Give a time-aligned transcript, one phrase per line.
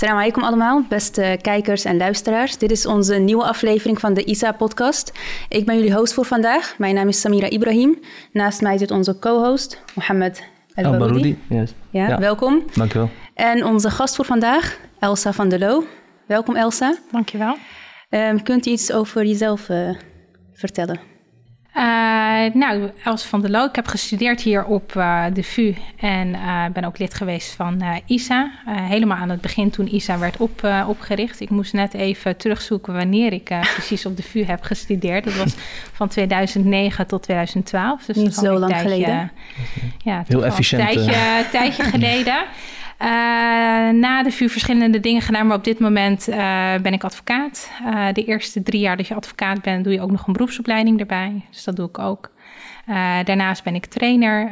[0.00, 2.58] Salam alaikum allemaal, beste kijkers en luisteraars.
[2.58, 5.12] Dit is onze nieuwe aflevering van de ISA-podcast.
[5.48, 6.74] Ik ben jullie host voor vandaag.
[6.78, 7.98] Mijn naam is Samira Ibrahim.
[8.32, 10.42] Naast mij zit onze co-host, Mohammed
[10.74, 11.38] El Baroudi.
[11.48, 11.74] Yes.
[11.90, 12.62] Ja, ja, welkom.
[12.74, 13.10] Dankjewel.
[13.34, 15.84] En onze gast voor vandaag, Elsa van der Loo.
[16.26, 16.96] Welkom Elsa.
[17.10, 17.56] Dankjewel.
[18.10, 19.90] Um, kunt u iets over jezelf uh,
[20.52, 21.09] vertellen?
[21.80, 21.86] Uh,
[22.54, 23.64] nou, Els van der Loo.
[23.64, 27.82] Ik heb gestudeerd hier op uh, de VU en uh, ben ook lid geweest van
[28.06, 28.50] ISA.
[28.66, 31.40] helemaal aan het begin toen ISA werd op, opgericht.
[31.40, 35.24] Ik moest net even terugzoeken wanneer ik precies op de VU heb gestudeerd.
[35.24, 35.54] Dat was
[35.92, 38.04] van 2009 tot 2012.
[38.04, 39.32] Dus Niet zo lang tijdje, geleden.
[40.04, 40.82] Ja, Heel efficiënt.
[40.82, 42.44] Een tijdje, tijdje geleden.
[43.02, 43.06] Uh,
[43.90, 47.70] na de VU verschillende dingen gedaan, maar op dit moment uh, ben ik advocaat.
[47.86, 51.00] Uh, de eerste drie jaar dat je advocaat bent, doe je ook nog een beroepsopleiding
[51.00, 51.44] erbij.
[51.50, 52.30] Dus dat doe ik ook.
[53.24, 54.50] daarnaast ben ik trainer.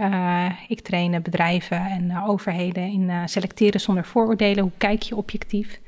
[0.69, 4.63] ik train bedrijven en overheden in selecteren zonder vooroordelen.
[4.63, 5.81] Hoe kijk je objectief?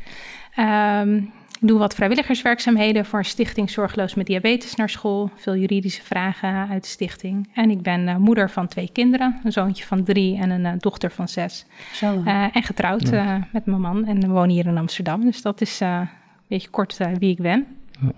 [0.58, 5.30] Um, ik doe wat vrijwilligerswerkzaamheden voor Stichting Zorgeloos met Diabetes naar school.
[5.36, 7.50] Veel juridische vragen uit de stichting.
[7.54, 9.40] En ik ben uh, moeder van twee kinderen.
[9.44, 11.66] Een zoontje van drie en een uh, dochter van zes.
[12.02, 13.48] Uh, en getrouwd ja.
[13.52, 14.04] met mijn man.
[14.04, 15.24] En we wonen hier in Amsterdam.
[15.24, 16.08] Dus dat is een
[16.48, 17.66] beetje kort wie ik ben.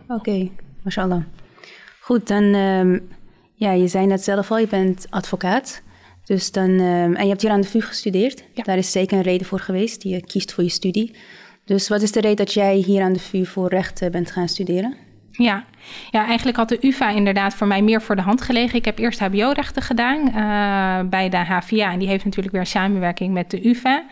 [0.03, 0.53] Oké, okay.
[0.83, 1.23] mashallah.
[2.01, 2.43] Goed, dan...
[2.43, 3.09] Um,
[3.55, 5.83] ja, je zei net zelf al, je bent advocaat.
[6.25, 8.45] Dus dan, um, en je hebt hier aan de VU gestudeerd.
[8.55, 8.63] Ja.
[8.63, 10.03] Daar is zeker een reden voor geweest.
[10.03, 11.15] Die je kiest voor je studie.
[11.65, 14.49] Dus wat is de reden dat jij hier aan de VU voor rechten bent gaan
[14.49, 14.97] studeren?
[15.33, 15.65] Ja.
[16.11, 18.79] ja, eigenlijk had de UvA inderdaad voor mij meer voor de hand gelegen.
[18.79, 21.93] Ik heb eerst HBO-rechten gedaan uh, bij de HVA.
[21.93, 24.05] En die heeft natuurlijk weer samenwerking met de UvA.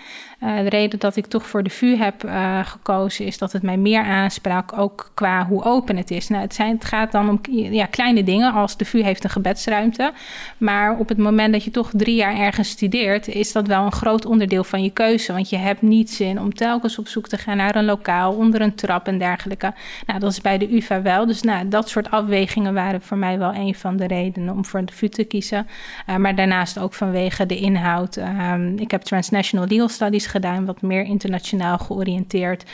[0.43, 3.63] Uh, de reden dat ik toch voor de VU heb uh, gekozen is dat het
[3.63, 6.29] mij meer aansprak, ook qua hoe open het is.
[6.29, 9.31] Nou, het, zijn, het gaat dan om ja, kleine dingen, als de VU heeft een
[9.31, 10.13] gebedsruimte.
[10.59, 13.93] Maar op het moment dat je toch drie jaar ergens studeert, is dat wel een
[13.93, 15.33] groot onderdeel van je keuze.
[15.33, 18.61] Want je hebt niet zin om telkens op zoek te gaan naar een lokaal, onder
[18.61, 19.75] een trap en dergelijke.
[20.07, 21.27] Nou, dat is bij de UvA wel.
[21.27, 24.85] Dus nou, dat soort afwegingen waren voor mij wel een van de redenen om voor
[24.85, 25.67] de VU te kiezen.
[26.09, 28.17] Uh, maar daarnaast ook vanwege de inhoud.
[28.17, 32.65] Um, ik heb Transnational Legal Studies gedaan, wat meer internationaal georiënteerd.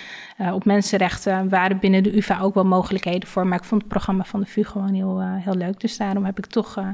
[0.40, 3.46] Uh, op mensenrechten waren binnen de UvA ook wel mogelijkheden voor.
[3.46, 5.80] Maar ik vond het programma van de VU gewoon heel, uh, heel leuk.
[5.80, 6.88] Dus daarom heb ik toch uh,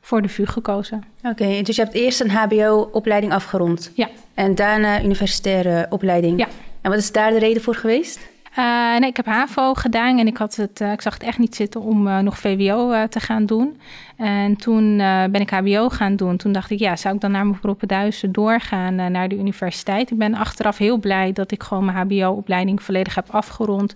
[0.00, 1.04] voor de VU gekozen.
[1.18, 3.92] Oké, okay, dus je hebt eerst een HBO-opleiding afgerond.
[3.94, 4.08] Ja.
[4.34, 6.38] En daarna universitaire opleiding.
[6.38, 6.48] Ja.
[6.80, 8.18] En wat is daar de reden voor geweest?
[8.58, 11.38] Uh, nee, ik heb HAVO gedaan en ik, had het, uh, ik zag het echt
[11.38, 13.80] niet zitten om uh, nog VWO te gaan doen.
[14.16, 14.96] En toen
[15.30, 16.36] ben ik HBO gaan doen.
[16.36, 20.10] Toen dacht ik, ja, zou ik dan naar mijn beroepen doorgaan naar de universiteit?
[20.10, 23.94] Ik ben achteraf heel blij dat ik gewoon mijn HBO-opleiding volledig heb afgerond.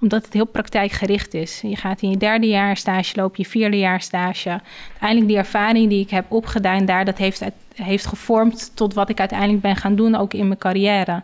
[0.00, 1.60] Omdat het heel praktijkgericht is.
[1.60, 4.60] Je gaat in je derde jaar stage, loop je vierde jaar stage.
[4.88, 7.44] Uiteindelijk die ervaring die ik heb opgedaan daar, dat heeft,
[7.74, 11.22] heeft gevormd tot wat ik uiteindelijk ben gaan doen, ook in mijn carrière.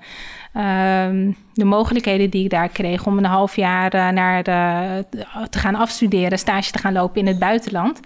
[0.56, 5.04] Um, de mogelijkheden die ik daar kreeg om een half jaar uh, naar de,
[5.50, 8.00] te gaan afstuderen, stage te gaan lopen in het buitenland.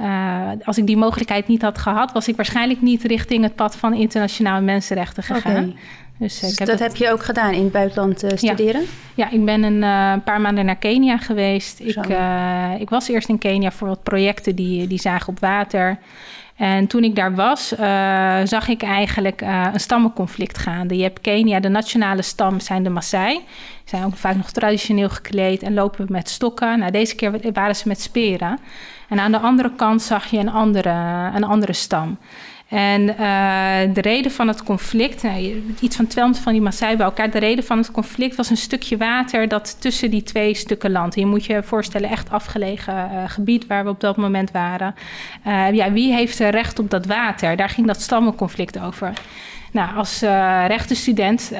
[0.00, 3.76] Uh, als ik die mogelijkheid niet had gehad, was ik waarschijnlijk niet richting het pad
[3.76, 5.52] van internationale mensenrechten gegaan.
[5.52, 5.76] Okay.
[6.18, 8.80] Dus, dus heb dat, heb je ook gedaan in het buitenland uh, studeren?
[8.80, 11.80] Ja, ja ik ben een uh, paar maanden naar Kenia geweest.
[11.80, 15.98] Ik, uh, ik, was eerst in Kenia voor wat projecten die, die zagen op water.
[16.60, 20.96] En toen ik daar was, uh, zag ik eigenlijk uh, een stammenconflict gaande.
[20.96, 23.40] Je hebt Kenia, de nationale stam zijn de Maasai.
[23.84, 26.78] Zijn ook vaak nog traditioneel gekleed en lopen met stokken.
[26.78, 28.58] Nou, deze keer waren ze met speren.
[29.08, 30.90] En aan de andere kant zag je een andere,
[31.34, 32.18] een andere stam.
[32.70, 37.06] En uh, de reden van het conflict, nou, iets van 200 van die Maasai bij
[37.06, 37.30] elkaar.
[37.30, 41.14] De reden van het conflict was een stukje water dat tussen die twee stukken land.
[41.14, 44.94] Je moet je voorstellen, echt afgelegen uh, gebied waar we op dat moment waren.
[45.46, 47.56] Uh, ja, wie heeft recht op dat water?
[47.56, 49.12] Daar ging dat stammenconflict over.
[49.70, 51.58] Nou, als uh, rechtenstudent uh,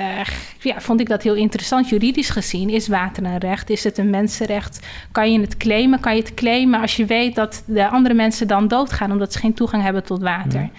[0.60, 1.88] ja, vond ik dat heel interessant.
[1.88, 3.70] Juridisch gezien is water een recht.
[3.70, 4.86] Is het een mensenrecht?
[5.12, 6.00] Kan je het claimen?
[6.00, 9.38] Kan je het claimen als je weet dat de andere mensen dan doodgaan omdat ze
[9.38, 10.70] geen toegang hebben tot water?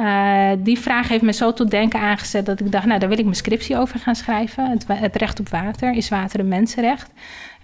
[0.00, 3.18] Uh, die vraag heeft me zo tot denken aangezet dat ik dacht, nou, daar wil
[3.18, 4.70] ik mijn scriptie over gaan schrijven.
[4.70, 5.94] Het, het recht op water.
[5.94, 7.10] Is water een mensenrecht?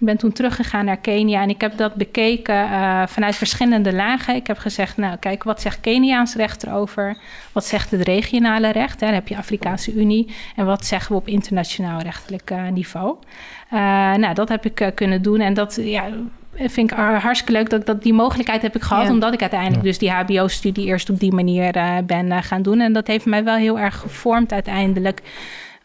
[0.03, 4.35] Ik ben toen teruggegaan naar Kenia en ik heb dat bekeken uh, vanuit verschillende lagen.
[4.35, 7.17] Ik heb gezegd, nou kijk, wat zegt Keniaans recht erover?
[7.51, 8.99] Wat zegt het regionale recht?
[8.99, 9.05] Hè?
[9.05, 10.33] Dan heb je Afrikaanse Unie.
[10.55, 13.15] En wat zeggen we op internationaal rechtelijk uh, niveau?
[13.73, 13.79] Uh,
[14.13, 15.79] nou, dat heb ik kunnen doen en dat...
[15.81, 16.05] Ja,
[16.55, 19.05] vind ik hartstikke leuk dat, dat die mogelijkheid heb ik gehad.
[19.05, 19.11] Ja.
[19.11, 19.87] Omdat ik uiteindelijk ja.
[19.87, 21.71] dus die HBO-studie eerst op die manier
[22.05, 22.79] ben gaan doen.
[22.79, 25.21] En dat heeft mij wel heel erg gevormd uiteindelijk.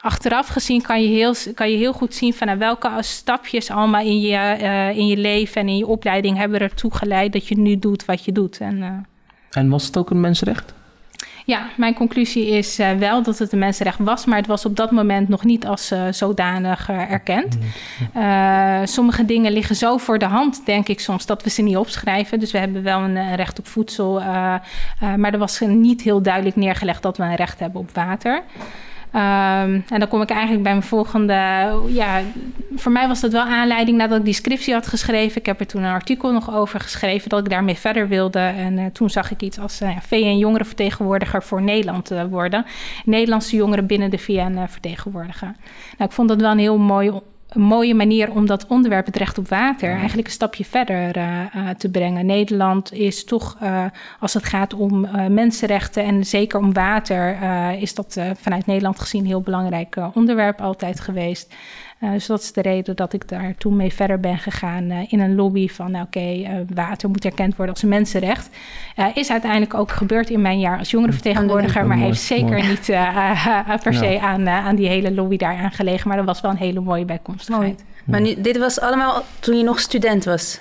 [0.00, 4.05] Achteraf gezien kan je heel, kan je heel goed zien van nou, welke stapjes allemaal
[4.05, 7.59] in je, uh, in je leven en in je opleiding hebben ertoe geleid dat je
[7.59, 8.59] nu doet wat je doet.
[8.59, 9.06] En,
[9.50, 10.75] en was het ook een mensenrecht?
[11.49, 14.77] Ja, mijn conclusie is uh, wel dat het een mensenrecht was, maar het was op
[14.77, 17.59] dat moment nog niet als uh, zodanig uh, erkend.
[18.89, 22.41] sommige dingen liggen zo voor de hand, denk ik soms, dat we ze niet opschrijven.
[22.41, 24.21] Dus we hebben wel een, recht op voedsel,
[25.17, 28.43] maar er was niet heel duidelijk neergelegd dat we een recht hebben op water.
[29.14, 31.34] Um, en dan kom ik eigenlijk bij mijn volgende.
[31.87, 32.20] Ja,
[32.76, 35.40] voor mij was dat wel aanleiding nadat ik die scriptie had geschreven.
[35.40, 38.38] Ik heb er toen een artikel nog over geschreven dat ik daarmee verder wilde.
[38.38, 42.64] En uh, toen zag ik iets als uh, VN-jongerenvertegenwoordiger voor Nederland uh, worden.
[43.05, 45.56] Nederlandse jongeren binnen de VN vertegenwoordigen.
[45.99, 47.12] Nou, ik vond dat wel een heel mooi
[47.49, 51.41] een mooie manier om dat onderwerp, het recht op water, eigenlijk een stapje verder uh,
[51.56, 52.27] uh, te brengen.
[52.27, 53.85] Nederland is toch, uh,
[54.21, 57.39] als het gaat om mensenrechten en zeker om water,
[57.81, 61.55] is dat vanuit Nederland gezien een heel belangrijk onderwerp altijd geweest.
[62.00, 65.12] Uh, dus dat is de reden dat ik daar toen mee verder ben gegaan uh,
[65.12, 68.49] in een lobby van, nou, oké, okay, uh, water moet erkend worden als een mensenrecht.
[69.15, 72.87] is uiteindelijk ook gebeurd in mijn jaar als jongerenvertegenwoordiger, maar heeft zeker niet
[73.83, 74.21] per se ja.
[74.21, 76.09] aan, aan die hele lobby daar aangelegen.
[76.09, 77.85] Maar dat was wel een hele mooie bijkomstigheid.
[78.05, 80.61] Maar nu, dit was allemaal toen je nog student was?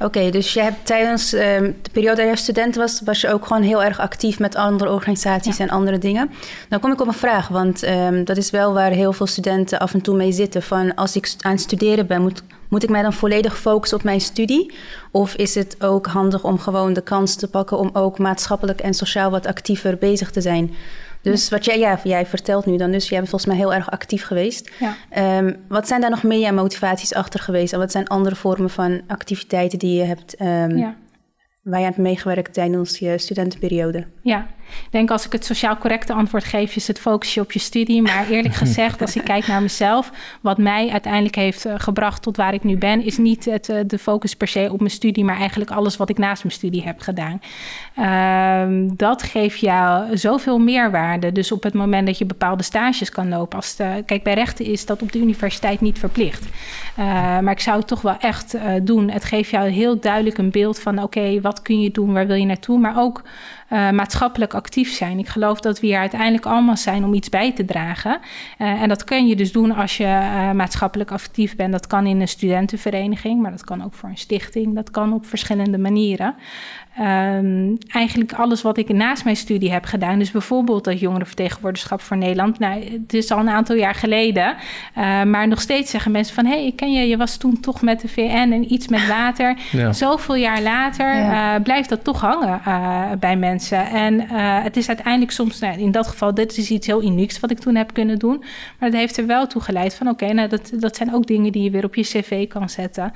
[0.00, 3.46] Oké, dus je hebt tijdens um, de periode dat je student was, was je ook
[3.46, 5.64] gewoon heel erg actief met andere organisaties ja.
[5.64, 6.30] en andere dingen.
[6.68, 9.78] Dan kom ik op een vraag, want um, dat is wel waar heel veel studenten
[9.78, 10.62] af en toe mee zitten.
[10.62, 14.04] Van als ik aan het studeren ben, moet, moet ik mij dan volledig focussen op
[14.04, 14.74] mijn studie?
[15.10, 18.94] Of is het ook handig om gewoon de kans te pakken om ook maatschappelijk en
[18.94, 20.74] sociaal wat actiever bezig te zijn?
[21.32, 23.90] Dus wat jij, ja, jij vertelt nu dan, dus jij bent volgens mij heel erg
[23.90, 24.70] actief geweest.
[24.78, 25.38] Ja.
[25.38, 27.72] Um, wat zijn daar nog meer motivaties achter geweest?
[27.72, 30.96] En wat zijn andere vormen van activiteiten die je hebt, um, ja.
[31.62, 34.06] waar je hebt meegewerkt tijdens je studentenperiode?
[34.22, 37.52] Ja, ik denk als ik het sociaal correcte antwoord geef, is het focus je op
[37.52, 38.02] je studie.
[38.02, 42.36] Maar eerlijk gezegd, als ik kijk naar mezelf, wat mij uiteindelijk heeft uh, gebracht tot
[42.36, 45.24] waar ik nu ben, is niet het, uh, de focus per se op mijn studie,
[45.24, 47.40] maar eigenlijk alles wat ik naast mijn studie heb gedaan.
[47.98, 51.32] Uh, dat geeft jou zoveel meerwaarde.
[51.32, 53.58] Dus op het moment dat je bepaalde stages kan lopen.
[53.58, 56.44] Als de, kijk, bij rechten is dat op de universiteit niet verplicht.
[56.98, 57.04] Uh,
[57.38, 59.10] maar ik zou het toch wel echt doen.
[59.10, 62.26] Het geeft jou heel duidelijk een beeld van: oké, okay, wat kun je doen, waar
[62.26, 62.78] wil je naartoe?
[62.78, 63.22] Maar ook
[63.74, 65.18] uh, maatschappelijk actief zijn.
[65.18, 68.18] Ik geloof dat we hier uiteindelijk allemaal zijn om iets bij te dragen.
[68.58, 71.72] Uh, en dat kun je dus doen als je uh, maatschappelijk actief bent.
[71.72, 74.74] Dat kan in een studentenvereniging, maar dat kan ook voor een stichting.
[74.74, 76.34] Dat kan op verschillende manieren.
[77.00, 80.18] Um, eigenlijk alles wat ik naast mijn studie heb gedaan.
[80.18, 82.58] Dus bijvoorbeeld dat jongerenvertegenwoordigschap voor Nederland.
[82.58, 84.54] Nou, het is al een aantal jaar geleden.
[84.98, 86.44] Uh, maar nog steeds zeggen mensen van...
[86.46, 89.06] hé, hey, ik ken je, je was toen toch met de VN en iets met
[89.08, 89.56] water.
[89.70, 89.92] Ja.
[89.92, 91.54] Zoveel jaar later ja.
[91.54, 93.63] uh, blijft dat toch hangen uh, bij mensen.
[93.70, 94.20] En
[94.62, 95.58] het is uiteindelijk soms...
[95.58, 98.44] Nou, in dat geval, dit is iets heel unieks wat ik toen heb kunnen doen.
[98.78, 100.08] Maar dat heeft er wel toe geleid van...
[100.08, 103.12] oké, nou, dat, dat zijn ook dingen die je weer op je cv kan zetten.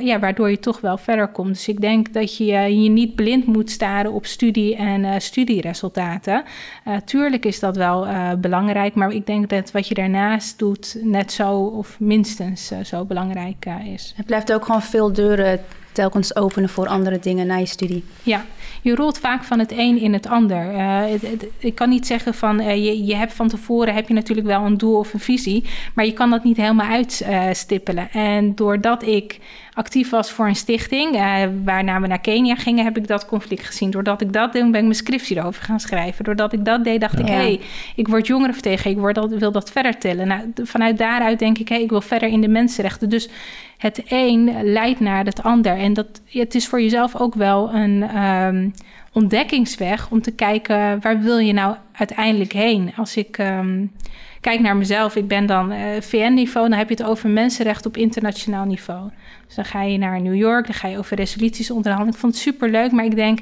[0.00, 1.48] ja, waardoor je toch wel verder komt.
[1.48, 6.42] Dus ik denk dat je je niet blind moet staren op studie en studieresultaten.
[7.04, 8.06] Tuurlijk is dat wel
[8.38, 13.66] belangrijk, maar ik denk dat wat je daarnaast doet net zo of minstens zo belangrijk
[13.94, 14.12] is.
[14.16, 15.60] Het blijft ook gewoon veel deuren
[15.98, 18.04] telkens openen voor andere dingen na je studie.
[18.22, 18.44] Ja,
[18.82, 20.58] je rolt vaak van het een in het ander.
[20.58, 24.46] Het, ik kan niet zeggen van uh, je, je hebt van tevoren heb je natuurlijk
[24.46, 25.64] wel een doel of een visie,
[25.94, 28.10] maar je kan dat niet helemaal uitstippelen.
[28.10, 29.38] En doordat ik
[29.78, 31.12] actief was voor een stichting,
[31.64, 33.90] waarna we naar Kenia gingen, heb ik dat conflict gezien.
[33.90, 36.24] Doordat ik dat deed, ben ik mijn scriptie erover gaan schrijven.
[36.24, 37.24] Doordat ik dat deed, dacht ja.
[37.24, 37.60] ik, hé, hey,
[37.96, 40.26] ik word jongerenvertegenwoordiger, ik word dat, wil dat verder tillen.
[40.26, 43.08] Nou, vanuit daaruit denk ik, hé, hey, ik wil verder in de mensenrechten.
[43.08, 43.28] Dus
[43.78, 45.76] het een leidt naar het ander.
[45.76, 48.72] En dat, het is voor jezelf ook wel een um,
[49.12, 52.92] ontdekkingsweg om te kijken waar wil je nou uiteindelijk heen.
[52.96, 53.92] Als ik um,
[54.40, 57.96] kijk naar mezelf, ik ben dan uh, VN-niveau, dan heb je het over mensenrechten op
[57.96, 59.10] internationaal niveau.
[59.48, 62.14] Dus dan ga je naar New York, dan ga je over resoluties onderhandelen.
[62.14, 63.40] Ik vond het superleuk, maar ik denk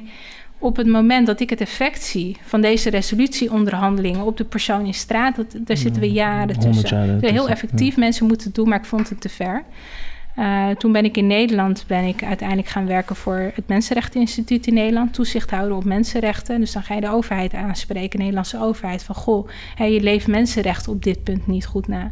[0.59, 4.93] op het moment dat ik het effect zie van deze resolutieonderhandelingen op de persoon in
[4.93, 6.89] straat, dat, daar zitten we jaren tussen.
[6.89, 7.99] Jaren heel effectief, ja.
[7.99, 9.63] mensen moeten het doen, maar ik vond het te ver.
[10.39, 14.73] Uh, toen ben ik in Nederland ben ik uiteindelijk gaan werken voor het Mensenrechteninstituut in
[14.73, 16.59] Nederland, toezichthouder op mensenrechten.
[16.59, 20.27] Dus dan ga je de overheid aanspreken, de Nederlandse overheid, van goh, hey, je leeft
[20.27, 22.11] mensenrechten op dit punt niet goed na.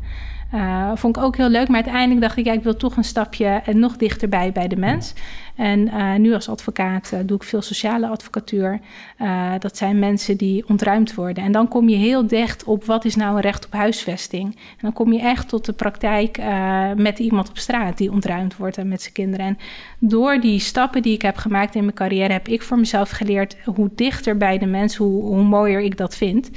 [0.53, 3.03] Uh, vond ik ook heel leuk, maar uiteindelijk dacht ik, ja, ik wil toch een
[3.03, 5.13] stapje nog dichterbij bij de mens.
[5.55, 8.79] En uh, nu als advocaat uh, doe ik veel sociale advocatuur.
[9.21, 11.43] Uh, dat zijn mensen die ontruimd worden.
[11.43, 14.55] En dan kom je heel dicht op wat is nou een recht op huisvesting.
[14.55, 16.39] En dan kom je echt tot de praktijk
[16.95, 19.45] met iemand op straat die ontruimd wordt en met zijn kinderen.
[19.45, 19.57] En
[19.99, 23.57] door die stappen die ik heb gemaakt in mijn carrière, heb ik voor mezelf geleerd
[23.65, 26.49] hoe dichter bij de mens, hoe, hoe mooier ik dat vind.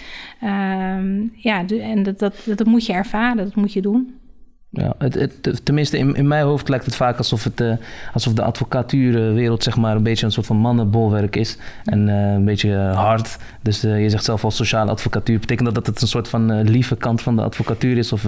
[1.34, 4.17] ja, en dat, dat, dat moet je ervaren, dat moet je doen.
[4.70, 7.72] Ja, het, het, tenminste, in, in mijn hoofd lijkt het vaak alsof, het, uh,
[8.12, 11.56] alsof de advocatuurwereld zeg maar, een beetje een soort van mannenbolwerk is.
[11.84, 13.36] En uh, een beetje hard.
[13.62, 15.38] Dus uh, je zegt zelf al sociale advocatuur.
[15.38, 18.12] Betekent dat dat het een soort van lieve kant van de advocatuur is?
[18.12, 18.22] Of,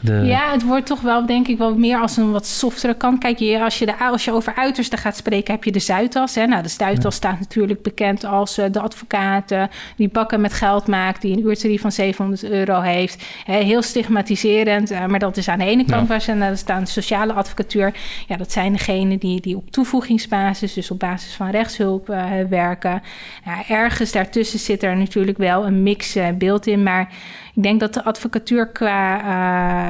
[0.00, 0.12] de...
[0.12, 3.18] Ja, het wordt toch wel, denk ik, wel meer als een wat softere kant.
[3.18, 6.34] Kijk, je, als, je de, als je over uitersten gaat spreken, heb je de Zuidas.
[6.34, 6.46] Hè?
[6.46, 7.10] Nou, de Zuidas ja.
[7.10, 9.54] staat natuurlijk bekend als de advocaat
[9.96, 13.24] die bakken met geld maakt, die een uurtarief van 700 euro heeft.
[13.44, 16.08] heel stigmatiserend, maar dat is aan de ene ene kant ja.
[16.08, 17.94] waar ze staan sociale advocatuur.
[18.26, 23.02] Ja, dat zijn degenen die, die op toevoegingsbasis, dus op basis van rechtshulp uh, werken.
[23.44, 27.08] Ja, ergens daartussen zit er natuurlijk wel een mix uh, beeld in, maar
[27.54, 29.20] ik denk dat de advocatuur qua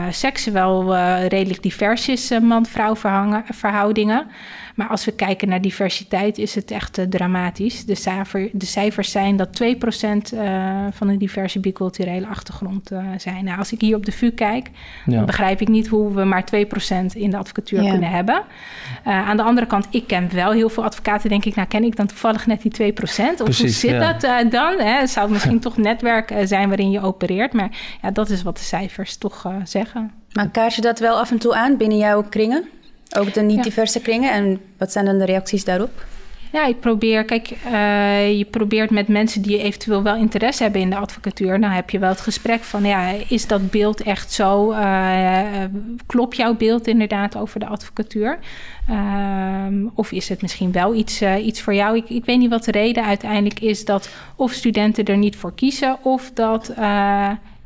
[0.06, 2.96] uh, seks wel redelijk divers is, man-vrouw
[3.44, 4.26] verhoudingen.
[4.80, 7.84] Maar als we kijken naar diversiteit, is het echt uh, dramatisch.
[7.84, 9.66] De, cijfer, de, cijfers zijn dat 2%
[10.34, 13.44] uh, van een diverse biculturele achtergrond uh, zijn.
[13.44, 14.70] Nou, als ik hier op de VU kijk,
[15.06, 15.16] ja.
[15.16, 17.90] dan begrijp ik niet hoe we maar 2% in de advocatuur ja.
[17.90, 18.42] kunnen hebben.
[19.04, 21.28] aan de andere kant, ik ken wel heel veel advocaten.
[21.28, 22.94] Denk ik, nou ken ik dan toevallig net die 2%?
[22.96, 24.12] Of Precies, hoe zit ja.
[24.12, 24.78] dat dan?
[24.78, 25.06] Hè?
[25.06, 27.52] Zou het misschien toch netwerk zijn waarin je opereert?
[27.52, 27.70] Maar
[28.02, 30.12] ja, dat is wat de cijfers toch zeggen.
[30.32, 32.68] Maar kaart je dat wel af en toe aan binnen jouw kringen?
[33.18, 34.32] Ook de niet-diverse kringen.
[34.32, 36.04] En wat zijn dan de reacties daarop?
[36.52, 40.90] Ja, ik probeer, kijk, uh, je probeert met mensen die eventueel wel interesse hebben in
[40.90, 41.60] de advocatuur.
[41.60, 44.72] Dan heb je wel het gesprek van, ja, is dat beeld echt zo?
[44.72, 45.40] Uh,
[46.06, 48.38] klopt jouw beeld inderdaad over de advocatuur?
[48.90, 51.96] Uh, of is het misschien wel iets, iets voor jou?
[51.96, 55.54] Ik, ik weet niet wat de reden uiteindelijk is dat of studenten er niet voor
[55.54, 56.72] kiezen, of dat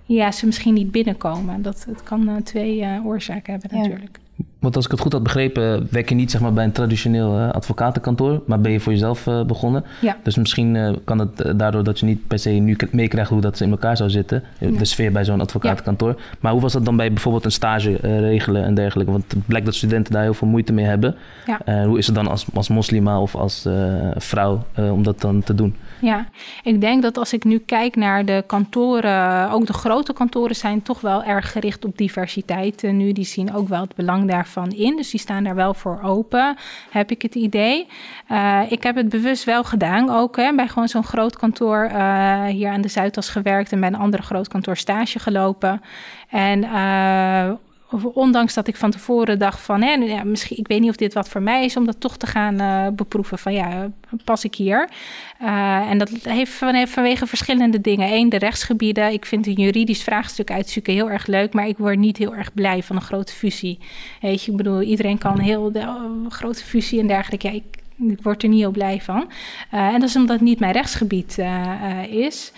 [0.06, 1.62] ja, ze misschien niet binnenkomen.
[1.62, 4.18] Dat, het kan twee oorzaken hebben natuurlijk.
[4.64, 7.38] Want als ik het goed had begrepen, werk je niet zeg maar, bij een traditioneel
[7.38, 9.84] uh, advocatenkantoor, maar ben je voor jezelf uh, begonnen.
[10.00, 10.16] Ja.
[10.22, 13.60] Dus misschien uh, kan het daardoor dat je niet per se nu meekrijgt hoe dat
[13.60, 16.08] in elkaar zou zitten, de sfeer bij zo'n advocatenkantoor.
[16.08, 16.16] Ja.
[16.40, 19.12] Maar hoe was dat dan bij bijvoorbeeld een stage regelen en dergelijke?
[19.12, 21.14] Want het blijkt dat studenten daar heel veel moeite mee hebben.
[21.46, 21.84] Ja.
[21.84, 23.68] hoe is het dan als, als moslima of als
[24.16, 25.76] vrouw om dat dan te doen?
[26.00, 26.28] Ja,
[26.62, 30.82] ik denk dat als ik nu kijk naar de kantoren, ook de grote kantoren zijn
[30.82, 32.82] toch wel erg gericht op diversiteit.
[32.82, 34.96] nu die zien ook wel het belang daarvan in.
[34.96, 36.56] Dus die staan daar wel voor open,
[36.90, 37.86] heb ik het idee.
[38.30, 42.44] Uh, ik heb het bewust wel gedaan, ook hè, bij gewoon zo'n groot kantoor uh,
[42.44, 45.82] hier aan de Zuidas gewerkt en bij een andere groot kantoor stage gelopen.
[46.28, 46.64] En
[48.02, 51.14] ondanks dat ik van tevoren dacht van, hè, ja, misschien, ik weet niet of dit
[51.14, 53.90] wat voor mij is, om dat toch te gaan uh, beproeven van, ja,
[54.24, 54.88] pas ik hier?
[55.42, 56.52] Uh, en dat heeft
[56.86, 58.12] vanwege verschillende dingen.
[58.12, 59.12] Eén, de rechtsgebieden.
[59.12, 62.54] Ik vind een juridisch vraagstuk uitzoeken heel erg leuk, maar ik word niet heel erg
[62.54, 63.78] blij van een grote fusie.
[64.20, 67.46] Weet je, ik bedoel, iedereen kan heel de, uh, grote fusie en dergelijke.
[67.46, 67.64] Ja, ik,
[68.10, 69.30] ik word er niet heel blij van.
[69.70, 71.38] en dat is omdat het niet mijn rechtsgebied
[72.08, 72.52] is.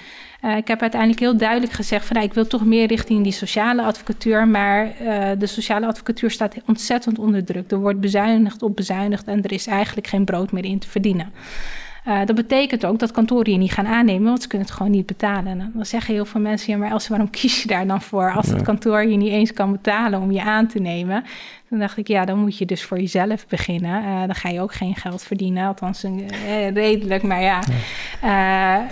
[0.47, 3.33] Uh, ik heb uiteindelijk heel duidelijk gezegd van nou, ik wil toch meer richting die
[3.33, 4.49] sociale advocatuur.
[4.49, 7.71] Maar uh, de sociale advocatuur staat ontzettend onder druk.
[7.71, 11.33] Er wordt bezuinigd op bezuinigd en er is eigenlijk geen brood meer in te verdienen.
[12.09, 14.93] Uh, dat betekent ook dat kantoren je niet gaan aannemen, want ze kunnen het gewoon
[14.93, 15.47] niet betalen.
[15.47, 18.33] En dan zeggen heel veel mensen, ja, maar Elsie, waarom kies je daar dan voor
[18.33, 21.25] als het kantoor je niet eens kan betalen om je aan te nemen?
[21.69, 24.03] Toen dacht ik, ja, dan moet je dus voor jezelf beginnen.
[24.03, 27.61] Uh, dan ga je ook geen geld verdienen, althans uh, redelijk, maar ja.
[28.25, 28.31] Uh,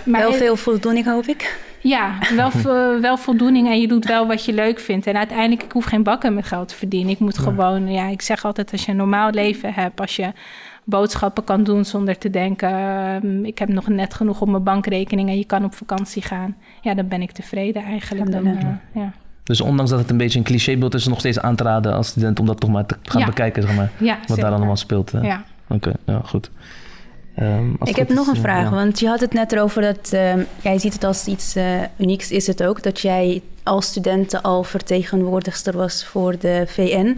[0.05, 1.59] maar wel veel voldoening, hoop ik.
[1.79, 2.51] Ja, wel,
[3.07, 5.07] wel voldoening en je doet wel wat je leuk vindt.
[5.07, 7.11] En uiteindelijk, ik hoef geen bakken met geld te verdienen.
[7.11, 10.31] Ik moet gewoon, ja, ik zeg altijd, als je een normaal leven hebt, als je
[10.85, 12.69] boodschappen kan doen zonder te denken,
[13.23, 16.55] uh, ik heb nog net genoeg op mijn bankrekening en je kan op vakantie gaan.
[16.81, 18.31] Ja, dan ben ik tevreden eigenlijk.
[18.31, 18.61] Dan, uh,
[18.93, 19.13] ja.
[19.43, 21.93] Dus ondanks dat het een beetje een clichébeeld is, is nog steeds aan te raden
[21.93, 23.25] als student om dat toch maar te gaan ja.
[23.25, 23.91] bekijken, zeg maar.
[23.97, 25.13] Ja, wat daar allemaal speelt.
[25.13, 25.23] Uh.
[25.23, 25.43] Ja.
[25.67, 26.51] Oké, okay, ja, goed.
[27.39, 28.75] Um, ik heb nog een vraag, ja.
[28.75, 32.31] want je had het net erover dat uh, jij ziet het als iets uh, unieks.
[32.31, 37.17] Is het ook dat jij als student al vertegenwoordigster was voor de VN?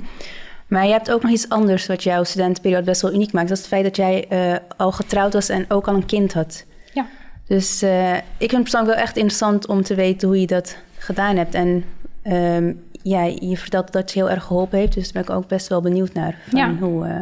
[0.68, 3.48] Maar je hebt ook nog iets anders wat jouw studentenperiode best wel uniek maakt.
[3.48, 6.34] Dat is het feit dat jij uh, al getrouwd was en ook al een kind
[6.34, 6.66] had.
[6.94, 7.06] Ja.
[7.48, 10.78] Dus uh, ik vind het persoonlijk wel echt interessant om te weten hoe je dat
[10.98, 11.54] gedaan hebt.
[11.54, 11.84] En
[12.24, 14.94] um, ja, je vertelt dat je heel erg geholpen heeft.
[14.94, 16.36] Dus daar ben ik ook best wel benieuwd naar.
[16.50, 16.74] Van ja.
[16.80, 17.20] Hoe, uh...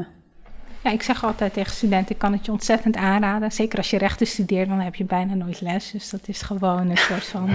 [0.84, 3.52] ja, ik zeg altijd tegen studenten, ik kan het je ontzettend aanraden.
[3.52, 5.92] Zeker als je rechten studeert, dan heb je bijna nooit les.
[5.92, 7.50] Dus dat is gewoon een soort van...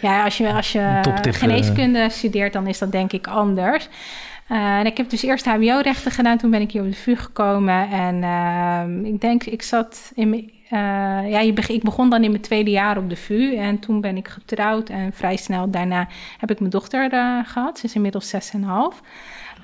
[0.00, 1.00] ja, als je, als je
[1.30, 3.88] geneeskunde studeert, dan is dat denk ik anders.
[4.50, 6.38] Uh, en ik heb dus eerst HBO-rechten gedaan.
[6.38, 7.90] Toen ben ik hier op de VU gekomen.
[7.90, 12.42] En uh, ik denk, ik zat in mijn ja, je ik begon dan in mijn
[12.42, 16.08] tweede jaar op de VU en toen ben ik getrouwd en vrij snel daarna
[16.38, 17.10] heb ik mijn dochter
[17.44, 17.78] gehad.
[17.78, 18.40] Ze is inmiddels 6,5.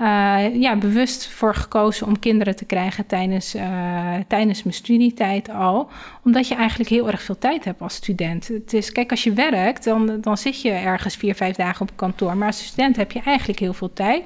[0.01, 5.91] Uh, ja, bewust voor gekozen om kinderen te krijgen tijdens, uh, tijdens mijn studietijd al.
[6.25, 8.49] Omdat je eigenlijk heel erg veel tijd hebt als student.
[8.49, 11.97] Het is, kijk, als je werkt, dan, dan zit je ergens vier, vijf dagen op
[11.97, 12.37] kantoor.
[12.37, 14.23] Maar als student heb je eigenlijk heel veel tijd.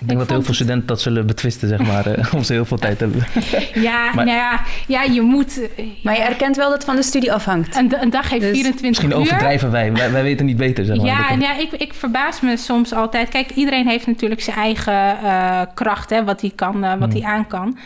[0.00, 2.06] Ik denk dat heel veel studenten dat zullen betwisten, zeg maar,
[2.36, 3.26] of ze heel veel tijd hebben.
[3.74, 5.60] ja, nou ja, ja, je moet...
[6.02, 7.76] maar je erkent wel dat het van de studie afhangt.
[7.76, 9.16] Een, een dag heeft dus 24 misschien uur.
[9.16, 9.92] Misschien overdrijven wij.
[9.92, 10.12] wij.
[10.12, 10.22] wij.
[10.22, 11.06] weten niet beter, zeg maar.
[11.06, 13.28] Ja, ja ik, ik verbaas me soms altijd.
[13.28, 17.20] Kijk, iedereen heeft natuurlijk zijn eigen uh, kracht, hè, wat hij kan, uh, wat hij
[17.20, 17.30] hmm.
[17.30, 17.78] aan kan.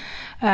[0.42, 0.48] Uh,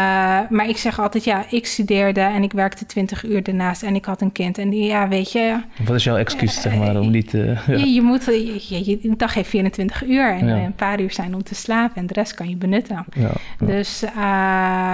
[0.48, 4.04] maar ik zeg altijd, ja, ik studeerde en ik werkte 20 uur ernaast en ik
[4.04, 4.58] had een kind.
[4.58, 5.60] En die, ja, weet je...
[5.84, 7.32] Wat is jouw excuus, zeg maar, om niet...
[7.32, 7.74] Uh, ja.
[7.74, 10.56] je, je, moet, je, je, een dag heeft 24 uur en ja.
[10.56, 13.04] een paar uur zijn om te slapen en de rest kan je benutten.
[13.14, 14.04] Ja, dus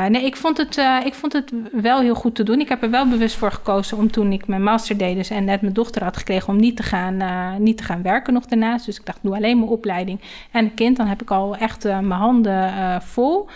[0.08, 2.60] nee, ik vond, het, ik vond het wel heel goed te doen.
[2.60, 5.44] Ik heb er wel bewust voor gekozen om toen ik mijn master deed dus en
[5.44, 7.22] net mijn dochter had gekregen om niet te gaan,
[7.62, 8.86] niet te gaan werken nog daarnaast.
[8.86, 10.20] Dus ik dacht, doe alleen mijn opleiding
[10.50, 10.96] en een kind.
[10.96, 12.72] Dan heb ik al echt mijn handen
[13.02, 13.48] vol.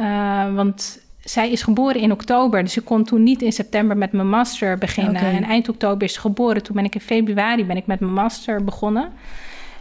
[0.00, 4.12] Uh, want zij is geboren in oktober, dus ik kon toen niet in september met
[4.12, 5.16] mijn master beginnen.
[5.16, 5.34] Okay.
[5.34, 6.62] En eind oktober is ze geboren.
[6.62, 9.12] Toen ben ik in februari ben ik met mijn master begonnen.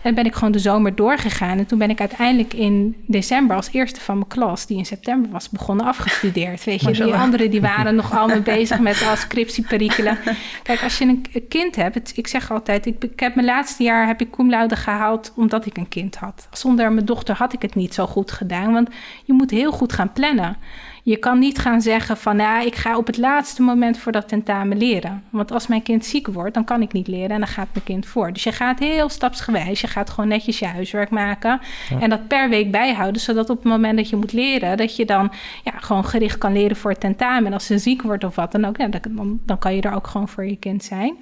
[0.02, 1.58] En ben ik gewoon de zomer doorgegaan.
[1.58, 5.32] En toen ben ik uiteindelijk in december als eerste van mijn klas, die in september
[5.32, 6.64] was begonnen, afgestudeerd.
[6.64, 10.18] Weet je, die anderen die waren nog allemaal bezig met ascriptieperikelen.
[10.64, 14.08] Kijk, als je een kind hebt, ik zeg altijd, ik, ik heb mijn laatste jaar
[14.08, 16.48] heb ik cum laude gehaald omdat ik een kind had.
[16.52, 18.90] Zonder mijn dochter had ik het niet zo goed gedaan, want
[19.26, 20.58] je moet heel goed gaan plannen.
[21.04, 24.28] Je kan niet gaan zeggen van, nou, ik ga op het laatste moment voor dat
[24.28, 25.24] tentamen leren.
[25.30, 27.86] Want als mijn kind ziek wordt, dan kan ik niet leren en dan gaat mijn
[27.86, 28.34] kind voor.
[28.34, 31.60] Dus je gaat heel stapsgewijs, je gaat gewoon netjes je huiswerk maken
[32.00, 35.06] en dat per week bijhouden, zodat op het moment dat je moet leren, dat je
[35.06, 35.32] dan
[35.64, 37.46] ja, gewoon gericht kan leren voor het tentamen.
[37.46, 39.94] En als ze ziek wordt of wat dan ook, ja, dan, dan kan je er
[39.94, 41.18] ook gewoon voor je kind zijn.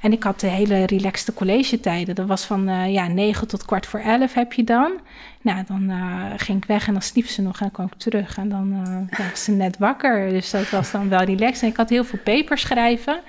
[0.00, 2.14] En ik had de hele relaxte college tijden.
[2.14, 4.92] Dat was van uh, ja, 9 tot kwart voor 11 heb je dan.
[5.40, 7.98] Nou, dan uh, ging ik weg en dan sliep ze nog en dan kwam ik
[7.98, 8.36] terug.
[8.36, 10.28] En dan uh, ja, was ze net wakker.
[10.28, 11.62] Dus dat was dan wel relaxed.
[11.62, 13.20] En ik had heel veel papers schrijven.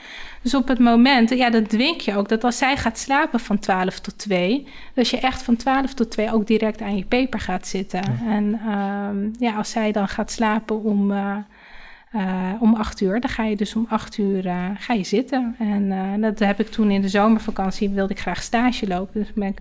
[0.41, 2.29] Dus op het moment, ja, dat dwing je ook.
[2.29, 6.11] Dat als zij gaat slapen van 12 tot 2, dat je echt van 12 tot
[6.11, 8.01] 2 ook direct aan je paper gaat zitten.
[8.01, 8.31] Ja.
[8.31, 11.11] En um, ja, als zij dan gaat slapen om
[12.11, 13.19] uh, om acht uur.
[13.19, 15.55] Dan ga je dus om acht uur uh, ga je zitten.
[15.59, 19.21] En uh, dat heb ik toen in de zomervakantie, wilde ik graag stage lopen.
[19.21, 19.59] Dus ben ik,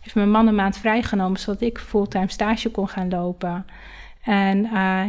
[0.00, 3.66] heeft mijn man een maand vrijgenomen, zodat ik fulltime stage kon gaan lopen.
[4.22, 4.62] En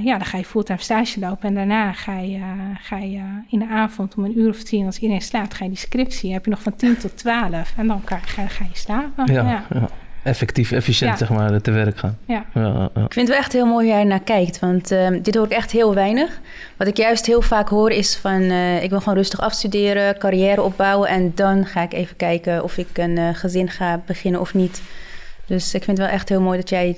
[0.04, 1.48] ja, dan ga je fulltime stage lopen.
[1.48, 2.42] En daarna ga je,
[2.80, 5.70] ga je in de avond om een uur of tien, als iedereen slaapt, ga je
[5.70, 6.34] die scriptie.
[6.34, 7.74] heb je nog van tien tot twaalf.
[7.78, 9.34] En dan ga, ga, ga je slapen.
[9.34, 9.66] ja.
[9.70, 9.90] ja
[10.24, 12.18] effectief, efficiënt zeg maar, te werk gaan.
[12.26, 12.46] Ja.
[12.54, 13.06] ja, ja.
[13.06, 15.46] Ik vind het wel echt heel mooi hoe jij naar kijkt, want uh, dit hoor
[15.46, 16.40] ik echt heel weinig.
[16.78, 20.62] Wat ik juist heel vaak hoor is van, uh, ik wil gewoon rustig afstuderen, carrière
[20.62, 24.54] opbouwen en dan ga ik even kijken of ik een uh, gezin ga beginnen of
[24.54, 24.82] niet.
[25.46, 26.98] Dus ik vind het wel echt heel mooi dat jij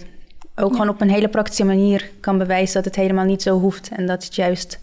[0.56, 3.90] ook gewoon op een hele praktische manier kan bewijzen dat het helemaal niet zo hoeft
[3.90, 4.80] en dat het juist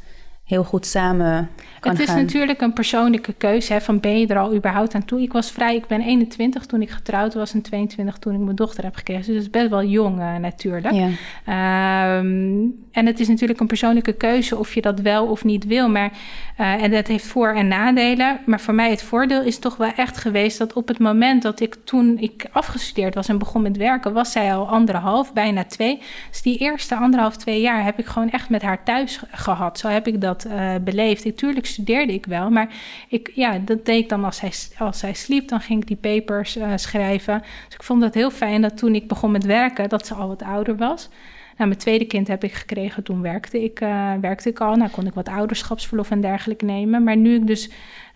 [0.52, 1.48] heel goed samen
[1.90, 3.72] het is natuurlijk een persoonlijke keuze.
[3.72, 5.20] Hè, van ben je er al überhaupt aan toe?
[5.20, 8.56] Ik was vrij, ik ben 21 toen ik getrouwd was en 22 toen ik mijn
[8.56, 9.24] dochter heb gekregen.
[9.24, 10.94] Dus dat is best wel jong uh, natuurlijk.
[10.94, 12.18] Ja.
[12.18, 15.88] Um, en het is natuurlijk een persoonlijke keuze of je dat wel of niet wil.
[15.88, 16.12] Maar,
[16.60, 18.38] uh, en dat heeft voor- en nadelen.
[18.46, 21.60] Maar voor mij het voordeel is toch wel echt geweest dat op het moment dat
[21.60, 26.00] ik toen ik afgestudeerd was en begon met werken, was zij al anderhalf, bijna twee.
[26.30, 29.78] Dus die eerste anderhalf, twee jaar heb ik gewoon echt met haar thuis gehad.
[29.78, 31.24] Zo heb ik dat uh, beleefd.
[31.24, 32.74] Natuurlijk studeerde ik wel, maar
[33.08, 36.20] ik, ja, dat deed ik dan als zij, als zij sliep, dan ging ik die
[36.20, 37.40] papers uh, schrijven.
[37.40, 40.28] Dus ik vond dat heel fijn dat toen ik begon met werken, dat ze al
[40.28, 41.08] wat ouder was.
[41.56, 44.74] Nou, mijn tweede kind heb ik gekregen, toen werkte ik, uh, werkte ik al.
[44.74, 47.04] Nou kon ik wat ouderschapsverlof en dergelijke nemen.
[47.04, 47.70] Maar nu ik dus,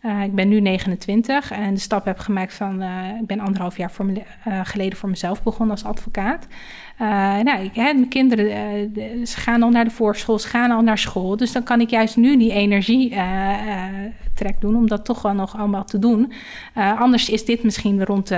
[0.06, 2.88] uh, ik ben nu 29 en de stap heb gemaakt van, uh,
[3.20, 4.22] ik ben anderhalf jaar me,
[4.64, 6.46] geleden voor mezelf begonnen als advocaat.
[7.42, 8.46] Nou, ik, hè, mijn kinderen
[9.26, 11.36] ze gaan al naar de voorschool, ze gaan al naar school.
[11.36, 13.14] Dus dan kan ik juist nu die energie
[14.34, 16.32] trek doen om dat toch wel nog allemaal te doen.
[16.74, 18.32] anders is dit misschien rond,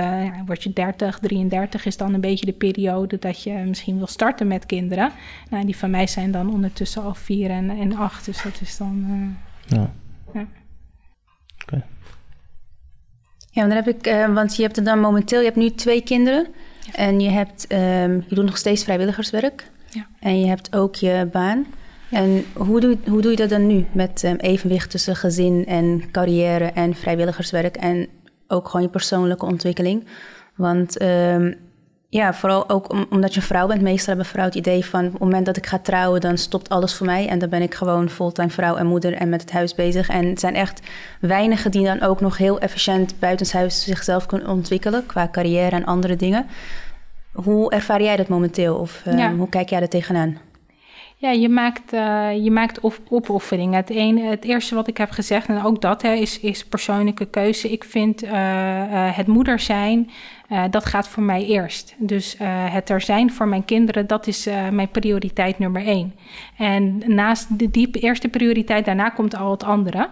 [0.45, 4.47] word je 30, 33 is dan een beetje de periode dat je misschien wil starten
[4.47, 5.11] met kinderen.
[5.49, 8.77] Nou, die van mij zijn dan ondertussen al 4 en, en 8, dus dat is
[8.77, 9.05] dan...
[9.67, 9.91] ja.
[13.51, 13.67] Ja.
[13.67, 16.47] Dan heb ik, want je hebt er dan momenteel, je hebt nu twee kinderen.
[16.93, 19.71] En je, hebt, um, je doet nog steeds vrijwilligerswerk.
[19.89, 20.07] Ja.
[20.19, 21.65] En je hebt ook je baan.
[22.09, 26.11] En hoe doe, hoe doe je dat dan nu met um, evenwicht tussen gezin en
[26.11, 28.07] carrière en vrijwilligerswerk en
[28.47, 30.07] ook gewoon je persoonlijke ontwikkeling?
[30.55, 31.55] Want um,
[32.11, 33.81] ja, vooral ook omdat je een vrouw bent.
[33.81, 35.05] Meestal hebben vrouwen het idee van...
[35.05, 37.27] op het moment dat ik ga trouwen, dan stopt alles voor mij.
[37.27, 40.09] En dan ben ik gewoon fulltime vrouw en moeder en met het huis bezig.
[40.09, 40.81] En het zijn echt
[41.21, 43.19] weinigen die dan ook nog heel efficiënt...
[43.19, 45.05] buitenshuis zichzelf kunnen ontwikkelen...
[45.05, 46.45] qua carrière en andere dingen.
[47.33, 48.75] Hoe ervaar jij dat momenteel?
[48.75, 50.48] Of uh, hoe kijk jij er tegenaan?
[51.21, 53.75] Ja, je maakt, uh, je maakt op, opofferingen.
[53.75, 57.25] Het, een, het eerste wat ik heb gezegd, en ook dat hè, is, is persoonlijke
[57.25, 57.71] keuze.
[57.71, 58.31] Ik vind uh,
[59.15, 60.09] het moeder zijn,
[60.69, 61.95] dat gaat voor mij eerst.
[61.97, 62.35] Dus
[62.69, 66.15] het er zijn voor mijn kinderen, dat is mijn prioriteit nummer één.
[66.57, 70.09] En naast de, die eerste prioriteit, daarna komt al het andere.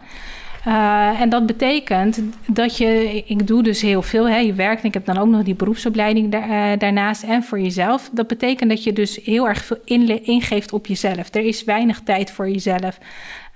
[0.67, 4.87] Uh, en dat betekent dat je, ik doe dus heel veel, hè, je werkt en
[4.87, 8.09] ik heb dan ook nog die beroepsopleiding uh, daarnaast en voor jezelf.
[8.11, 9.79] Dat betekent dat je dus heel erg veel
[10.23, 11.35] ingeeft op jezelf.
[11.35, 12.97] Er is weinig tijd voor jezelf.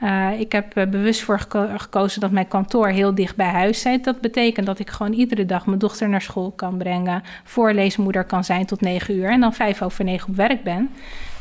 [0.03, 1.39] Uh, ik heb bewust voor
[1.77, 4.03] gekozen dat mijn kantoor heel dicht bij huis zit.
[4.03, 8.43] Dat betekent dat ik gewoon iedere dag mijn dochter naar school kan brengen, voorleesmoeder kan
[8.43, 10.89] zijn tot negen uur en dan vijf over negen op werk ben.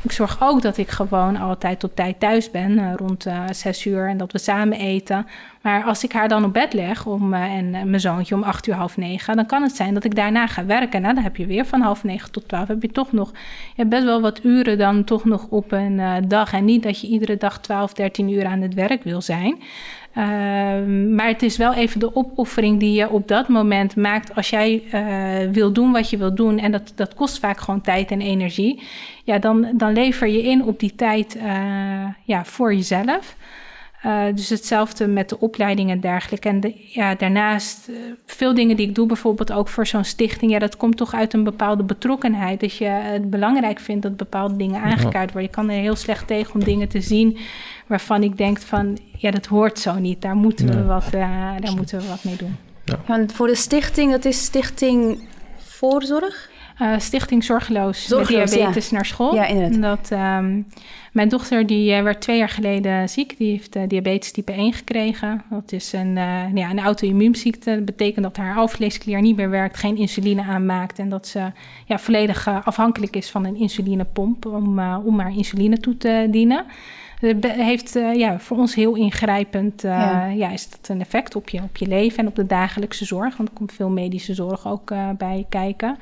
[0.02, 3.86] Ik zorg ook dat ik gewoon altijd op tijd thuis ben, uh, rond uh, zes
[3.86, 5.26] uur, en dat we samen eten.
[5.60, 8.66] Maar als ik haar dan op bed leg om, uh, en mijn zoontje om acht
[8.66, 11.02] uur, half negen, dan kan het zijn dat ik daarna ga werken.
[11.02, 13.32] Nou, dan heb je weer van half negen tot twaalf, heb je toch nog
[13.76, 16.52] je best wel wat uren dan toch nog op een dag.
[16.52, 19.58] En niet dat je iedere dag 12, 13 uur aan het werk wil zijn.
[20.16, 20.24] Uh,
[21.14, 24.82] maar het is wel even de opoffering die je op dat moment maakt als jij
[24.94, 26.58] uh, wil doen wat je wil doen.
[26.58, 28.82] En dat, dat kost vaak gewoon tijd en energie.
[29.24, 31.42] Ja, dan, dan lever je in op die tijd uh,
[32.24, 33.36] ja, voor jezelf.
[34.34, 36.48] Dus hetzelfde met de opleiding en dergelijke.
[36.48, 37.90] En de, ja, daarnaast
[38.26, 40.50] veel dingen die ik doe, bijvoorbeeld ook voor zo'n stichting.
[40.50, 42.60] Ja, dat komt toch uit een bepaalde betrokkenheid.
[42.60, 45.50] Dat je het belangrijk vindt dat bepaalde dingen aangekaart worden.
[45.50, 47.38] Je kan er heel slecht tegen om dingen te zien
[47.86, 50.22] waarvan ik denk van, ja, dat hoort zo niet.
[50.22, 52.56] Daar moeten, we, wat, uh, daar moeten we wat mee doen.
[52.84, 53.00] Ja.
[53.06, 56.49] Want voor de stichting, dat is Stichting Voorzorg?
[56.80, 58.94] Uh, stichting Zorgeloos, Zorgeloos met diabetes ja.
[58.96, 59.34] naar school.
[59.34, 60.08] Ja, inderdaad.
[60.08, 60.66] Dat, um,
[61.12, 63.38] mijn dochter die uh, werd twee jaar geleden ziek.
[63.38, 65.42] Die heeft uh, diabetes type 1 gekregen.
[65.50, 66.14] Dat is een,
[66.54, 67.74] ja, een auto-immuunziekte.
[67.74, 70.98] Dat betekent dat haar alvleesklier niet meer werkt, geen insuline aanmaakt.
[70.98, 71.52] En dat ze
[71.86, 76.64] ja, volledig afhankelijk is van een insulinepomp om, om haar insuline toe te dienen.
[77.20, 80.26] Het heeft ja, voor ons heel ingrijpend uh, ja.
[80.26, 80.50] ja.
[80.50, 83.36] is dat een effect op je, op je leven en op de dagelijkse zorg.
[83.36, 85.98] Want er komt veel medische zorg ook uh, bij kijken.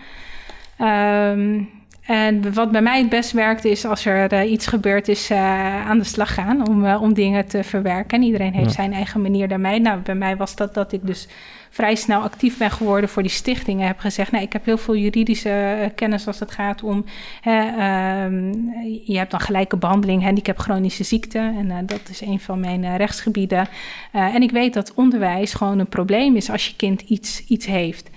[0.80, 1.68] Um,
[2.08, 5.86] en wat bij mij het best werkt is als er uh, iets gebeurt, is uh,
[5.86, 8.18] aan de slag gaan om, uh, om dingen te verwerken.
[8.18, 8.74] En iedereen heeft ja.
[8.74, 9.80] zijn eigen manier daarmee.
[9.80, 11.28] Nou, bij mij was dat dat ik dus
[11.70, 13.86] vrij snel actief ben geworden voor die stichtingen.
[13.86, 16.96] Heb gezegd, nou, ik heb heel veel juridische kennis als het gaat om...
[16.96, 18.52] Um,
[19.04, 21.38] je hebt dan gelijke behandeling, handicap chronische ziekte.
[21.38, 23.68] En dat is een van mijn rechtsgebieden.
[24.12, 28.10] en ik weet dat onderwijs gewoon een probleem is als je kind iets, iets heeft.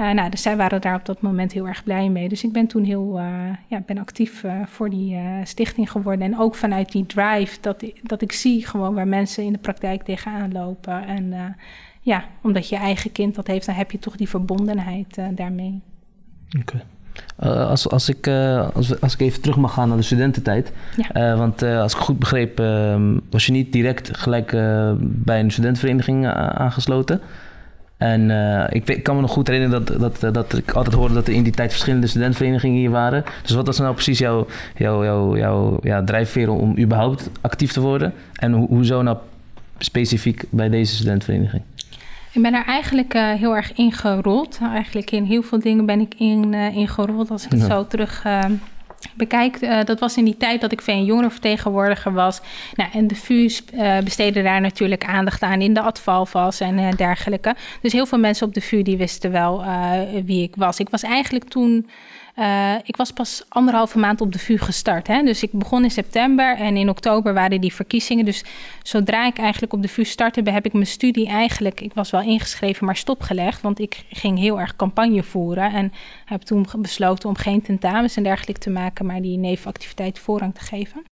[0.00, 2.28] Uh, nou, dus zij waren daar op dat moment heel erg blij mee.
[2.28, 3.24] Dus ik ben toen heel uh,
[3.66, 6.26] ja, ben actief uh, voor die stichting geworden.
[6.26, 10.02] En ook vanuit die drive dat, dat ik zie gewoon waar mensen in de praktijk
[10.02, 11.06] tegenaan lopen.
[11.06, 11.56] En
[12.00, 15.80] ja, omdat je eigen kind dat heeft, dan heb je toch die verbondenheid daarmee.
[16.60, 16.80] Oké.
[17.36, 17.52] Okay.
[17.56, 18.28] als, als, ik,
[18.74, 20.72] als, als ik even terug mag gaan naar de studententijd.
[21.12, 21.36] Ja.
[21.36, 24.50] want als ik goed begreep, ehm, was je niet direct gelijk
[25.00, 27.20] bij een studentenvereniging aangesloten.
[28.02, 30.94] En uh, ik, ik, kan me nog goed herinneren dat, dat, eh, dat ik altijd
[30.94, 33.24] hoorde dat er in die tijd verschillende studentenverenigingen hier waren.
[33.42, 38.14] Dus wat was nou precies jouw, jouw ja, drijfveer om überhaupt actief te worden?
[38.32, 39.16] En ho hoezo nou
[39.78, 41.62] specifiek bij deze studentenvereniging?
[42.32, 44.58] Ik ben er eigenlijk uh, heel erg ingerold.
[44.62, 47.30] Eigenlijk in heel veel dingen ben ik in, uh, ingerold.
[47.30, 47.66] Als ik het ja.
[47.66, 48.24] zo terug
[49.14, 52.40] bekijk, uh, dat was in die tijd dat ik VN jongerenvertegenwoordiger was.
[52.74, 56.92] Nou, en de VU uh, besteedde daar natuurlijk aandacht aan in de advalvas en uh,
[56.96, 57.54] dergelijke.
[57.80, 59.64] Dus heel veel mensen op de VU die wisten wel
[60.24, 60.78] wie ik was.
[60.78, 61.86] Ik was eigenlijk toen
[62.36, 65.06] uh, ik was pas anderhalve maand op de VU gestart.
[65.06, 65.22] Hè?
[65.22, 68.24] Dus ik begon in september en in oktober waren die verkiezingen.
[68.24, 68.44] Dus
[68.82, 71.80] zodra ik eigenlijk op de VU startte, heb ik mijn studie eigenlijk...
[71.80, 73.60] Ik was wel ingeschreven, maar stopgelegd.
[73.60, 75.72] Want ik ging heel erg campagne voeren.
[75.72, 75.92] En
[76.24, 79.06] heb toen besloten om geen tentamens en dergelijke te maken...
[79.06, 81.11] maar die nevenactiviteit voorrang te geven.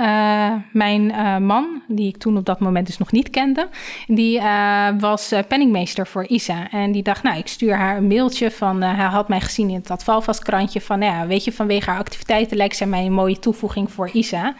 [0.00, 3.68] Uh, mijn uh, man, die ik toen op dat moment dus nog niet kende,
[4.06, 6.70] die uh, was penningmeester voor Isa.
[6.70, 9.74] En die dacht, nou, ik stuur haar een mailtje van, hij had mij gezien in
[9.74, 13.38] het advalvastkrantje van, nou ja, weet je, vanwege haar activiteiten lijkt zij mij een mooie
[13.38, 14.54] toevoeging voor Isa.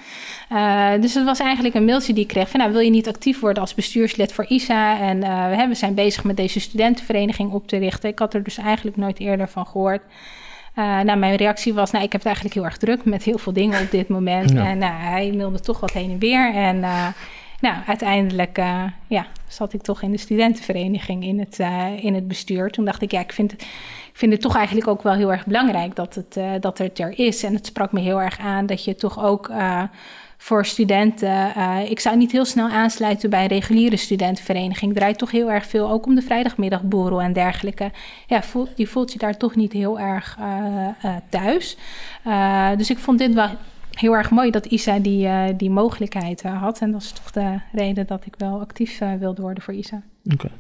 [1.01, 3.41] dus het was eigenlijk een mailtje die ik kreeg van, nou, wil je niet actief
[3.41, 4.99] worden als bestuurslid voor Isa?
[4.99, 5.21] En
[5.69, 8.09] we zijn bezig met deze studentenvereniging op te richten.
[8.09, 10.03] Ik had er dus eigenlijk nooit eerder van gehoord.
[10.77, 13.39] Uh, nou, mijn reactie was, nou, ik heb het eigenlijk heel erg druk met heel
[13.39, 14.51] veel dingen op dit moment.
[14.51, 14.67] Ja.
[14.67, 16.55] En nou, hij mailde toch wat heen en weer.
[16.55, 17.07] En uh,
[17.61, 18.57] nou, uiteindelijk
[19.07, 21.59] ja, zat ik toch in de studentenvereniging in het,
[22.03, 22.71] in het bestuur.
[22.71, 23.63] Toen dacht ik, ja, ik vind het
[24.11, 27.19] ik vind het toch eigenlijk ook wel heel erg belangrijk dat het, dat het er
[27.19, 27.43] is.
[27.43, 29.51] En het sprak me heel erg aan dat je toch ook
[30.43, 31.53] voor studenten.
[31.57, 34.95] Uh, ik zou niet heel snel aansluiten bij een reguliere studentenvereniging.
[34.95, 37.91] Draait toch heel erg veel ook om de vrijdagmiddagborrel en dergelijke.
[38.27, 40.39] Ja, voel, je voelt je daar toch niet heel erg
[41.29, 41.77] thuis.
[42.77, 43.49] dus ik vond dit wel
[43.91, 46.79] heel erg mooi dat Isa die, die mogelijkheid had.
[46.79, 50.03] En dat is toch de reden dat ik wel actief wilde worden voor Isa.
[50.33, 50.51] Oké,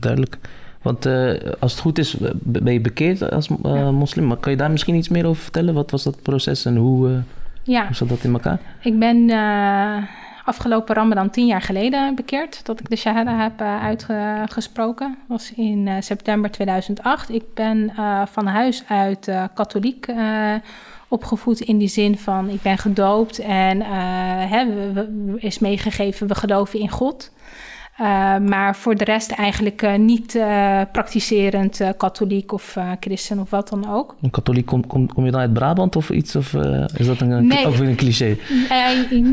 [0.00, 0.38] duidelijk.
[0.82, 4.26] Want uh, als het goed is, ben je bekeerd als uh, moslim.
[4.26, 5.74] Maar kan je daar misschien iets meer over vertellen?
[5.74, 7.18] Wat was dat proces en hoe, uh,
[7.62, 7.86] ja.
[7.86, 8.58] hoe zat dat in elkaar?
[8.80, 9.30] Ik ben
[10.44, 12.64] afgelopen Ramadan tien jaar geleden bekeerd.
[12.66, 15.08] Dat ik de shahada heb uitgesproken.
[15.08, 17.30] Dat was in september 2008.
[17.30, 17.92] Ik ben
[18.28, 20.06] van huis uit katholiek
[21.08, 22.48] opgevoed in die zin van...
[22.48, 23.80] ik ben gedoopt en
[24.48, 24.64] hè,
[25.36, 27.30] is meegegeven, we geloven in God...
[28.00, 33.68] Uh, maar voor de rest eigenlijk uh, niet uh, praktiserend katholiek of christen of wat
[33.68, 34.16] dan ook.
[34.22, 36.36] Een katholiek, kom, kom, kom, je dan uit Brabant of iets?
[36.36, 36.54] Of
[36.96, 37.66] is dat een, nee.
[37.66, 38.36] ook weer een cliché?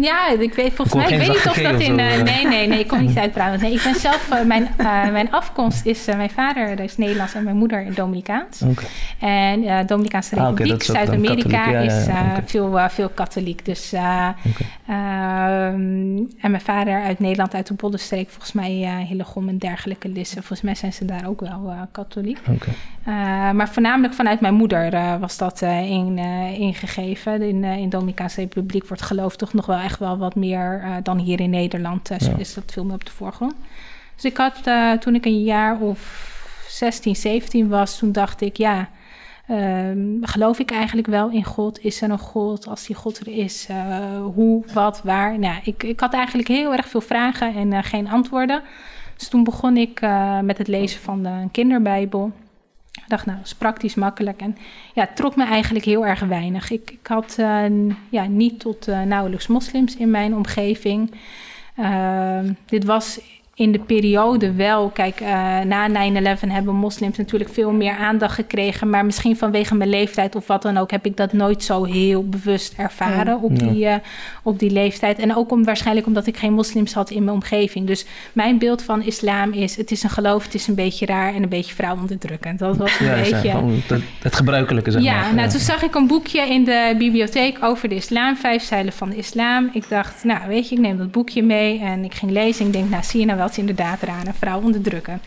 [0.01, 1.95] ja, ik weet volgens mij, ik weet niet of dat in...
[1.95, 3.61] nee, nee, nee, ik kom niet uit Brabant.
[3.61, 4.67] Nee, ik ben zelf, mijn,
[5.11, 8.61] mijn afkomst is, mijn vader is Nederlands en mijn moeder Dominicaans.
[8.61, 8.89] Okay.
[9.19, 12.43] En Dominicaanse ah, Republiek, okay, Zuid-Amerika, ja, is ja, okay.
[12.45, 13.65] veel, veel katholiek.
[13.65, 14.01] Dus, um,
[16.39, 20.09] en mijn vader uit Nederland, uit de Bollenstreek, volgens mij mij uh, Hillegom en dergelijke
[20.09, 20.37] lissen.
[20.37, 22.39] Volgens mij zijn ze daar ook wel uh, katholiek.
[22.47, 22.73] Okay.
[22.99, 26.17] Uh, maar voornamelijk vanuit mijn moeder was dat in,
[26.57, 27.41] ingegeven.
[27.41, 31.17] In, in de Dominicaanse Republiek wordt geloof toch nog wel echt wel wat meer dan
[31.17, 32.09] hier in Nederland.
[32.09, 32.37] Ja.
[32.37, 33.53] Is dat veel meer op de voorgrond.
[34.15, 34.63] Dus ik had
[35.01, 36.31] toen ik een jaar of
[36.69, 38.89] 16, 17 was, toen dacht ik ja...
[39.51, 41.83] Um, geloof ik eigenlijk wel in God?
[41.83, 42.67] Is er een God?
[42.67, 45.39] Als die God er is, uh, hoe, wat, waar?
[45.39, 48.61] Nou, ik, ik had eigenlijk heel erg veel vragen en uh, geen antwoorden.
[49.17, 52.31] Dus toen begon ik uh, met het lezen van de kinderbijbel.
[52.91, 54.41] Ik dacht, nou, dat is praktisch makkelijk.
[54.41, 54.57] En
[54.93, 56.69] ja, het trok me eigenlijk heel erg weinig.
[56.69, 57.35] Ik, ik had
[58.09, 61.11] ja, niet tot nauwelijks moslims in mijn omgeving.
[61.75, 63.19] Ehm, dit was
[63.57, 65.27] in de periode wel, kijk, uh,
[65.59, 68.89] na 9-11 hebben moslims natuurlijk veel meer aandacht gekregen.
[68.89, 72.25] Maar misschien vanwege mijn leeftijd of wat dan ook, heb ik dat nooit zo heel
[72.25, 73.95] bewust ervaren op, die, uh,
[74.43, 75.19] op die leeftijd.
[75.19, 77.87] En ook om, waarschijnlijk omdat ik geen moslims had in mijn omgeving.
[77.87, 81.33] Dus mijn beeld van islam is: het is een geloof, het is een beetje raar
[81.33, 82.59] en een beetje vrouwonderdrukkend.
[82.59, 83.49] Dat was een ja, beetje.
[83.87, 85.33] Het, het, gebruikelijke, zeg ja, maar.
[85.33, 89.09] Nou, toen zag ik een boekje in de bibliotheek over de islam, vijf zeilen van
[89.09, 89.69] de islam.
[89.73, 92.65] Ik dacht, nou, weet je, ik neem dat boekje mee en ik ging lezen.
[92.65, 95.21] Ik denk, nou, zie je nou wel inderdaad eraan, een vrouw onderdrukken.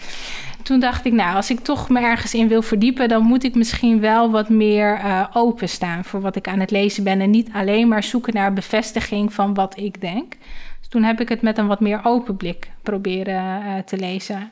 [0.62, 3.54] Toen dacht ik, nou, als ik toch me ergens in wil verdiepen, dan moet ik
[3.54, 7.20] misschien wel wat meer uh, openstaan voor wat ik aan het lezen ben.
[7.20, 10.32] En niet alleen maar zoeken naar bevestiging van wat ik denk.
[10.78, 14.50] Dus toen heb ik het met een wat meer open blik proberen uh, te lezen.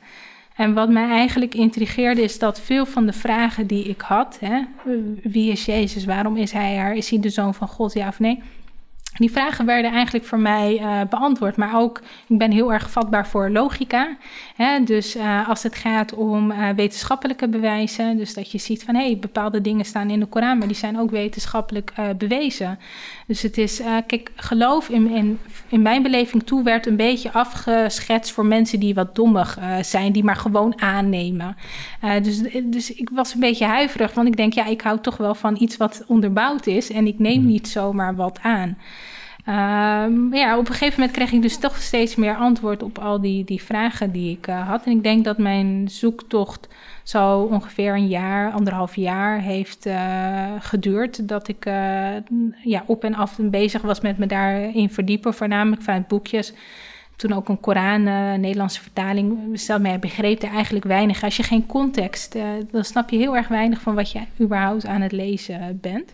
[0.59, 4.61] En wat mij eigenlijk intrigeerde is dat veel van de vragen die ik had, hè,
[5.23, 8.19] wie is Jezus, waarom is hij er, is hij de zoon van God, ja of
[8.19, 8.41] nee,
[9.19, 11.55] die vragen werden eigenlijk voor mij uh, beantwoord.
[11.55, 14.17] Maar ook, ik ben heel erg vatbaar voor logica.
[14.55, 14.83] Hè?
[14.83, 19.05] Dus uh, als het gaat om uh, wetenschappelijke bewijzen, dus dat je ziet van hé,
[19.05, 22.79] hey, bepaalde dingen staan in de Koran, maar die zijn ook wetenschappelijk bewezen.
[23.27, 28.31] Dus het is, kijk, geloof in, in, in mijn beleving toe werd een beetje afgeschetst
[28.31, 31.57] voor mensen die wat dommig zijn, die maar gewoon aannemen.
[32.21, 35.35] dus, dus ik was een beetje huiverig, want ik denk, ja, ik hou toch wel
[35.35, 37.47] van iets wat onderbouwd is en ik neem mhm.
[37.47, 38.77] niet zomaar wat aan.
[39.49, 43.21] Um, ja, op een gegeven moment kreeg ik dus toch steeds meer antwoord op al
[43.21, 44.85] die, die vragen die ik uh, had.
[44.85, 46.67] En ik denk dat mijn zoektocht
[47.03, 51.27] zo ongeveer een jaar, anderhalf jaar heeft uh, geduurd.
[51.27, 51.73] Dat ik uh,
[52.63, 56.53] ja, op en af bezig was met me daarin verdiepen, voornamelijk vanuit boekjes.
[57.15, 58.03] Toen ook een Koran,
[58.39, 61.23] Nederlandse vertaling, stel mij begreep er eigenlijk weinig.
[61.23, 62.35] Als je geen context,
[62.71, 66.13] dan snap je heel erg weinig van wat je überhaupt aan het lezen bent.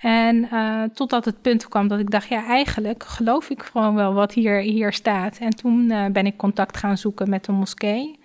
[0.00, 4.14] En uh, totdat het punt kwam dat ik dacht, ja, eigenlijk geloof ik gewoon wel
[4.14, 5.38] wat hier, hier staat.
[5.38, 8.18] En toen uh, ben ik contact gaan zoeken met een moskee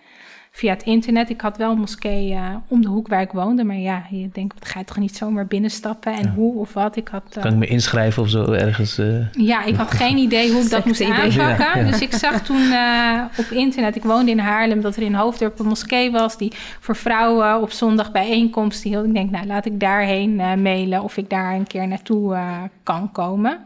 [0.53, 1.29] via het internet.
[1.29, 3.63] Ik had wel een moskee uh, om de hoek waar ik woonde.
[3.63, 6.95] Maar ja, je denkt, wat ga je toch niet zomaar binnenstappen en hoe of wat.
[6.95, 8.99] Ik had, uh, kan ik me inschrijven of zo ergens?
[8.99, 9.25] Uh...
[9.31, 11.85] Ja, ik had geen idee hoe ik dat moest aanpakken.
[11.85, 12.73] Dus ik zag toen
[13.37, 16.95] op internet, ik woonde in Haarlem, dat er in Hoofddorp een moskee was die voor
[16.95, 19.05] vrouwen op zondag bijeenkomsten hield.
[19.05, 22.37] Ik denk, nou laat ik daarheen mailen of ik daar een keer naartoe
[22.83, 23.59] kan komen.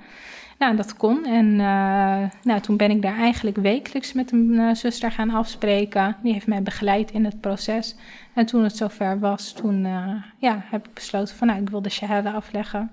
[0.58, 1.26] Nou, dat kon.
[1.26, 6.18] En uh, nou, toen ben ik daar eigenlijk wekelijks met een uh, zuster gaan afspreken.
[6.24, 7.96] Die heeft mij begeleid in het proces.
[8.34, 11.82] En toen het zover was, toen uh, ja, heb ik besloten van nou, ik wil
[11.82, 12.91] de shahada afleggen.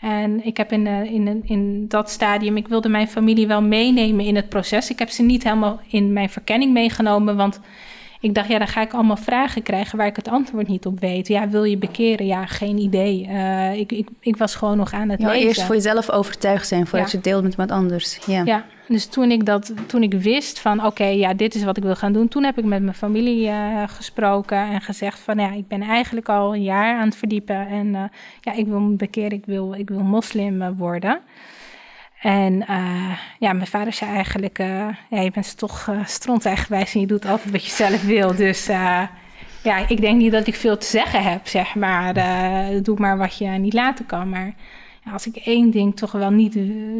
[0.00, 4.36] En ik heb in, in, in dat stadium, ik wilde mijn familie wel meenemen in
[4.36, 4.90] het proces.
[4.90, 7.60] Ik heb ze niet helemaal in mijn verkenning meegenomen, want
[8.20, 11.00] ik dacht, ja, dan ga ik allemaal vragen krijgen waar ik het antwoord niet op
[11.00, 11.28] weet.
[11.28, 12.26] Ja, wil je bekeren?
[12.26, 13.26] Ja, geen idee.
[13.28, 15.48] Uh, ik, ik, ik was gewoon nog aan het ja, lezen.
[15.48, 18.18] Eerst voor jezelf overtuigd zijn voordat je het deelt met iemand anders.
[18.26, 18.44] Ja.
[18.44, 21.82] ja, dus toen ik, dat, toen ik wist van, oké, ja, dit is wat ik
[21.82, 22.28] wil gaan doen.
[22.28, 26.28] Toen heb ik met mijn familie uh, gesproken en gezegd van, ja, ik ben eigenlijk
[26.28, 27.68] al een jaar aan het verdiepen.
[27.68, 28.02] En uh,
[28.40, 31.20] ja, ik wil me bekeren, ik wil, ik wil moslim worden.
[32.18, 37.00] En uh, ja, mijn vader zei eigenlijk, uh, ja, je bent toch uh, stronteigenwijs en
[37.00, 38.34] je doet altijd wat je zelf wil.
[38.34, 38.66] Dus
[39.62, 42.14] ja, ik denk niet dat ik veel te zeggen heb, zeg maar.
[42.82, 44.28] doe maar wat je niet laten kan.
[44.28, 44.54] Maar
[45.04, 46.58] ja, als ik één ding toch wel niet,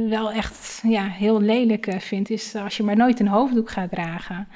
[0.08, 4.48] wel echt ja, heel lelijk vind, is als je maar nooit een hoofddoek gaat dragen.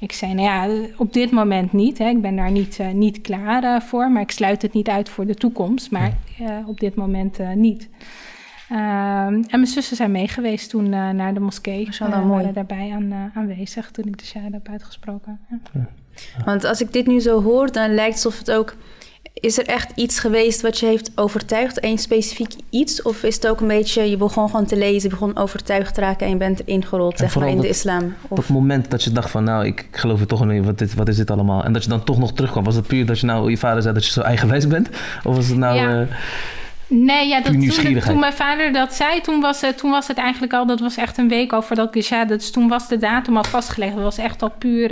[0.00, 1.98] Ik zei, nou ja, op dit moment niet.
[1.98, 2.08] Hè.
[2.08, 5.34] Ik ben daar niet, niet klaar voor, maar ik sluit het niet uit voor de
[5.34, 5.90] toekomst.
[5.90, 6.12] Maar
[6.66, 7.88] op dit moment niet.
[8.72, 11.88] Ehm, en mijn zussen zijn meegeweest toen uh, naar de moskee.
[11.90, 15.40] Ze uh, waren daarbij aan, uh, aanwezig toen ik de shahada heb uitgesproken.
[15.72, 15.86] Ja.
[16.44, 18.74] Want als ik dit nu zo hoor, dan lijkt het alsof het ook...
[19.34, 21.84] Is er echt iets geweest wat je heeft overtuigd?
[21.84, 23.02] Een specifiek iets?
[23.02, 24.10] Of is het ook een beetje...
[24.10, 26.26] Je begon gewoon te lezen, je begon overtuigd te raken...
[26.26, 28.14] en je bent erin gerold, zeg maar, in de islam?
[28.28, 29.44] Op het moment dat je dacht van...
[29.44, 31.64] nou, ik, ik geloof er toch niet, wat, dit, wat is dit allemaal?
[31.64, 32.64] En dat je dan toch nog terugkwam.
[32.64, 33.50] Was het puur dat je nou...
[33.50, 34.88] je vader zei dat je zo eigenwijs bent?
[35.22, 35.76] Of was het nou...
[35.76, 36.06] Ja.
[36.94, 40.16] Nee, ja, dat, toen, toen, mijn vader dat zei, toen was, het, toen was het
[40.16, 43.36] eigenlijk al, dat was echt een week over dat Gesha, dus toen was de datum
[43.36, 43.94] al vastgelegd.
[43.94, 44.90] Dat was echt al puur.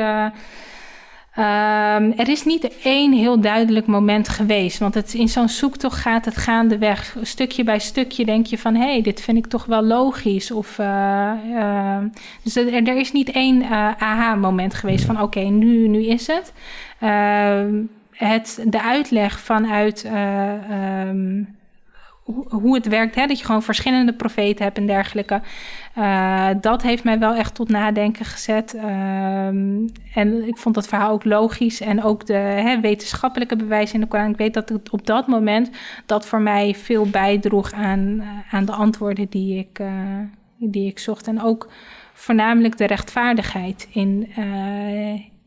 [1.39, 4.79] Uh, er is niet één heel duidelijk moment geweest.
[4.79, 7.17] Want het, in zo'n zoektocht gaat het gaandeweg.
[7.23, 8.75] Stukje bij stukje denk je van...
[8.75, 10.51] hé, hey, dit vind ik toch wel logisch.
[10.51, 11.97] Of, uh, uh,
[12.43, 13.65] dus er, er, is niet één
[13.99, 15.23] aha-moment geweest van...
[15.23, 16.53] oké, nu, nu is het.
[17.01, 18.65] Ehm, het.
[18.67, 20.11] De uitleg vanuit...
[21.09, 21.59] Um,
[22.49, 25.41] hoe het werkt, hè, dat je gewoon verschillende profeten hebt en dergelijke.
[25.99, 28.75] Uh, dat heeft mij wel echt tot nadenken gezet.
[28.75, 31.81] Um, en ik vond dat verhaal ook logisch.
[31.81, 34.31] En ook de hè, wetenschappelijke bewijzen in de Koran.
[34.31, 35.71] Ik weet dat het op dat moment
[36.07, 39.89] dat voor mij veel bijdroeg aan, uh, aan de antwoorden die ik, uh,
[40.59, 41.27] die ik zocht.
[41.27, 41.69] En ook
[42.13, 44.29] voornamelijk de rechtvaardigheid in,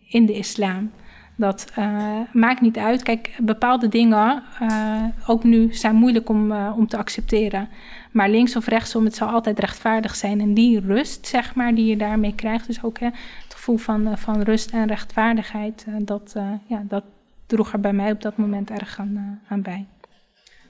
[0.07, 0.91] in de islam.
[1.35, 3.03] Dat uh, maakt niet uit.
[3.03, 7.69] Kijk, bepaalde dingen, uh, ook nu, zijn moeilijk om, uh, om te accepteren.
[8.11, 10.41] Maar links of rechtsom, het zal altijd rechtvaardig zijn.
[10.41, 13.05] En die rust, zeg maar, die je daarmee krijgt, dus ook hè,
[13.43, 16.35] het gevoel van, van rust en rechtvaardigheid, dat,
[16.67, 17.03] ja, dat
[17.45, 19.85] droeg er bij mij op dat moment erg aan, aan bij.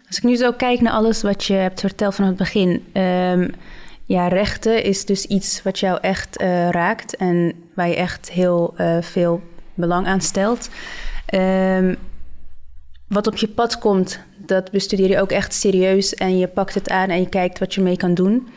[0.08, 2.86] Als ik nu zo kijk naar alles wat je hebt verteld van het begin.
[2.93, 3.52] Um,
[4.06, 9.41] ja, rechten is dus iets wat jou echt raakt en waar je echt heel veel
[9.74, 10.70] belang aan stelt.
[11.34, 11.98] Um,
[13.08, 16.90] wat op je pad komt, dat bestudeer je ook echt serieus en je pakt het
[16.90, 18.48] aan en je kijkt wat je mee kan doen.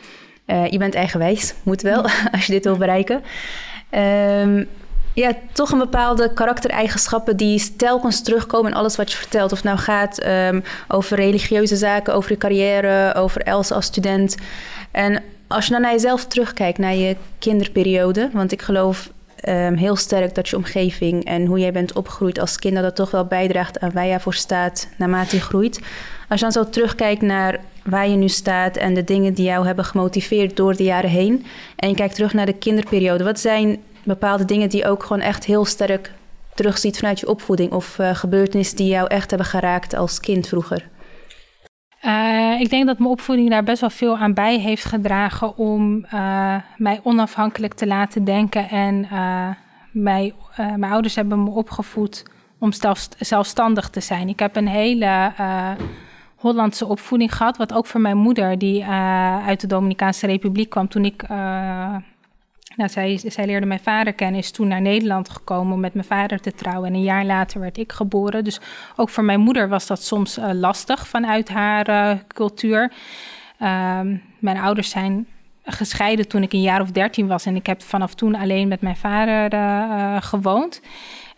[0.47, 2.03] Uh, je bent eigenwijs, moet wel,
[2.33, 3.23] als je dit wil bereiken.
[3.91, 4.69] Um,
[5.17, 9.53] ja, toch een bepaalde karaktereigenschappen die telkens terugkomen in alles wat je vertelt.
[9.53, 14.37] Of het nou gaat um, over religieuze zaken, over je carrière, over Els als student.
[14.91, 19.11] En als je dan naar jezelf terugkijkt, naar je kinderperiode, want ik geloof
[19.49, 23.11] um, heel sterk dat je omgeving en hoe jij bent opgegroeid als kind, dat toch
[23.11, 25.81] wel bijdraagt aan waar je voor staat naarmate je groeit.
[26.29, 29.67] Als je dan zo terugkijkt naar waar je nu staat en de dingen die jou
[29.67, 31.47] hebben gemotiveerd door de jaren heen,
[31.77, 35.23] en je kijkt terug naar de kinderperiode, wat zijn bepaalde dingen die je ook gewoon
[35.23, 36.13] echt heel sterk
[36.55, 40.85] terugziet vanuit je opvoeding of uh, gebeurtenissen die jou echt hebben geraakt als kind vroeger?
[42.07, 46.05] Uh, ik denk dat mijn opvoeding daar best wel veel aan bij heeft gedragen om
[46.15, 48.69] uh, mij onafhankelijk te laten denken.
[48.69, 49.49] En uh,
[49.91, 52.25] mij, mijn ouders hebben me opgevoed
[52.59, 54.29] om zelf, zelfstandig te zijn.
[54.29, 55.33] Ik heb een hele
[56.37, 58.85] Hollandse opvoeding gehad, wat ook voor mijn moeder, die
[59.47, 61.23] uit de Dominicaanse Republiek kwam toen ik
[62.77, 66.07] nou, zij, zij leerde mijn vader kennen, is toen naar Nederland gekomen om met mijn
[66.07, 66.89] vader te trouwen.
[66.89, 68.45] En een jaar later werd ik geboren.
[68.45, 68.61] Dus
[68.97, 72.93] ook voor mijn moeder was dat soms uh, lastig vanuit haar uh, cultuur.
[73.63, 75.27] Um, mijn ouders zijn
[75.65, 77.47] gescheiden toen ik een jaar of dertien was.
[77.47, 80.81] En ik heb vanaf toen alleen met mijn vader uh, gewoond.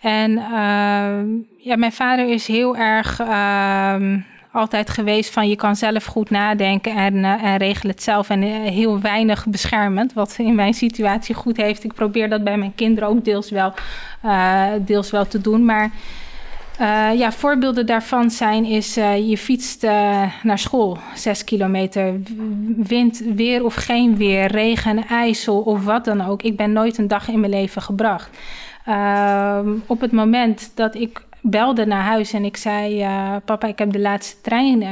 [0.00, 1.26] En ehm,
[1.58, 4.18] ja, mijn vader is heel erg ehm,
[4.52, 8.30] altijd geweest van je kan zelf goed nadenken en, uh, en regel het zelf.
[8.30, 11.84] En uh, heel weinig beschermend, wat in mijn situatie goed heeft.
[11.84, 13.72] Ik probeer dat bij mijn kinderen ook deels wel,
[14.24, 15.64] uh, deels wel te doen.
[15.64, 15.90] Maar
[17.16, 19.82] ja, voorbeelden daarvan zijn is je fietst
[20.42, 22.14] naar school, zes kilometer.
[22.76, 26.42] Wind, weer of geen weer, regen, ijsel of wat dan ook.
[26.42, 28.30] Ik ben nooit een dag in mijn leven gebracht.
[28.84, 33.78] Ehm, op het moment dat ik belde naar huis en ik zei: uh, Papa, ik
[33.78, 34.88] heb de laatste trein uh,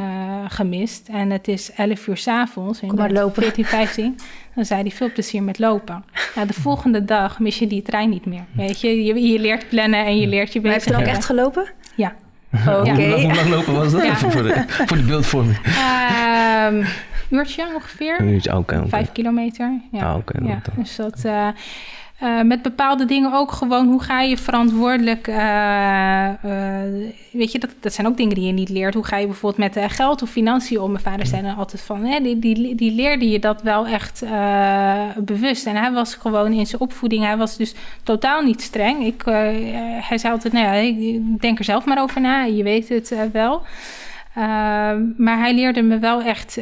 [0.49, 1.09] gemist.
[1.13, 2.81] En het is 11 uur s'avonds.
[2.81, 3.43] Kom maar lopen.
[3.43, 4.19] 14, 15.
[4.55, 6.05] Dan zei hij veel plezier met lopen.
[6.35, 8.45] Nou, de volgende dag mis je die trein niet meer.
[8.53, 11.07] Weet je, je, je leert plannen en je leert je Maar heb je dan ook
[11.07, 11.67] echt gelopen?
[11.97, 12.15] Ja.
[12.53, 12.91] Oké.
[12.95, 14.03] Hoe, hoe lang lopen was dat?
[14.05, 14.11] Ja.
[14.13, 15.59] Even voor, de, voor de beeldvorming.
[15.65, 16.85] Ehm
[17.31, 18.21] uurtje ongeveer.
[18.21, 18.77] Een uurtje, oké.
[18.79, 18.89] oké.
[18.89, 19.81] Vijf kilometer.
[19.93, 20.09] Ja.
[20.11, 20.61] Ah, oké, ja.
[20.63, 21.25] dat- Dus dat.
[21.25, 21.49] eh,
[22.19, 25.29] eh, met bepaalde dingen ook gewoon, hoe ga je verantwoordelijk.
[25.29, 28.95] eh, eh, weet je, dat, dat zijn ook dingen die je niet leert.
[28.95, 30.91] Hoe ga je bijvoorbeeld met geld of financiën om?
[30.91, 34.25] Mijn vader zei dan altijd van, hè, die, die, die leerde je dat wel echt
[35.17, 35.67] bewust.
[35.67, 39.05] En hij was gewoon in zijn opvoeding, hij was dus totaal niet streng.
[39.05, 39.23] Ik,
[40.09, 43.31] hij zei altijd, nou ja, ik denk er zelf maar over na, je weet het
[43.33, 43.63] wel.
[45.17, 46.61] Maar hij leerde me wel echt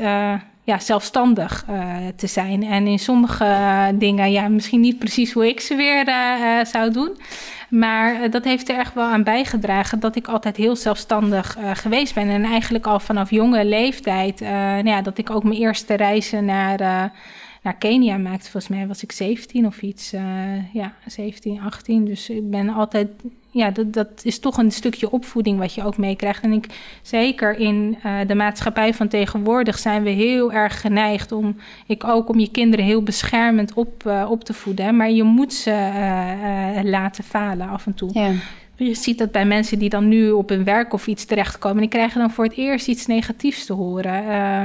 [0.64, 2.62] ja, zelfstandig eh, te zijn.
[2.62, 6.90] En in sommige eh, dingen, ja, misschien niet precies hoe ik ze weer eh, zou
[6.90, 7.18] doen.
[7.68, 12.28] Maar dat heeft er echt wel aan bijgedragen dat ik altijd heel zelfstandig geweest ben.
[12.28, 17.10] En eigenlijk al vanaf jonge leeftijd, nou ja, dat ik ook mijn eerste reizen naar,
[17.64, 18.50] naar Kenia maakte.
[18.50, 20.12] Volgens mij was ik 17 of iets.
[20.12, 22.04] eh, ja, 17, 18.
[22.04, 23.08] Dus ik ben altijd
[23.50, 26.42] ja, dat, dat is toch een stukje opvoeding wat je ook meekrijgt.
[26.42, 26.66] En ik,
[27.02, 31.56] zeker in eh, de maatschappij van tegenwoordig zijn we heel erg geneigd om,
[31.86, 34.96] ik ook om je kinderen heel beschermend op, eh, op te voeden.
[34.96, 38.10] Maar je moet ze laten falen af en toe.
[38.12, 38.30] Ja.
[38.76, 41.88] Je ziet dat bij mensen die dan nu op hun werk of iets terechtkomen, die
[41.88, 44.28] krijgen dan voor het eerst iets negatiefs te horen.
[44.28, 44.60] Eh,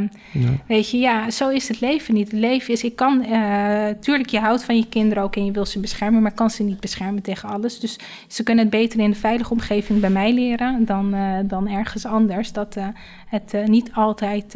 [0.67, 2.31] Weet je, ja, zo is het leven niet.
[2.31, 5.51] Het leven is, ik kan, eh tuurlijk, je houdt van je kinderen ook en je
[5.51, 7.79] wil ze beschermen, maar kan ze niet beschermen tegen alles.
[7.79, 11.67] Dus ze kunnen het beter in de veilige omgeving bij mij leren dan, eh, dan
[11.67, 12.51] ergens anders.
[12.51, 12.87] Dat eh,
[13.27, 14.53] het niet altijd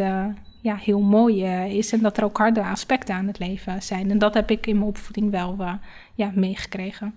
[0.61, 1.45] ja, heel mooi
[1.77, 4.11] is en dat er ook harde aspecten aan het leven zijn.
[4.11, 5.57] En dat heb ik in mijn opvoeding wel
[6.15, 7.13] ja, meegekregen.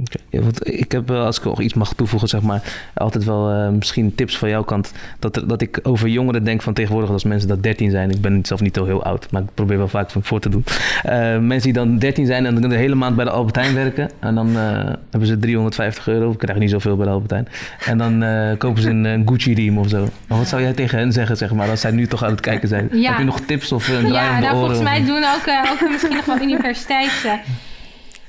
[0.00, 0.16] Oké.
[0.30, 2.62] Ja, want ik heb, als ik nog iets mag toevoegen, zeg maar,
[2.94, 4.92] altijd wel eh, misschien tips van jouw kant.
[5.18, 8.10] Dat, dat ik over jongeren denk van tegenwoordig als mensen dat 13 zijn.
[8.10, 10.48] Ik ben zelf niet zo heel oud, maar ik probeer wel vaak van voor te
[10.48, 10.64] doen.
[11.02, 14.10] Eh, mensen die dan 13 zijn en dan de hele maand bij de Albertijn werken.
[14.18, 17.48] En dan eh, hebben ze 350 euro, ik krijg niet zoveel bij de Albertijn.
[17.86, 20.08] En dan eh, kopen ze een, een Gucci-riem of zo.
[20.28, 22.40] Maar wat zou jij tegen hen zeggen, zeg maar, als zij nu toch aan het
[22.40, 22.88] kijken zijn?
[22.92, 23.08] Ja.
[23.10, 24.58] Heb je nog tips of een draai Ja, om de nou, oren?
[24.58, 27.40] volgens of- mij doen ook, ook misschien nog wel universiteiten.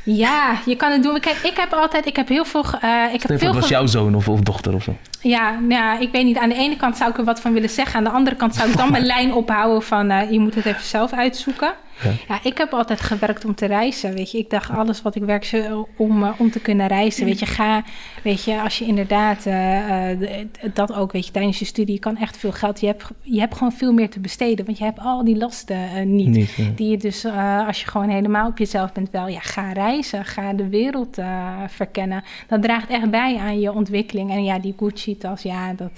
[0.05, 1.19] Ja, je kan het doen.
[1.19, 4.15] Kijk, ik heb altijd, ik heb heel veel, eh, ik heb veel was jouw zoon
[4.15, 4.95] of, of dochter of zo.
[5.21, 6.37] Ja, nou ja, ik weet niet.
[6.37, 7.95] Aan de ene kant zou ik er wat van willen zeggen.
[7.95, 10.09] Aan de andere kant zou ik dan mijn lijn ophouden van...
[10.09, 11.73] eh, je moet het even zelf uitzoeken.
[12.03, 12.11] Ja.
[12.27, 12.39] Ja.
[12.43, 14.37] ik heb altijd gewerkt om te reizen, weet je.
[14.37, 17.25] Ik dacht, alles wat ik werk zo om, eh, om te kunnen reizen.
[17.25, 17.83] Weet je, ga,
[18.23, 21.93] weet je, als je inderdaad eh, eh, dat ook, weet je, tijdens je studie...
[21.93, 24.65] je kan echt veel geld, je hebt, je hebt gewoon veel meer te besteden.
[24.65, 26.27] Want je hebt al die lasten eh, niet.
[26.27, 26.63] Niet, ja.
[26.75, 30.25] Die je dus, eh, als je gewoon helemaal op jezelf bent, wel, ja, ga reizen.
[30.25, 32.23] Ga de wereld eh, verkennen.
[32.47, 34.31] Dat draagt echt bij aan je ontwikkeling.
[34.31, 35.91] En ja, die Gucci-tas, ja, dat...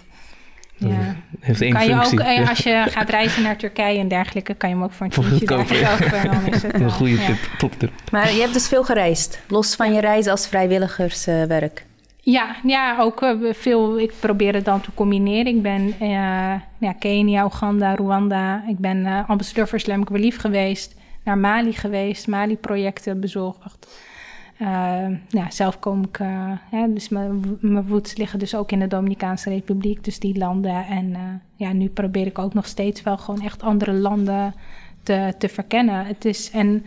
[0.77, 1.15] Ja.
[1.39, 2.19] Heeft één Kan je functie.
[2.19, 5.05] ook, eh, als je gaat reizen naar Turkije en dergelijke, kan je hem ook voor
[5.05, 5.95] een tientje ja.
[5.95, 6.75] kopen.
[6.75, 7.25] Een eh, goede ja.
[7.25, 7.91] tip, toptip.
[8.11, 11.85] Maar je hebt dus veel gereisd, los van je reizen als vrijwilligerswerk.
[12.29, 13.99] Ja, ja, ook eh, veel.
[13.99, 15.55] Ik probeer het dan te combineren.
[15.55, 18.63] Ik ben eh ja, Kenia, Oeganda, Rwanda.
[18.67, 20.95] Ik ben eh, ambassadeur voor Islamic Relief geweest.
[21.23, 23.87] Naar Mali geweest, Mali-projecten bezorgd.
[24.57, 27.85] Eh, ja, zelf kom ik, eh, hè, dus mijn
[28.15, 30.85] liggen dus ook in de Dominicaanse Republiek, dus die landen.
[30.85, 31.21] En eh,
[31.55, 34.53] ja, nu probeer ik ook nog steeds wel gewoon echt andere landen
[35.03, 36.05] te, te verkennen.
[36.05, 36.85] Het is en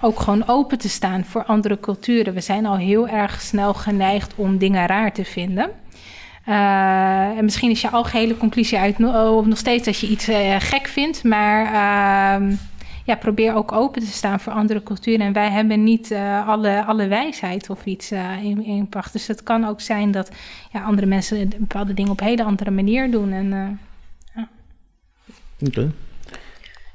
[0.00, 2.34] ook gewoon open te staan voor andere culturen.
[2.34, 5.70] We zijn al heel erg snel geneigd om dingen raar te vinden.
[6.44, 10.56] Eh, en misschien is je algehele conclusie uit of nog steeds dat je iets eh,
[10.58, 12.54] gek vindt, maar ehm,
[13.04, 15.26] ja, probeer ook open te staan voor andere culturen.
[15.26, 19.12] En wij hebben niet eh, alle, alle wijsheid of iets eh, in, in pacht.
[19.12, 20.30] Dus het kan ook zijn dat
[20.72, 23.32] ja, andere mensen bepaalde dingen op een hele andere manier doen.
[23.32, 24.42] En, eh,
[25.66, 25.92] Oké.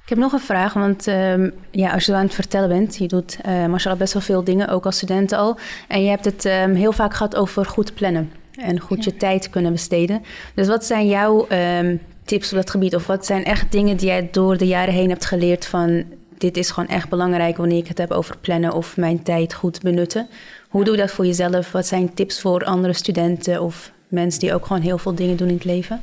[0.03, 3.07] Ik heb nog een vraag, want ehm, ja, als je aan het vertellen bent, je
[3.07, 5.57] doet uh, mashallah best wel veel dingen, ook als student al.
[5.87, 9.49] En je hebt het ehm, heel vaak gehad over goed plannen en goed je tijd
[9.49, 10.23] kunnen besteden.
[10.53, 11.97] Dus wat zijn jouw ehm,
[12.27, 12.95] tips op dat gebied?
[12.95, 16.03] Of wat zijn echt dingen die jij door de jaren heen hebt geleerd van...
[16.37, 19.81] dit is gewoon echt belangrijk wanneer ik het heb over plannen of mijn tijd goed
[19.81, 20.27] benutten.
[20.69, 21.71] Hoe doe je dat voor jezelf?
[21.71, 25.47] Wat zijn tips voor andere studenten of mensen die ook gewoon heel veel dingen doen
[25.47, 26.01] in het leven?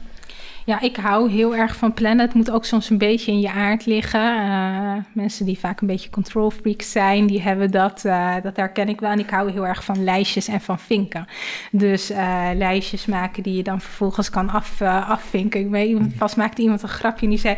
[0.67, 2.27] Ja, ik hou heel erg van plannen.
[2.27, 4.37] Het moet ook soms een beetje in je aard liggen.
[4.37, 8.03] Uh, mensen die vaak een beetje control freaks zijn, die hebben dat.
[8.07, 9.11] Uh, dat herken ik wel.
[9.11, 11.27] En ik hou heel erg van lijstjes en van vinken.
[11.71, 15.61] Dus uh, lijstjes maken die je dan vervolgens kan af, afvinken.
[15.61, 17.57] Ik weet, vast maakte iemand een grapje en die zei...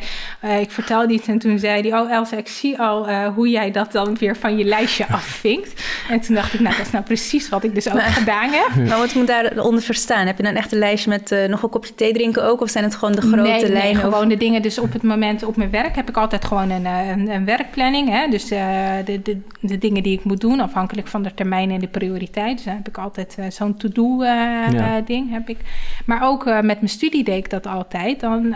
[0.61, 2.01] ik vertelde iets en toen zei hij...
[2.01, 5.85] Oh Elsa, ik zie al hoe jij dat dan weer van je lijstje afvinkt.
[6.09, 8.51] En toen dacht ik, nou, dat is nou precies wat ik dus ook maar, gedaan
[8.51, 8.75] heb.
[8.89, 10.27] Maar wat moet daaronder verstaan?
[10.27, 12.61] Heb je dan echt een lijstje met nog een kopje thee drinken ook?
[12.61, 13.83] Of zijn het gewoon de grote nee, lijnen?
[13.83, 14.63] Nee, gewoon de dingen.
[14.63, 18.09] Dus op het moment op mijn werk heb ik altijd gewoon een, een, een werkplanning.
[18.09, 18.29] Hè?
[18.29, 18.59] Dus uh,
[19.05, 22.57] de, de, de dingen die ik moet doen, afhankelijk van de termijn en de prioriteit.
[22.57, 24.29] Dus dan heb ik altijd uh, zo'n to-do uh,
[24.73, 25.01] ja.
[25.01, 25.31] ding.
[25.31, 25.59] Heb ik.
[26.07, 28.21] Maar ook met mijn studie deed ik dat altijd.
[28.21, 28.55] Dan,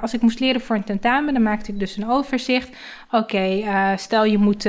[0.00, 2.68] als ik moest leren voor een tentamen, dan maakte ik dus een overzicht.
[3.10, 4.68] Oké, okay, stel je moet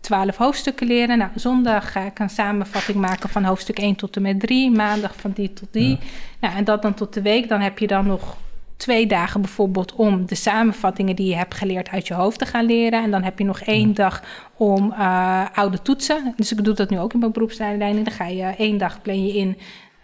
[0.00, 1.18] twaalf hoofdstukken leren.
[1.18, 4.70] Nou, zondag ga ik een samenvatting maken van hoofdstuk 1 tot en met 3.
[4.70, 5.88] Maandag van die tot die.
[5.88, 5.98] Ja.
[6.40, 7.48] Nou, en dat dan tot de week.
[7.48, 8.36] Dan heb je dan nog
[8.76, 12.64] twee dagen bijvoorbeeld om de samenvattingen die je hebt geleerd uit je hoofd te gaan
[12.64, 13.02] leren.
[13.02, 13.94] En dan heb je nog één ja.
[13.94, 14.22] dag
[14.56, 16.34] om uh, oude toetsen.
[16.36, 18.04] Dus ik doe dat nu ook in mijn beroepsleiding.
[18.04, 19.56] Dan ga je één dag plan je in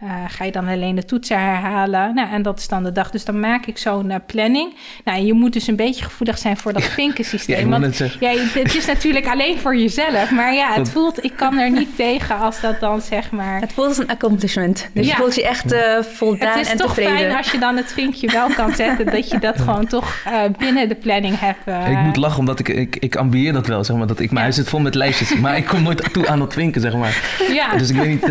[0.02, 2.14] uh, ga je dan alleen de toetsen herhalen?
[2.14, 3.10] Nou, en dat is dan de dag.
[3.10, 4.74] Dus dan maak ik zo'n uh, planning.
[5.04, 7.58] Nou, je moet dus een beetje gevoelig zijn voor dat vinkensysteem.
[7.58, 10.30] ja, want ja, het is natuurlijk alleen voor jezelf.
[10.30, 13.60] Maar ja, het voelt, ik kan er niet tegen als dat dan zeg maar...
[13.60, 14.88] Het voelt als een accomplishment.
[14.92, 15.12] Dus ja.
[15.12, 16.70] je voelt je echt uh, voldaan en tevreden.
[16.70, 19.06] Het is toch fijn als je dan het vinkje wel kan zetten.
[19.06, 20.24] dat je dat gewoon toch
[20.58, 21.88] binnen de planning hebt.
[21.90, 24.06] Ik moet lachen, omdat ik, ik, ik ambieer dat wel, zeg maar.
[24.06, 25.36] Dat ik, mijn huis zit vol met lijstjes.
[25.36, 27.36] maar ik kom nooit toe aan dat vinken, zeg maar.
[27.52, 27.76] Ja.
[27.76, 28.30] Dus ik weet niet...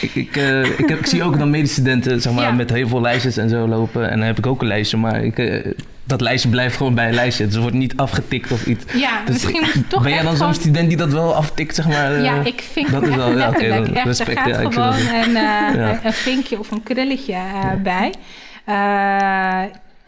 [0.14, 2.52] ik, ik, uh, ik, heb, ik, zie ook dan medestudenten zeg maar, ja.
[2.52, 4.10] met heel veel lijstjes en zo lopen.
[4.10, 5.66] En dan heb ik ook een lijstje, maar ik, uh,
[6.04, 7.44] dat lijstje blijft gewoon bij een lijstje.
[7.44, 8.84] Dus het wordt niet afgetikt of iets.
[8.94, 10.54] Ja, dus misschien moet je toch Ben jij dan gewoon...
[10.54, 12.12] zo'n student die dat wel aftikt, zeg maar?
[12.12, 15.32] Uh, ja, ik vink dat is wel, ja, echt, respect, er gaat ja, gewoon een,
[15.80, 16.04] ja.
[16.04, 17.36] een vinkje of een krulletje
[17.82, 18.12] bij.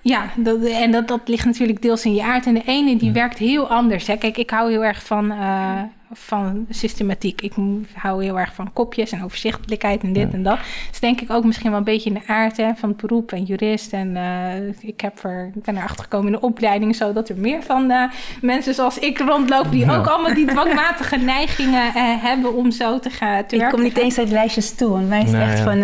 [0.02, 2.46] Ja, dat, en dat, dat ligt natuurlijk deels in je aard.
[2.46, 4.06] En de ene die werkt heel anders.
[4.06, 4.16] Hè.
[4.16, 5.80] Kijk, ik hou heel erg van, uh,
[6.12, 7.40] van systematiek.
[7.40, 7.52] Ik
[7.94, 10.34] hou heel erg van kopjes en overzichtelijkheid en dit ja.
[10.34, 10.58] en dat.
[10.90, 13.32] Dus denk ik ook misschien wel een beetje in de aard hè, van het beroep
[13.32, 13.92] en jurist.
[13.92, 17.36] En uh, ik, heb er, ik ben erachter gekomen in de opleiding zo dat er
[17.36, 18.02] meer van uh,
[18.40, 19.70] mensen zoals ik rondlopen...
[19.70, 19.96] die ja.
[19.96, 24.18] ook allemaal die dwangmatige neigingen hebben om zo te gaan te Ik kom niet eens
[24.18, 24.98] uit lijstjes toe.
[24.98, 25.64] En mij is Nee, echt ja.
[25.64, 25.80] van,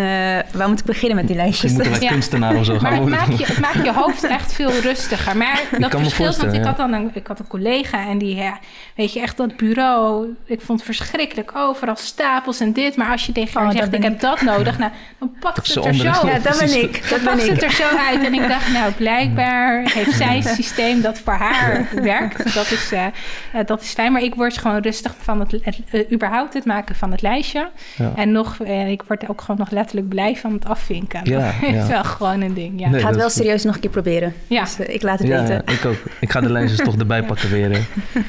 [0.58, 1.70] waar moet ik beginnen met die lijstjes?
[1.70, 2.12] Je moet er Ja.
[2.12, 5.36] kunstenaar of zo Maar gaan het maakt, je, het maakt je hoofd echt veel rustiger.
[5.36, 8.58] Maar dat verschilt, want ik had dan een, ik had een collega en die, ja,
[8.94, 12.96] weet je, echt dat bureau, ik vond het verschrikkelijk overal stapels en dit.
[12.96, 15.64] Maar als je tegen haar Oh, zegt, ik heb dat nodig, nou, dan pakt Dat
[15.64, 17.08] het ze er zo de- Ja, dat ben ik.
[17.10, 18.24] dan Dat pakt het er zo uit.
[18.24, 22.54] En ik dacht, nou, blijkbaar heeft zij een systeem dat voor haar werkt.
[22.54, 24.12] Dat is, eh, eh, dat is fijn.
[24.12, 27.68] Maar ik word gewoon rustig van het, het eh, überhaupt het maken van het lijstje.
[27.96, 28.12] Ja.
[28.16, 31.20] En nog, ik word ook gewoon nog letterlijk blij van het afvinken.
[31.24, 31.86] Ja, dat is ja.
[31.86, 32.86] wel gewoon een ding, ja.
[32.88, 34.34] Nee, Ik ga het wel serieus nog een keer proberen.
[34.46, 34.62] Ja.
[34.62, 35.62] Dus ik laat het Ja, weten.
[35.66, 35.96] ja, ik ook.
[36.20, 37.70] Ik ga de lijstjes toch erbij pakken weer.
[37.72, 37.80] hè.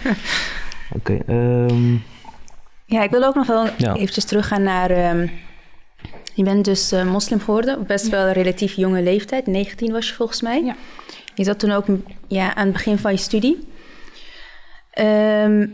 [0.96, 1.96] Oké, ehm,
[2.86, 3.96] Ja, ik wil ook nog wel Ja.
[3.96, 4.90] eventjes teruggaan naar...
[4.92, 5.28] ehm,
[6.34, 9.48] je bent dus eh, moslim geworden, op best wel een relatief jonge leeftijd.
[9.48, 10.64] 19 was je volgens mij.
[10.64, 10.76] Ja.
[11.36, 11.86] Je zat toen ook
[12.28, 13.68] ja, aan het begin van je studie.
[14.92, 15.68] Ehm,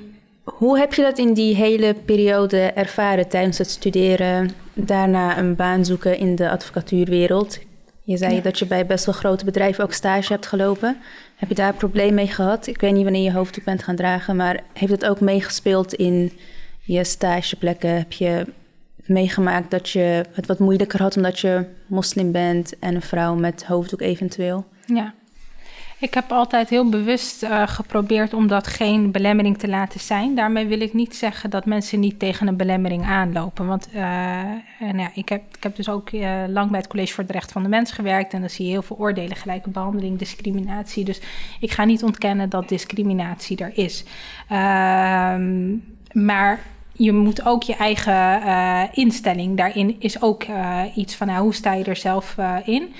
[0.43, 4.49] hoe heb je dat in die hele periode ervaren tijdens het studeren?
[4.74, 7.59] Daarna een baan zoeken in de advocatuurwereld.
[8.03, 8.41] Je zei Ja.
[8.41, 10.97] dat je bij best wel grote bedrijven ook stage hebt gelopen.
[11.43, 12.67] Heb je daar een probleem mee gehad?
[12.67, 16.31] Ik weet niet wanneer je hoofddoek bent gaan dragen, maar heeft het ook meegespeeld in
[16.81, 17.97] je stageplekken?
[17.97, 18.45] Heb je
[19.05, 23.65] meegemaakt dat je het wat moeilijker had omdat je moslim bent en een vrouw met
[23.65, 24.65] hoofddoek eventueel?
[24.85, 25.13] Ja.
[26.03, 30.35] Ik heb altijd heel bewust eh, geprobeerd om dat geen belemmering te laten zijn.
[30.35, 33.67] Daarmee wil ik niet zeggen dat mensen niet tegen een belemmering aanlopen.
[33.67, 34.01] Want eh,
[34.79, 37.51] ja, ik, heb, ik heb dus ook eh, lang bij het College voor het Recht
[37.51, 38.33] van de Mens gewerkt.
[38.33, 41.05] En dan zie je heel veel oordelen, gelijke behandeling, discriminatie.
[41.05, 41.21] Dus
[41.59, 44.03] ik ga niet ontkennen dat discriminatie er is.
[44.49, 45.75] Ehm,
[46.11, 46.59] maar
[46.91, 50.45] je moet ook je eigen instelling daarin is ook
[50.95, 52.35] iets van hoe sta je er zelf
[52.65, 52.93] in.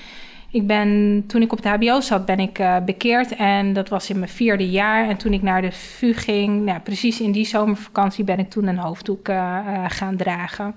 [0.54, 4.10] Ik ben, toen ik op het HBO zat, ben ik eh, bekeerd en dat was
[4.10, 5.08] in mijn vierde jaar.
[5.08, 8.66] En toen ik naar de VU ging, nou, precies in die zomervakantie, ben ik toen
[8.66, 10.74] een hoofddoek eh, eh, gaan dragen.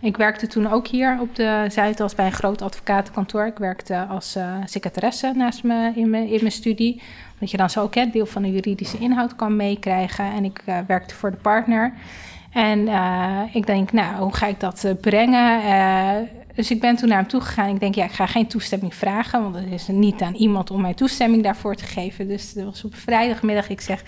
[0.00, 3.46] Ik werkte toen ook hier op de Zuidas bij een groot advocatenkantoor.
[3.46, 7.02] Ik werkte als secretaresse naast me in mijn, in mijn studie.
[7.38, 10.24] Dat je dan zo ook hè, deel van de juridische inhoud kan meekrijgen.
[10.24, 11.92] En ik werkte voor de partner.
[12.52, 12.88] En
[13.52, 15.60] ik denk, nou, hoe ga ik dat brengen?
[16.54, 17.68] Dus ik ben toen naar hem toe gegaan.
[17.68, 20.80] Ik denk, ja, ik ga geen toestemming vragen, want het is niet aan iemand om
[20.80, 22.28] mij toestemming daarvoor te geven.
[22.28, 23.68] Dus dat was op vrijdagmiddag.
[23.68, 24.02] Ik zeg,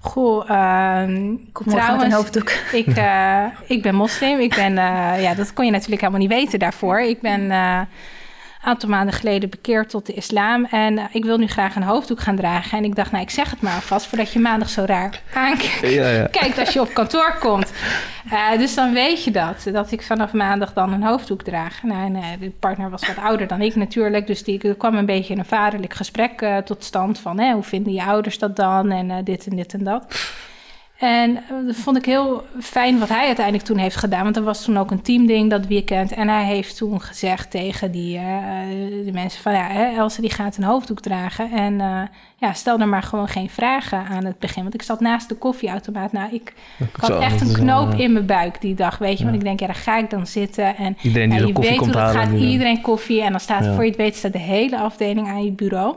[0.00, 2.50] goh, ehm, Kom met een hoofddoek.
[2.82, 4.38] ik, eh, ik ben moslim.
[4.38, 7.00] Ik ben, eh, ja, dat kon je natuurlijk helemaal niet weten daarvoor.
[7.00, 7.80] Ik ben eh,
[8.64, 10.64] aantal maanden geleden bekeerd tot de islam.
[10.64, 12.78] En eh, ik wil nu graag een hoofddoek gaan dragen.
[12.78, 15.92] En ik dacht, nou, ik zeg het maar alvast, voordat je maandag zo raar aankijkt.
[15.92, 16.26] ja, ja.
[16.40, 17.72] Kijkt als je op kantoor komt.
[18.30, 21.82] Eh, dus dan weet je dat, dat ik vanaf maandag dan een hoofddoek draag.
[21.82, 24.94] Nou, en, eh, de partner was wat ouder dan ik natuurlijk, dus die, er kwam
[24.94, 28.90] een beetje een vaderlijk gesprek tot stand van hè, hoe vinden je ouders dat dan
[28.90, 30.04] en dit en dit en dat.
[30.98, 34.22] En eh, dat vond ik heel fijn wat hij uiteindelijk toen heeft gedaan.
[34.22, 36.12] Want er was toen ook een teamding dat weekend.
[36.12, 39.52] En hij heeft toen gezegd tegen die, uh, mensen van...
[39.52, 41.50] ja, hè, Else die gaat een hoofddoek dragen.
[41.50, 42.00] En uh,
[42.36, 44.62] ja, stel er maar gewoon geen vragen aan het begin.
[44.62, 46.12] Want ik zat naast de koffieautomaat.
[46.12, 49.24] Nou, ik, ik had echt een knoop in mijn buik die dag, weet je.
[49.24, 50.76] Want ik denk, ja, daar ga ik dan zitten.
[50.76, 52.38] En iedereen die je koffie weet hoe halen, gaat.
[52.38, 53.22] Iedereen koffie.
[53.22, 53.74] En dan staat, Ja.
[53.74, 55.96] voor je het weet, staat de hele afdeling aan je bureau.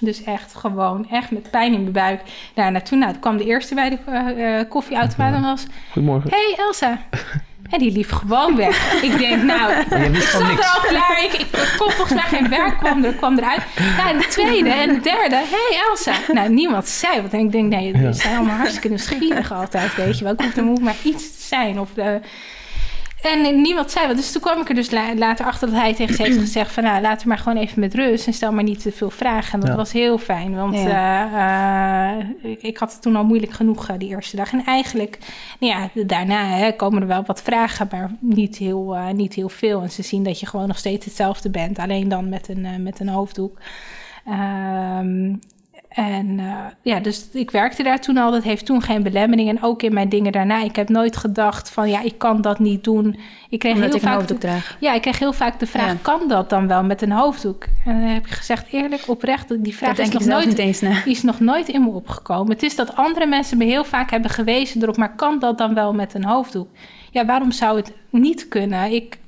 [0.00, 2.20] Dus echt gewoon, echt met pijn in mijn buik.
[2.54, 2.98] Daar naartoe.
[2.98, 5.66] Nou, toen kwam de eerste bij de eh, eh, koffieautomaat en was...
[5.92, 6.30] Goedemorgen.
[6.30, 6.98] hey Elsa.
[7.70, 9.02] En die liep gewoon weg.
[9.02, 9.72] ik denk, nou,
[10.02, 10.60] Je wist ik niks.
[10.66, 11.24] er al klaar.
[11.24, 13.62] Ik, ik kon volgens mij geen werk, kwam, er, kwam eruit.
[13.76, 15.34] Ja, en de tweede en de derde.
[15.36, 16.12] hey Elsa.
[16.32, 17.32] Nou, niemand zei wat.
[17.32, 18.12] En ik denk, nee, die Ja.
[18.12, 20.32] zijn allemaal hartstikke nieuwsgierig altijd, weet je wel.
[20.32, 21.80] Ik hoef, er moet maar iets te zijn.
[21.80, 22.20] Of de,
[23.22, 24.16] en niemand zei wat.
[24.16, 26.72] Dus toen kwam ik er dus la- later achter dat hij tegen ze heeft gezegd...
[26.72, 28.26] van nou, laat er maar gewoon even met rust...
[28.26, 29.52] en stel maar niet te veel vragen.
[29.52, 29.76] En dat Ja.
[29.76, 31.22] was heel fijn, want eh,
[32.18, 34.52] eh, ik, ik had het toen al moeilijk genoeg eh, die eerste dag.
[34.52, 35.18] En eigenlijk,
[35.60, 37.88] nou ja, daarna hè, komen er wel wat vragen...
[37.90, 39.82] maar niet heel, eh, niet heel veel.
[39.82, 41.78] En ze zien dat je gewoon nog steeds hetzelfde bent...
[41.78, 43.58] alleen dan met een, eh, met een hoofddoek.
[44.26, 45.34] Ehm,
[45.98, 46.46] en eh,
[46.82, 48.30] ja, dus ik werkte daar toen al.
[48.30, 49.48] Dat heeft toen geen belemmering.
[49.48, 50.62] En ook in mijn dingen daarna.
[50.62, 53.18] Ik heb nooit gedacht van ja, ik kan dat niet doen.
[53.48, 54.76] Ik kreeg Omdat heel ik een vaak hoofddoek de, draag.
[54.80, 55.96] ja, ik kreeg heel vaak de vraag: Ja.
[56.02, 57.64] kan dat dan wel met een hoofddoek?
[57.84, 60.78] En dan heb ik gezegd eerlijk, oprecht, die vraag Dat is nog nooit niet eens
[60.78, 62.52] die is nog nooit in me opgekomen.
[62.52, 65.74] Het is dat andere mensen me heel vaak hebben gewezen erop, maar kan dat dan
[65.74, 66.68] wel met een hoofddoek?
[67.10, 68.92] Ja, waarom zou het niet kunnen?
[68.92, 69.18] Ik,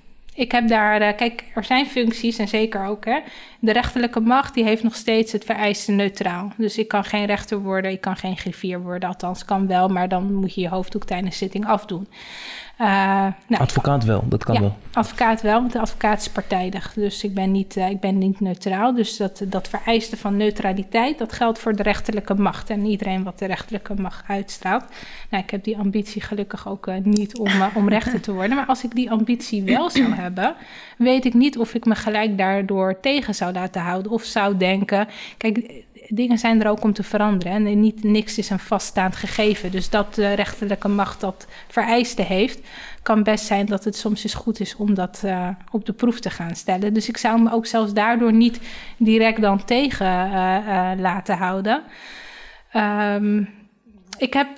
[0.40, 3.18] ik heb daar, eh, kijk, er zijn functies en zeker ook, hè.
[3.58, 6.52] De rechterlijke macht, die heeft nog steeds het vereiste neutraal.
[6.56, 10.08] Dus ik kan geen rechter worden, ik kan geen griffier worden, althans kan wel, maar
[10.08, 12.08] dan moet je je hoofddoek tijdens zitting afdoen.
[12.80, 12.86] Eh,
[13.46, 14.76] nou, Advocaat wel, dat kan ja, wel.
[14.92, 16.92] advocaat wel, want de advocaat is partijdig.
[16.92, 18.94] Dus ik ben niet, eh, ik ben niet neutraal.
[18.94, 22.70] Dus dat, dat vereiste van neutraliteit, dat geldt voor de rechterlijke macht.
[22.70, 24.84] En iedereen wat de rechterlijke macht uitstraalt.
[25.30, 28.56] Nou, ik heb die ambitie gelukkig ook eh, niet om, om rechter te worden.
[28.56, 30.54] Maar als ik die ambitie wel zou hebben,
[30.98, 34.12] weet ik niet of ik me gelijk daardoor tegen zou laten houden.
[34.12, 37.66] Of zou denken, kijk, dingen zijn er ook om te veranderen.
[37.66, 39.70] En niet niks is een vaststaand gegeven.
[39.70, 42.60] Dus dat de rechterlijke macht dat vereiste heeft,
[43.02, 46.20] kan best zijn dat het soms eens goed is om dat eh, op de proef
[46.20, 46.94] te gaan stellen.
[46.94, 48.60] Dus ik zou me ook zelfs daardoor niet
[48.96, 51.82] direct dan tegen eh, eh, laten houden.
[52.72, 53.44] Ehm,
[54.18, 54.48] ik heb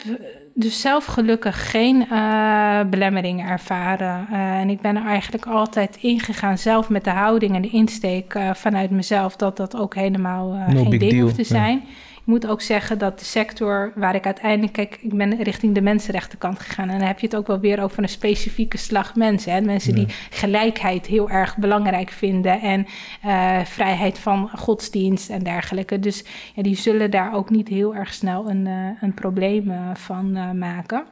[0.55, 4.26] dus zelf gelukkig geen eh belemmeringen ervaren.
[4.30, 8.34] Eh, en ik ben er eigenlijk altijd ingegaan, zelf met de houding en de insteek
[8.34, 11.82] eh, vanuit mezelf, dat dat ook helemaal No geen ding deal, hoeft te zijn.
[12.23, 14.73] Ik moet ook zeggen dat de sector waar ik uiteindelijk...
[14.73, 16.89] Kijk, ik ben richting de mensenrechtenkant gegaan.
[16.89, 19.53] En dan heb je het ook wel weer over een specifieke slag mensen.
[19.53, 19.61] Hè?
[19.61, 22.61] Mensen die gelijkheid heel erg belangrijk vinden.
[22.61, 22.87] En
[23.23, 25.99] eh, vrijheid van godsdienst en dergelijke.
[25.99, 29.95] Dus ja, die zullen daar ook niet heel erg snel een, eh, een probleem eh,
[29.95, 31.05] van maken.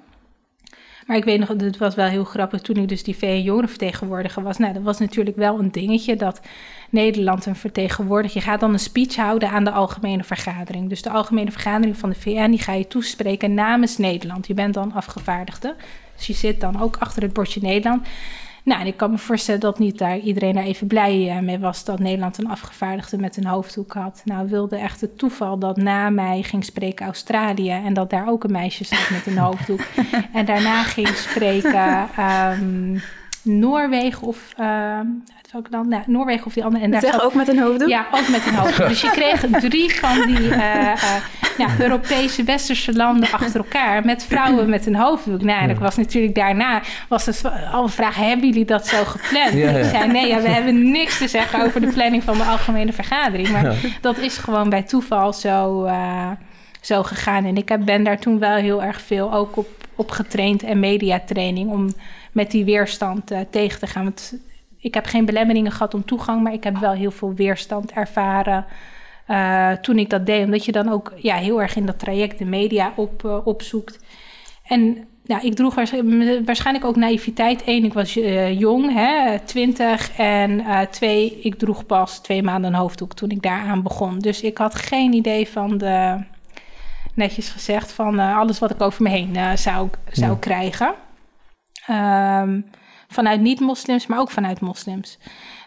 [1.10, 4.42] Maar ik weet nog, het was wel heel grappig toen ik dus die VN jongerenvertegenwoordiger
[4.42, 4.58] was.
[4.58, 6.40] Nou, dat was natuurlijk wel een dingetje dat
[6.90, 8.40] Nederland een vertegenwoordiger...
[8.40, 10.88] Je gaat dan een speech houden aan de algemene vergadering.
[10.88, 14.46] Dus de algemene vergadering van de VN, die ga je toespreken namens Nederland.
[14.46, 15.74] Je bent dan afgevaardigde.
[16.16, 18.06] Dus je zit dan ook achter het bordje Nederland.
[18.64, 21.58] Nou, en ik kan me voorstellen dat niet daar iedereen daar even blij eh, mee
[21.58, 24.22] was dat Nederland een afgevaardigde met een hoofddoek had.
[24.24, 28.44] Nou, wilde echt het toeval dat na mij ging spreken Australië en dat daar ook
[28.44, 29.80] een meisje zat met een hoofddoek.
[30.32, 32.98] en daarna ging spreken ehm,
[33.42, 35.06] Noorwegen of ehm,
[35.54, 35.88] uit welk land?
[35.88, 36.84] Nou, Noorwegen of die andere.
[36.84, 37.88] En daar Zeg zat- ook met een hoofddoek?
[37.88, 38.88] ja, ook met een hoofddoek.
[38.88, 41.22] Dus je kreeg drie van die eh, eh,
[41.58, 45.42] ja, Europese westerse landen achter elkaar met vrouwen met een hoofddoek.
[45.42, 47.42] Nou, dat was natuurlijk daarna, was het
[47.72, 49.52] alle vragen, hebben jullie dat zo gepland?
[49.52, 49.78] Ja, ja.
[49.78, 52.92] Ik zei, nee, ja, we hebben niks te zeggen over de planning van de algemene
[52.92, 53.48] vergadering.
[53.48, 56.30] Maar dat is gewoon bij toeval zo, eh,
[56.80, 57.44] zo gegaan.
[57.44, 60.80] En ik heb, ben daar toen wel heel erg veel ook op, op getraind en
[60.80, 61.88] mediatraining om
[62.32, 64.02] met die weerstand eh, tegen te gaan.
[64.02, 64.32] Want
[64.80, 68.64] ik heb geen belemmeringen gehad om toegang, maar ik heb wel heel veel weerstand ervaren
[69.26, 70.44] eh, toen ik dat deed.
[70.44, 73.98] Omdat je dan ook ja, heel erg in dat traject de media op, eh, opzoekt.
[74.64, 76.00] En ja, ik droeg waarsch-
[76.44, 77.62] waarschijnlijk ook naïviteit.
[77.66, 80.16] Eén, ik was eh, jong, hè, twintig.
[80.18, 84.18] En twee, ik droeg pas twee maanden een hoofddoek toen ik daaraan begon.
[84.18, 86.24] Dus ik had geen idee van de,
[87.14, 90.36] netjes gezegd, van alles wat ik over me heen zou, zou Ja.
[90.40, 90.94] krijgen.
[91.86, 92.60] Ehm,
[93.10, 95.18] vanuit niet-moslims, maar ook vanuit moslims.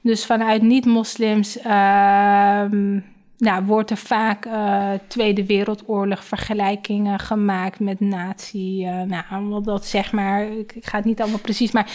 [0.01, 2.99] Dus vanuit niet-moslims, ehm,
[3.37, 8.85] nou, wordt er vaak uh, Tweede Wereldoorlog vergelijkingen gemaakt met nazi.
[8.85, 10.51] Uh, nou, dat zeg maar.
[10.51, 11.91] Ik, ik, ga het niet allemaal precies, maar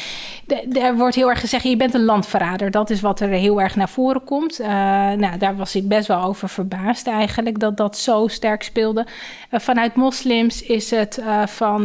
[0.73, 2.71] er wordt heel erg gezegd: je bent een landverrader.
[2.71, 4.61] Dat is wat er heel erg naar voren komt.
[4.61, 9.07] Uh, nou, daar was ik best wel over verbaasd eigenlijk dat dat zo sterk speelde.
[9.51, 11.85] vanuit moslims is het van.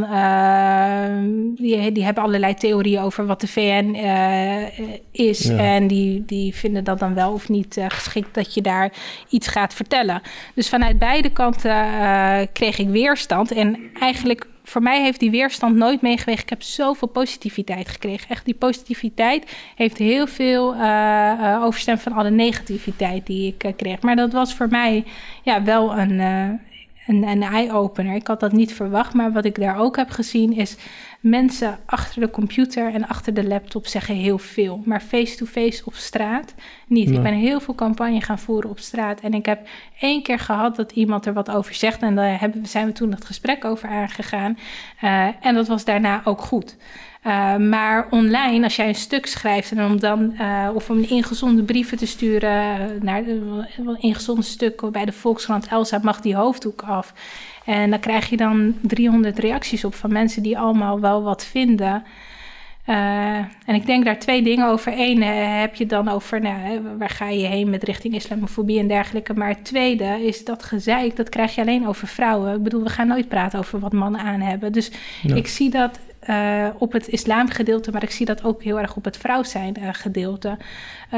[1.56, 3.95] die, die hebben allerlei theorieën over wat de VN
[5.12, 5.49] is.
[5.49, 8.91] En die, die vinden dat dan wel of niet geschikt dat je daar
[9.30, 10.22] iets gaat vertellen.
[10.54, 13.51] Dus vanuit beide kanten uh, kreeg ik weerstand.
[13.51, 16.41] En eigenlijk voor mij heeft die weerstand nooit meegeweegd.
[16.41, 18.30] Ik heb zoveel positiviteit gekregen.
[18.30, 24.01] Echt, die positiviteit heeft heel veel uh, overstemd van alle negativiteit die ik kreeg.
[24.01, 25.04] Maar dat was voor mij
[25.43, 26.20] ja, wel een,
[27.08, 28.16] een, een eye-opener.
[28.16, 30.78] Ik had dat niet verwacht, maar wat ik daar ook heb gezien is
[31.24, 34.82] mensen achter de computer en achter de laptop zeggen heel veel.
[34.86, 36.53] Maar face-to-face op straat
[36.88, 37.09] niet.
[37.09, 39.19] Ik ben heel veel campagne gaan voeren op straat.
[39.19, 39.67] En ik heb
[39.99, 42.01] één keer gehad dat iemand er wat over zegt.
[42.01, 44.57] En daar hebben, zijn we toen het gesprek over aangegaan.
[45.03, 46.76] Uh, en dat was daarna ook goed.
[47.26, 51.63] Uh, maar online, als jij een stuk schrijft en om dan uh, of om ingezonde
[51.63, 57.13] brieven te sturen naar een ingezonde stuk bij de Volkskrant, Elsa mag die hoofddoek af.
[57.66, 62.03] En dan krijg je dan 300 reacties op van mensen die allemaal wel wat vinden.
[62.89, 64.93] Uh, en ik denk daar twee dingen over.
[64.97, 68.88] Eén uh, heb je dan over nou, waar ga je heen met richting islamofobie en
[68.88, 69.34] dergelijke.
[69.34, 72.55] Maar het tweede is dat gezeik, dat krijg je alleen over vrouwen.
[72.55, 74.72] Ik bedoel, we gaan nooit praten over wat mannen aan hebben.
[74.72, 74.91] Dus
[75.22, 75.36] ja.
[75.36, 75.99] ik zie dat
[76.30, 79.76] uh, op het islamgedeelte, maar ik zie dat ook heel erg op het vrouw zijn
[79.91, 80.57] gedeelte.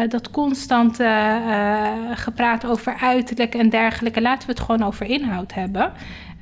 [0.10, 0.96] dat constant
[2.14, 4.22] gepraat over uiterlijk en dergelijke.
[4.22, 5.91] Laten we het gewoon over inhoud hebben.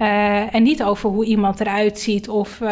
[0.01, 2.59] Uh, en niet over hoe iemand eruit ziet of...
[2.59, 2.69] Uh,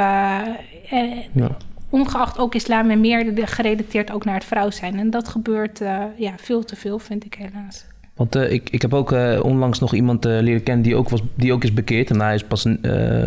[1.31, 1.57] ja.
[1.89, 4.99] Ongeacht ook islam en meer gerelateerd ook naar het vrouw zijn.
[4.99, 5.79] En dat gebeurt
[6.15, 7.85] ja, veel te veel, vind ik helaas.
[8.21, 11.09] Want uh, ik, ik heb ook uh, onlangs nog iemand uh, leren kennen die ook,
[11.09, 12.09] was, die ook is bekeerd.
[12.09, 12.65] En hij is pas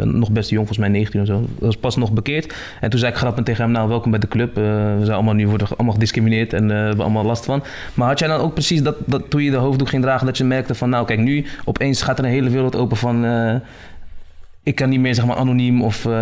[0.04, 1.44] nog best jong, volgens mij 19 of zo.
[1.58, 2.54] Was pas nog bekeerd.
[2.80, 4.54] En toen zei ik grappend tegen hem, nou welkom bij de club.
[4.54, 7.62] we zijn allemaal nu worden allemaal gediscrimineerd en we hebben allemaal last van.
[7.94, 10.36] Maar had jij dan ook precies dat, dat toen je de hoofddoek ging dragen, dat
[10.36, 13.24] je merkte van nou kijk, nu opeens gaat er een hele wereld open van
[14.64, 16.12] ik kan niet meer zeg maar anoniem of uh,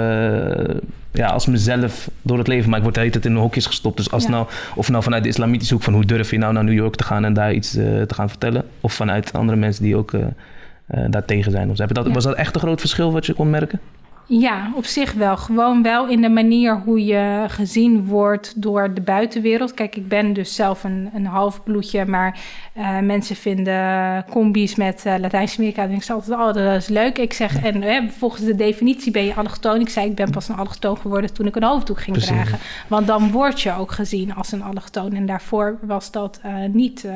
[1.13, 3.97] ja, als mezelf door het leven, maar ik word de hele tijd in hokjes gestopt.
[3.97, 6.65] Dus als nou, of nou vanuit de islamitische hoek van hoe durf je nou naar
[6.65, 9.83] New York te gaan en daar iets uh, te gaan vertellen, of vanuit andere mensen
[9.83, 10.25] die ook uh,
[11.11, 11.71] daar tegen zijn.
[11.71, 11.77] Of.
[11.77, 13.81] Dat, Was dat echt een groot verschil wat je kon merken?
[14.27, 15.37] Ja, op zich wel.
[15.37, 19.75] Gewoon wel in de manier hoe je gezien wordt door de buitenwereld.
[19.75, 22.39] Kijk, ik ben dus zelf een, een halfbloedje, maar
[22.77, 25.83] uh, mensen vinden combi's met uh, Latijns-Amerika.
[25.83, 27.19] En ik zeg altijd, oh, dat is leuk.
[27.19, 29.81] Ik zeg, en uh, volgens de definitie ben je allochtoon.
[29.81, 32.35] Ik zei, ik ben pas een allochtoon geworden toen ik een hoofddoek ging Precies.
[32.35, 32.59] dragen.
[32.89, 35.13] Want dan word je ook gezien als een allochtoon.
[35.13, 36.41] En daarvoor was dat,
[36.73, 37.07] niet,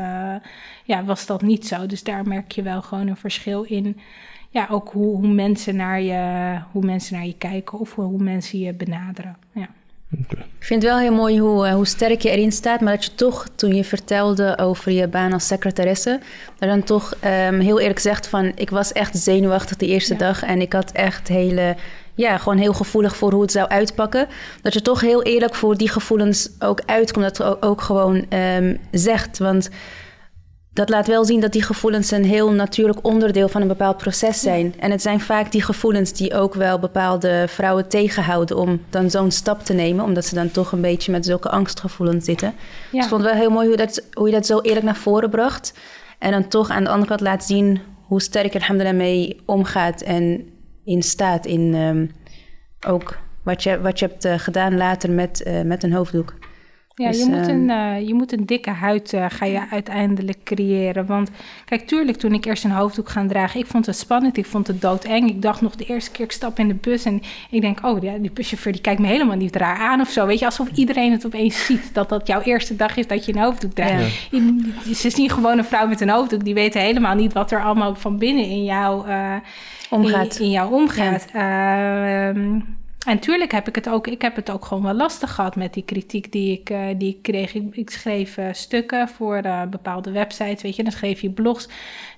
[0.85, 1.87] ja, was dat niet zo.
[1.87, 3.97] Dus daar merk je wel gewoon een verschil in
[4.57, 8.23] ja, ook hoe, hoe, mensen naar je, hoe mensen naar je kijken of hoe, hoe
[8.23, 9.37] mensen je benaderen.
[9.53, 9.69] Ja.
[10.23, 10.45] Okay.
[10.59, 13.15] Ik vind het wel heel mooi hoe, hoe sterk je erin staat, maar dat je
[13.15, 16.21] toch, toen je vertelde over je baan als secretaresse,
[16.59, 20.19] dat dan toch um, heel eerlijk zegt van, ik was echt zenuwachtig de eerste ja.
[20.19, 21.77] dag en ik had echt hele,
[22.15, 24.27] ja, gewoon heel gevoelig voor hoe het zou uitpakken.
[24.63, 28.27] Dat je toch heel eerlijk voor die gevoelens ook uitkomt, dat je ook, ook gewoon
[28.57, 29.71] um, zegt, want
[30.77, 34.41] dat laat wel zien dat die gevoelens een heel natuurlijk onderdeel van een bepaald proces
[34.41, 34.75] zijn.
[34.79, 39.31] En het zijn vaak die gevoelens die ook wel bepaalde vrouwen tegenhouden om dan zo'n
[39.31, 42.49] stap te nemen, omdat ze dan toch een beetje met zulke angstgevoelens zitten.
[42.49, 42.91] Ja.
[42.91, 44.97] Dus ik vond het wel heel mooi hoe, dat, hoe je dat zo eerlijk naar
[44.97, 45.75] voren bracht.
[46.19, 50.01] En dan toch aan de andere kant laat zien hoe sterk er alhamdulillah mee omgaat
[50.01, 50.49] en
[50.85, 52.11] in staat in um,
[52.87, 56.35] ook wat je, wat je hebt uh, gedaan later met, uh, met een hoofddoek.
[56.99, 60.39] Ja, dus, je, moet een, uh, je moet een dikke huid uh, ga je uiteindelijk
[60.45, 61.07] creëren.
[61.07, 61.31] Want
[61.65, 64.67] kijk, tuurlijk, toen ik eerst een hoofddoek gaan dragen, ik vond het spannend, ik vond
[64.67, 65.29] het doodeng.
[65.29, 68.03] Ik dacht nog de eerste keer, ik stap in de bus en ik denk, oh,
[68.03, 70.27] ja, die buschauffeur die kijkt me helemaal niet raar aan of zo.
[70.27, 73.33] Weet je, alsof iedereen het opeens ziet, dat dat jouw eerste dag is dat je
[73.35, 74.29] een hoofddoek draagt.
[74.31, 74.95] Ja.
[74.95, 77.63] Ze is niet gewoon een vrouw met een hoofddoek, die weten helemaal niet wat er
[77.63, 79.35] allemaal van binnen in jou, uh,
[79.91, 80.39] omgaat.
[80.39, 81.27] In, in jou omgaat.
[81.33, 82.29] Ja.
[82.29, 82.59] Ehm,
[83.07, 85.75] en tuurlijk heb ik het ook, ik heb het ook gewoon wel lastig gehad met
[85.75, 87.55] die kritiek die ik, uh, die ik kreeg.
[87.55, 91.69] Ik, ik schreef uh, stukken voor uh, bepaalde websites, weet je, dan schreef je blogs.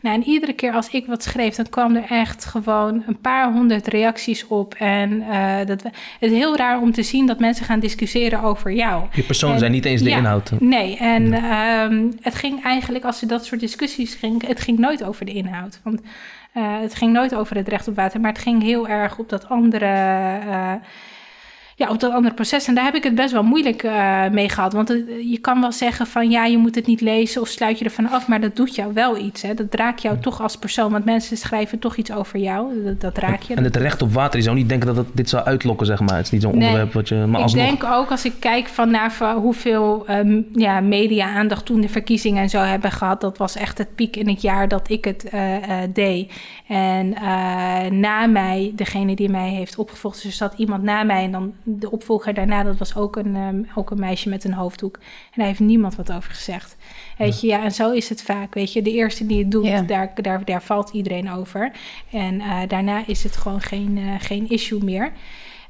[0.01, 3.53] Nou, en iedere keer als ik wat schreef, dan kwam er echt gewoon een paar
[3.53, 4.75] honderd reacties op.
[4.75, 5.25] En
[5.67, 9.05] dat, het is heel raar om te zien dat mensen gaan discussiëren over jou.
[9.13, 10.51] Je persoon zijn niet eens de ja, inhoud.
[10.61, 15.05] Nee, en um, het ging eigenlijk, als er dat soort discussies ging, het ging nooit
[15.05, 15.81] over de inhoud.
[15.83, 16.01] Want
[16.59, 19.29] uh, het ging nooit over het recht op water, maar het ging heel erg op
[19.29, 19.87] dat andere.
[21.79, 22.67] Ja, op dat andere proces.
[22.67, 24.73] En daar heb ik het best wel moeilijk uh, mee gehad.
[24.73, 24.89] Want
[25.31, 28.11] je kan wel zeggen van ja, je moet het niet lezen of sluit je ervan
[28.11, 28.29] af.
[28.29, 29.43] Maar dat doet jou wel iets.
[29.43, 29.55] Hè?
[29.55, 30.93] Dat raakt jou toch als persoon.
[30.93, 32.85] Want mensen schrijven toch iets over jou.
[32.85, 33.55] Dat, dat raak je.
[33.55, 36.01] En het recht op water, je zou niet denken dat het dit zou uitlokken, zeg
[36.01, 36.17] maar.
[36.17, 37.15] Het is niet zo'n onderwerp wat je.
[37.15, 41.89] Maar ik denk ook als ik kijk van naar hoeveel um, ja, media-aandacht toen de
[41.89, 43.21] verkiezingen en zo hebben gehad.
[43.21, 46.33] Dat was echt het piek in het jaar dat ik het uh, uh, deed.
[46.67, 47.15] En
[48.01, 51.53] na mij, degene die mij heeft opgevolgd, dus er zat iemand na mij en dan
[51.71, 54.97] de opvolger daarna, dat was ook een, um, ook een meisje met een hoofddoek.
[54.97, 56.77] En daar heeft niemand wat over gezegd.
[57.19, 58.55] Weet je, ja, en zo is het vaak.
[58.55, 61.73] Weet je, de eerste die het doet, daar, daar, daar valt iedereen over.
[62.11, 65.13] En uh, daarna is het gewoon geen, uh, geen issue meer.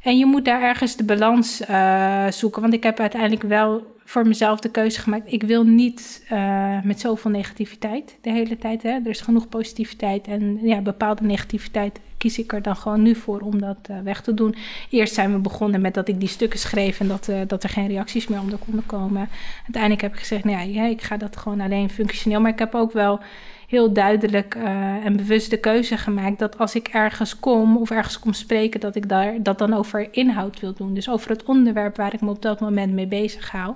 [0.03, 2.62] En je moet daar ergens de balans uh, zoeken.
[2.62, 5.32] Want ik heb uiteindelijk wel voor mezelf de keuze gemaakt.
[5.32, 8.82] Ik wil niet uh, met zoveel negativiteit de hele tijd.
[8.82, 8.90] Hè.
[8.90, 13.40] Er is genoeg positiviteit en ja, bepaalde negativiteit kies ik er dan gewoon nu voor
[13.40, 14.55] om dat uh, weg te doen.
[14.90, 17.88] Eerst zijn we begonnen met dat ik die stukken schreef en dat, dat er geen
[17.88, 19.28] reacties meer onder konden komen.
[19.62, 22.40] Uiteindelijk heb ik gezegd, nou ja, ik ga dat gewoon alleen functioneel.
[22.40, 23.20] Maar ik heb ook wel
[23.69, 28.19] heel duidelijk uh, en bewust de keuze gemaakt dat als ik ergens kom of ergens
[28.19, 30.95] kom spreken, dat ik daar dat dan over inhoud wil doen.
[30.95, 33.75] Dus over het onderwerp waar ik me op dat moment mee bezig hou.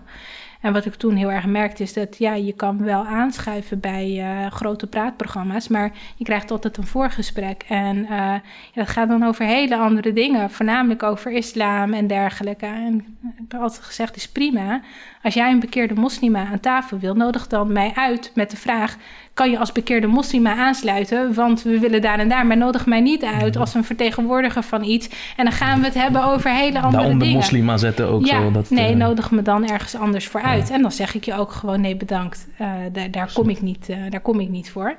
[0.61, 4.11] En wat ik toen heel erg merkte is dat ja, je kan wel aanschuiven bij
[4.17, 7.65] uh, grote praatprogramma's, maar je krijgt altijd een voorgesprek.
[7.69, 8.41] En uh, ja,
[8.75, 12.67] dat gaat dan over hele andere dingen, voornamelijk over islam en dergelijke.
[12.67, 14.81] En ik heb altijd gezegd, is prima.
[15.23, 18.97] Als jij een bekeerde moslima aan tafel wil, nodig dan mij uit met de vraag:
[19.35, 21.35] kan je als bekeerde moslima aansluiten?
[21.35, 24.85] Want we willen daar en daar, maar nodig mij niet uit als een vertegenwoordiger van
[24.85, 25.09] iets.
[25.37, 27.37] En dan gaan we het hebben over hele andere Daaronder dingen.
[27.37, 28.51] moslima zetten ook ja, zo.
[28.51, 30.69] Dat, nee, uh, nodig me dan ergens anders voor uit.
[30.69, 30.75] Ja.
[30.75, 32.49] En dan zeg ik je ook gewoon nee, bedankt.
[32.61, 34.97] Uh, daar, daar, kom ik niet, uh, daar kom ik niet voor.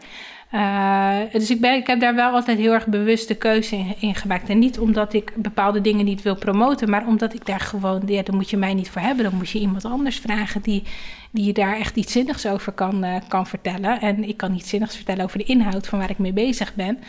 [0.54, 3.96] Uh, dus ik, ben, ik heb daar wel altijd heel erg bewust de keuze in,
[4.00, 4.50] in, gemaakt.
[4.50, 8.22] En niet omdat ik bepaalde dingen niet wil promoten, maar omdat ik daar gewoon, ja,
[8.22, 9.24] daar moet je mij niet voor hebben.
[9.24, 10.84] Dan moet je iemand anders vragen die,
[11.32, 14.02] die daar echt iets zinnigs over kan, uh, kan vertellen.
[14.02, 17.00] En ik kan iets zinnigs vertellen over de inhoud van waar ik mee bezig ben,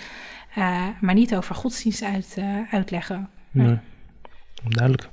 [0.58, 2.36] uh, maar niet over godsdienst uit,
[2.70, 3.28] uitleggen.
[3.50, 3.78] Nee.
[4.68, 5.08] Duidelijk.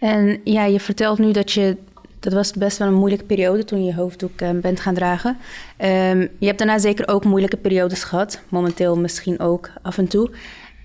[0.00, 1.76] En ja, je vertelt nu dat je
[2.20, 5.36] dat was best wel een moeilijke periode toen je je hoofddoek uh, bent gaan dragen.
[5.78, 8.42] Um, je hebt daarna zeker ook moeilijke periodes gehad.
[8.48, 10.30] Momenteel misschien ook af en toe.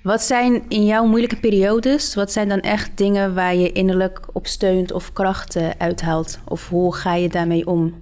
[0.04, 4.48] Wat zijn in jouw moeilijke periodes, wat zijn dan echt dingen waar je innerlijk op
[4.48, 6.40] steunt of krachten uithaalt?
[6.48, 8.02] Of hoe ga je daarmee om?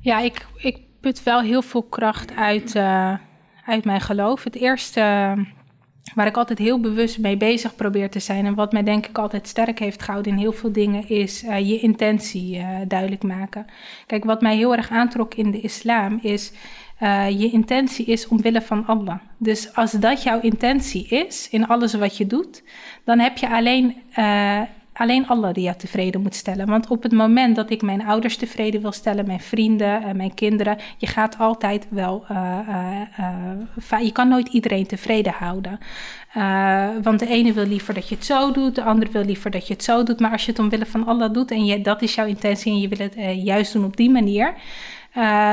[0.00, 3.14] Ja, ik, ik put wel heel veel kracht uit, uh,
[3.66, 4.44] uit mijn geloof.
[4.44, 5.34] Het eerste
[6.14, 8.46] waar ik altijd heel bewust mee bezig probeer te zijn.
[8.46, 11.68] En wat mij denk ik altijd sterk heeft gehouden in heel veel dingen, is uh,
[11.68, 13.66] je intentie uh, duidelijk maken.
[14.06, 16.52] Kijk, wat mij heel erg aantrok in de islam is.
[17.02, 19.18] Uh, je intentie is omwille van Allah.
[19.36, 22.62] Dus als dat jouw intentie is in alles wat je doet,
[23.04, 23.94] dan heb je alleen
[25.00, 26.66] alleen Allah die jou tevreden moet stellen.
[26.66, 30.34] Want op het moment dat ik mijn ouders tevreden wil stellen, mijn vrienden, uh, mijn
[30.34, 32.58] kinderen, je gaat altijd wel, uh,
[33.90, 35.78] uh, je kan nooit iedereen tevreden houden.
[37.02, 39.66] want de ene wil liever dat je het zo doet, de andere wil liever dat
[39.66, 40.20] je het zo doet.
[40.20, 42.80] Maar als je het omwille van Allah doet en je, dat is jouw intentie en
[42.80, 44.54] je wil het juist doen op die manier.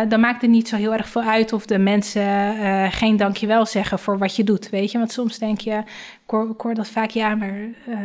[0.07, 3.65] Dan maakt het niet zo heel erg veel uit of de mensen uh, geen dankjewel
[3.65, 4.97] zeggen voor wat je doet, weet je.
[4.97, 5.83] Want soms denk je,
[6.27, 7.95] ik hoor dat vaak, ja, maar uh,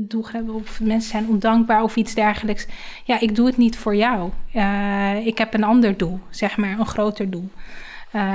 [0.00, 2.66] doelgroepen of mensen zijn ondankbaar of iets dergelijks.
[3.04, 4.30] Ja, ik doe het niet voor jou.
[5.24, 7.48] ik heb een ander doel, zeg maar, een groter doel.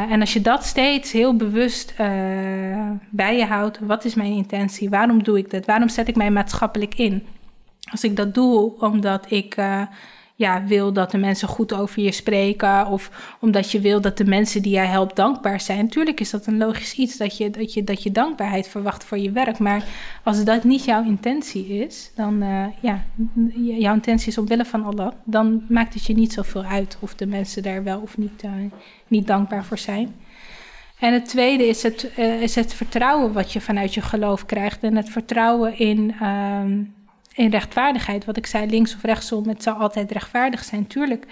[0.09, 1.93] en als je dat steeds heel bewust
[3.09, 4.89] bij je houdt, wat is mijn intentie?
[4.89, 5.65] Waarom doe ik dit?
[5.65, 7.23] Waarom zet ik mij maatschappelijk in?
[7.91, 9.55] Als ik dat doe omdat ik
[10.43, 12.87] ja, wil dat de mensen goed over je spreken.
[12.87, 15.77] Of omdat je wil dat de mensen die jij helpt dankbaar zijn.
[15.77, 19.17] Natuurlijk is dat een logisch iets dat je, dat je, dat je dankbaarheid verwacht voor
[19.17, 19.59] je werk.
[19.59, 19.85] Maar
[20.23, 23.03] als dat niet jouw intentie is, dan uh, ja,
[23.55, 25.11] jouw intentie is omwille van Allah.
[25.23, 28.51] Dan maakt het je niet zoveel uit of de mensen daar wel of niet, uh,
[29.07, 30.15] niet dankbaar voor zijn.
[30.99, 34.83] En het tweede is het, uh, is het vertrouwen wat je vanuit je geloof krijgt.
[34.83, 36.15] En het vertrouwen in.
[36.21, 36.63] Uh,
[37.33, 38.25] in rechtvaardigheid.
[38.25, 40.87] Wat ik zei, links of rechtsom, het zal altijd rechtvaardig zijn.
[40.87, 41.25] Tuurlijk.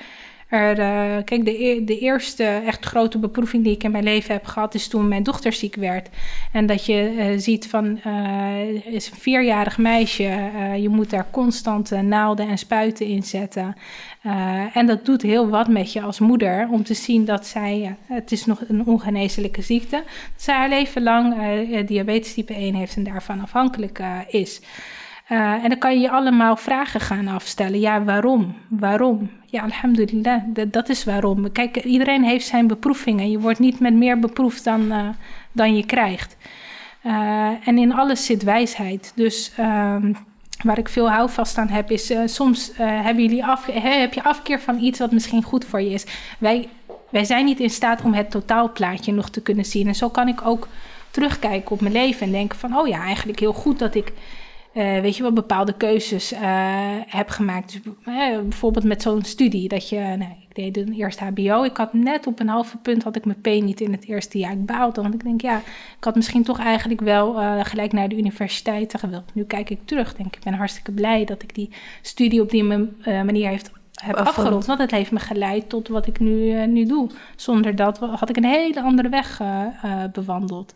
[0.51, 4.45] Er, uh, kijk, de, de eerste echt grote beproeving die ik in mijn leven heb
[4.45, 6.09] gehad, is toen mijn dochter ziek werd.
[6.51, 11.91] En dat je uh, ziet van, uh, is een vierjarig meisje, je moet daar constant
[11.91, 13.75] naalden en spuiten in zetten.
[14.73, 18.31] en dat doet heel wat met je als moeder, om te zien dat zij, het
[18.31, 21.35] is nog een ongeneeslijke ziekte, dat zij haar leven lang
[21.85, 24.61] diabetes type 1 heeft en daarvan afhankelijk is.
[25.31, 27.79] Uh, en dan kan je je allemaal vragen gaan afstellen.
[27.79, 28.55] Ja, waarom?
[28.67, 29.29] Waarom?
[29.45, 31.51] Ja, alhamdulillah, dat, is waarom.
[31.51, 33.31] Kijk, iedereen heeft zijn beproevingen.
[33.31, 35.07] Je wordt niet met meer beproefd dan, uh,
[35.51, 36.37] dan je krijgt.
[37.65, 39.11] en in alles zit wijsheid.
[39.15, 40.13] Dus ehm,
[40.63, 44.79] waar ik veel houvast aan heb, is soms hebben jullie af, heb je afkeer van
[44.79, 46.05] iets wat misschien goed voor je is.
[46.39, 46.69] Wij,
[47.09, 49.87] wij zijn niet in staat om het totaalplaatje nog te kunnen zien.
[49.87, 50.67] En zo kan ik ook
[51.11, 54.13] terugkijken op mijn leven en denken van, oh ja, eigenlijk heel goed dat ik
[54.73, 56.39] uh, weet je wel, bepaalde keuzes uh,
[57.05, 57.71] heb gemaakt.
[57.71, 61.63] Dus, uh, bijvoorbeeld met zo'n studie, dat je, nou, ik deed een eerste HBO.
[61.63, 64.37] Ik had net op een halve punt, had ik mijn P niet in het eerste
[64.37, 64.51] jaar.
[64.51, 65.57] Ik baalde, want ik denk, ja,
[65.97, 69.33] ik had misschien toch eigenlijk wel gelijk naar de universiteit gewild.
[69.33, 71.69] Nu kijk ik terug, denk ik, ben hartstikke blij dat ik die
[72.01, 72.63] studie op die
[73.03, 74.65] manier heeft heb afgerond.
[74.65, 77.09] Want het heeft me geleid tot wat ik nu, nu doe.
[77.35, 79.41] Zonder dat had ik een hele andere weg
[80.11, 80.73] bewandeld.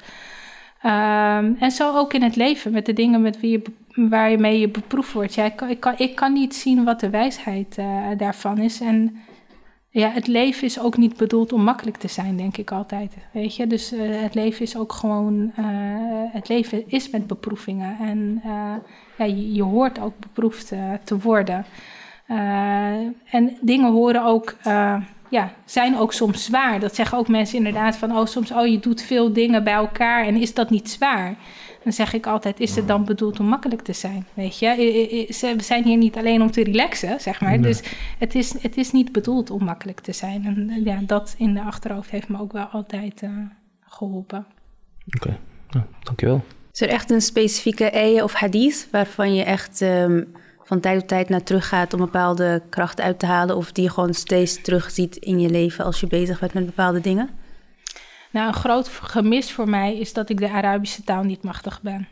[0.85, 3.61] Um, en zo ook in het leven, met de dingen met wie je,
[4.09, 5.33] waar je mee je beproefd wordt.
[5.33, 8.81] Ja, ik, ik, kan, ik kan niet zien wat de wijsheid uh, daarvan is.
[8.81, 9.17] En
[9.89, 13.15] ja, het leven is ook niet bedoeld om makkelijk te zijn, denk ik altijd.
[13.31, 15.51] Weet je, dus uh, het leven is ook gewoon.
[15.59, 15.65] Uh,
[16.31, 17.97] het leven is met beproevingen.
[17.99, 18.41] En
[19.17, 20.73] ja, je, je, hoort ook beproefd
[21.03, 21.65] te worden.
[23.25, 24.55] en dingen horen ook
[25.29, 26.79] ja, zijn ook soms zwaar.
[26.79, 30.25] Dat zeggen ook mensen inderdaad van, oh, soms, oh, je doet veel dingen bij elkaar
[30.25, 31.35] en is dat niet zwaar?
[31.83, 34.25] Dan zeg ik altijd, is het dan bedoeld om makkelijk te zijn?
[34.33, 34.75] Weet je,
[35.57, 37.61] we zijn hier niet alleen om te relaxen, zeg maar.
[37.61, 37.81] Dus
[38.19, 40.45] het is, het is niet bedoeld om makkelijk te zijn.
[40.45, 43.29] En ja, dat in de achterhoofd heeft me ook wel altijd uh,
[43.79, 44.45] geholpen.
[45.07, 45.39] Oké, okay.
[45.69, 46.43] nou, dankjewel.
[46.71, 49.81] Is er echt een specifieke ayah of hadith waarvan je echt...
[49.81, 50.33] Um
[50.65, 53.55] van tijd tot tijd naar terug gaat om bepaalde kracht uit te halen?
[53.55, 57.01] Of die je gewoon steeds terugziet in je leven als je bezig bent met bepaalde
[57.01, 57.29] dingen?
[58.31, 62.07] Nou, een groot gemis voor mij is dat ik de Arabische taal niet machtig ben.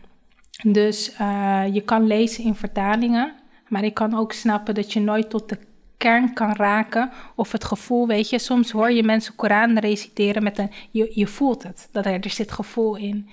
[0.64, 3.34] Dus uh, je kan lezen in vertalingen,
[3.68, 5.58] maar ik kan ook snappen dat je nooit tot de
[5.97, 7.12] kern kan raken.
[7.36, 11.64] Of het gevoel, weet je, soms hoor je mensen Koran reciteren met een, je, voelt
[11.64, 13.30] het, dat er, er zit gevoel in.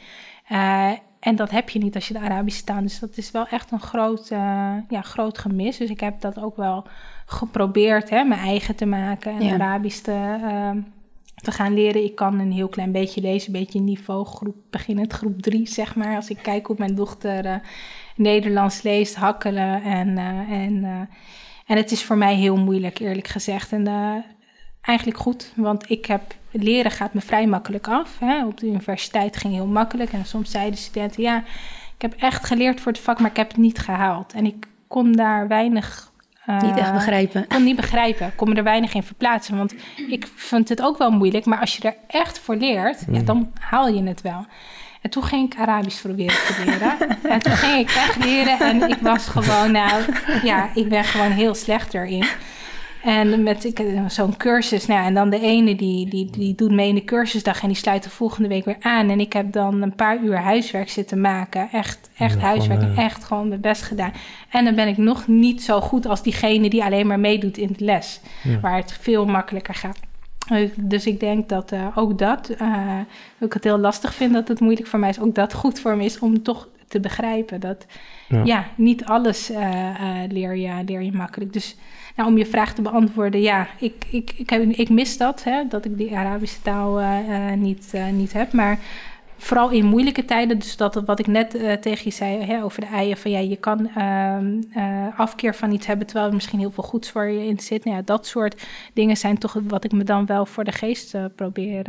[0.53, 2.81] Uh, en dat heb je niet als je de Arabische taal.
[2.83, 5.77] Dus dat is wel echt een groot, uh, ja, groot gemis.
[5.77, 6.87] Dus ik heb dat ook wel
[7.27, 10.71] geprobeerd, hè, mijn eigen te maken en Arabisch te, uh,
[11.35, 12.05] te gaan leren.
[12.05, 15.95] Ik kan een heel klein beetje lezen, een beetje niveau groep, beginnend groep drie, zeg
[15.97, 16.17] maar.
[16.17, 17.55] Als ik kijk hoe mijn dochter uh,
[18.17, 20.19] Nederlands leest, hakkelen en...
[20.49, 21.09] en
[21.67, 23.73] en het is voor mij heel moeilijk, eerlijk gezegd.
[23.73, 23.85] En
[24.81, 28.19] eigenlijk goed, want ik heb leren gaat me vrij makkelijk af.
[28.19, 28.47] Hè.
[28.47, 31.45] Op de universiteit ging heel makkelijk en soms zeiden studenten: ja,
[31.95, 34.33] ik heb echt geleerd voor het vak, maar ik heb het niet gehaald.
[34.33, 36.09] En ik kon daar weinig.
[36.47, 37.47] Uh, niet echt begrijpen.
[37.47, 38.27] kon niet begrijpen.
[38.27, 39.57] Ik kon me er weinig in verplaatsen.
[39.57, 39.75] Want
[40.09, 41.45] ik vond het ook wel moeilijk.
[41.45, 43.25] Maar als je er echt voor leert, ja, mm.
[43.25, 44.47] dan haal je het wel.
[45.01, 47.21] En toen ging ik Arabisch proberen te leren.
[47.35, 48.59] en toen ging ik echt leren.
[48.59, 50.05] En ik was gewoon, nou
[50.43, 52.27] ja, ik ben gewoon heel slecht erin.
[53.03, 53.73] En met
[54.09, 57.63] zo'n cursus, nou, en dan de ene die, die, die doet mee in de cursusdag
[57.63, 59.11] en die sluit de volgende week weer aan.
[59.11, 61.69] En ik heb dan een paar uur huiswerk zitten maken.
[61.73, 64.13] Echt, echt huiswerk en echt gewoon mijn best gedaan.
[64.51, 67.75] En dan ben ik nog niet zo goed als diegene die alleen maar meedoet in
[67.77, 68.21] de les.
[68.61, 69.99] Waar het veel makkelijker gaat.
[70.77, 72.99] Dus ik denk dat uh, ook dat, uh,
[73.39, 75.97] ik het heel lastig vind dat het moeilijk voor mij is, ook dat goed voor
[75.97, 77.87] me is om toch te begrijpen dat
[78.45, 79.91] ja, niet alles uh,
[80.29, 81.53] leer, je, leer je makkelijk.
[81.53, 81.77] Dus
[82.17, 85.63] nou, om je vraag te beantwoorden, ja, ik, ik, ik, heb, ik mis dat, hè,
[85.69, 88.53] dat ik die Arabische taal uh, niet, uh, niet heb.
[88.53, 88.79] Maar
[89.37, 91.51] vooral in moeilijke tijden, dus dat wat ik net
[91.81, 94.61] tegen je zei hè, over de eieren, van ja, je kan ehm,
[95.17, 97.85] afkeer van iets hebben terwijl er misschien heel veel goeds voor je in zit.
[97.85, 101.17] Nou ja, dat soort dingen zijn toch wat ik me dan wel voor de geest
[101.35, 101.83] probeer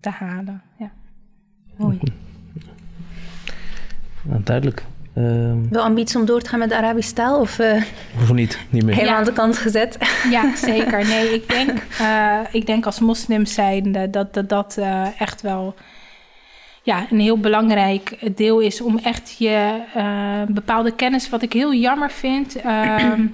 [0.00, 0.62] te halen.
[0.78, 0.90] Ja.
[1.76, 1.98] Mooi.
[4.22, 4.84] Nou, duidelijk.
[5.18, 7.40] Um, Wel ambitie om door te gaan met de Arabische taal?
[7.40, 7.82] Of, uh,
[8.20, 8.94] of niet, niet meer.
[8.94, 9.98] Helemaal aan de kant gezet?
[10.30, 11.06] Ja, zeker.
[11.06, 15.74] Nee, ik denk, uh, ik denk als moslim zijnde dat dat, dat uh, echt wel
[16.82, 18.80] ja, een heel belangrijk deel is...
[18.80, 19.80] om echt je
[20.48, 22.56] bepaalde kennis, wat ik heel jammer vind...
[22.56, 23.26] Ehm,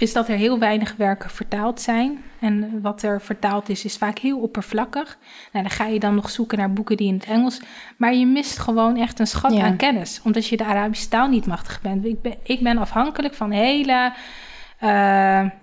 [0.00, 2.22] is dat er heel weinig werken vertaald zijn.
[2.40, 5.18] En wat er vertaald is, is vaak heel oppervlakkig.
[5.52, 7.60] Nou, dan ga je dan nog zoeken naar boeken die in het Engels.
[7.96, 11.46] Maar je mist gewoon echt een schat aan kennis, omdat je de Arabische taal niet
[11.46, 12.04] machtig bent.
[12.04, 14.12] Ik ben, ik ben afhankelijk van hele.
[14.82, 14.88] Uh,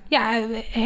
[0.07, 0.41] ja,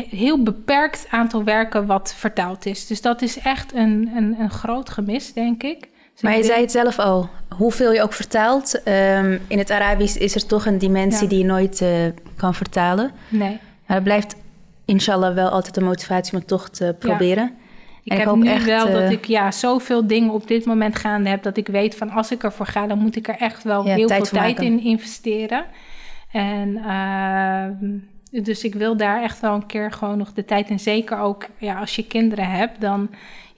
[0.09, 2.87] heel beperkt aantal werken wat vertaald is.
[2.87, 5.90] Dus dat is echt een, een, een groot gemis, denk ik.
[6.19, 10.35] Maar je zei het zelf al, hoeveel je ook vertaalt, um, in het Arabisch is
[10.35, 11.89] er toch een dimensie die je nooit uh,
[12.35, 13.11] kan vertalen.
[13.29, 13.59] Nee.
[13.85, 14.35] Maar het blijft
[14.85, 17.43] inshallah wel altijd een motivatie om het toch te proberen.
[17.43, 17.59] Ja.
[18.15, 21.29] Ik, heb nu echt, wel dat eh, ik ja, zoveel dingen op dit moment gaande
[21.29, 21.43] heb...
[21.43, 22.87] dat ik weet van als ik ervoor ga...
[22.87, 25.65] dan moet ik er echt wel heel veel tijd in investeren.
[26.31, 30.69] En uh, dus ik wil daar echt wel een keer gewoon nog de tijd.
[30.69, 33.09] En zeker ook ja, als je kinderen hebt, dan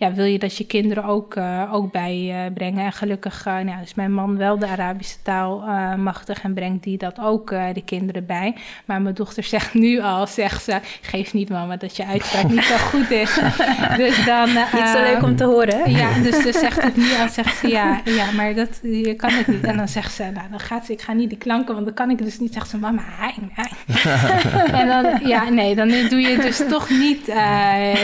[0.03, 2.79] ja, wil je dat je kinderen ook, uh, ook bijbrengen.
[2.79, 6.53] Uh, en gelukkig uh, nou, is mijn man wel de Arabische taal uh, machtig en
[6.53, 8.55] brengt die dat ook de kinderen bij.
[8.85, 12.63] Maar mijn dochter zegt nu al, zegt ze, geef niet mama dat je uitspraak niet
[12.63, 13.39] zo goed is.
[14.03, 14.49] dus dan...
[14.73, 15.91] niet zo leuk om te horen.
[15.91, 19.31] Ja, dus ze zegt het nu al, zegt ze ja, ja, maar dat, je kan
[19.31, 19.63] het niet.
[19.63, 21.95] En dan zegt ze, nou dan gaat ze, ik ga niet die klanken, want dan
[21.95, 22.53] kan ik dus niet.
[22.53, 23.71] Zegt ze, mama, hein, hein.
[24.79, 27.33] en dan, ja, nee, dan doe je dus toch niet,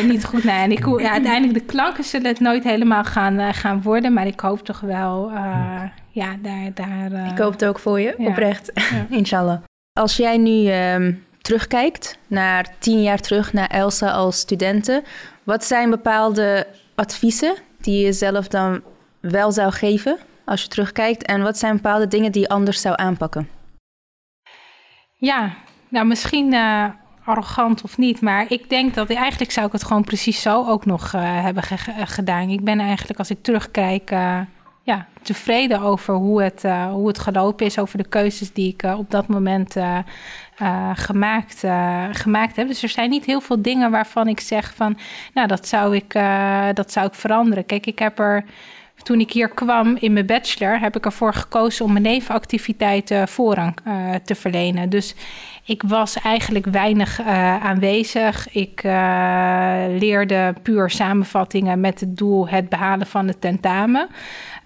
[0.07, 0.43] niet goed.
[0.43, 4.13] Nee, en ik, ja, uiteindelijk de klanken zullen het nooit helemaal gaan, uh, gaan worden.
[4.13, 6.71] Maar ik hoop toch wel, uh, ja, daar...
[6.73, 8.27] daar uh, ik hoop het ook voor je, ja.
[8.27, 8.71] oprecht.
[8.73, 9.05] Ja.
[9.17, 9.61] Inshallah.
[9.93, 15.03] Als jij nu um, terugkijkt naar tien jaar terug, naar Elsa als studenten.
[15.43, 18.81] Wat zijn bepaalde adviezen die je zelf dan
[19.19, 21.23] wel zou geven als je terugkijkt?
[21.23, 23.49] En wat zijn bepaalde dingen die je anders zou aanpakken?
[25.15, 25.53] Ja,
[25.89, 26.53] nou misschien
[27.29, 28.21] arrogant of niet.
[28.21, 31.63] Maar ik denk dat eigenlijk zou ik het gewoon precies zo ook nog uh, hebben
[31.63, 32.49] ge gedaan.
[32.49, 34.39] Ik ben eigenlijk, als ik terugkijk, uh,
[34.83, 37.79] ja, tevreden over hoe het, uh, hoe het gelopen is.
[37.79, 39.75] Over de keuzes die ik op dat moment
[40.93, 41.63] gemaakt,
[42.11, 42.67] gemaakt heb.
[42.67, 44.97] Dus er zijn niet heel veel dingen waarvan ik zeg van,
[45.33, 46.13] nou, dat zou ik,
[46.73, 47.65] dat zou ik veranderen.
[47.65, 48.43] Kijk, ik heb er
[49.09, 53.77] toen ik hier kwam in mijn bachelor, heb ik ervoor gekozen om mijn nevenactiviteiten voorrang
[53.87, 54.89] uh, te verlenen.
[54.89, 55.15] Dus
[55.65, 58.53] ik was eigenlijk weinig uh, aanwezig.
[58.53, 58.91] Ik uh,
[59.87, 64.07] leerde puur samenvattingen met het doel het behalen van het tentamen.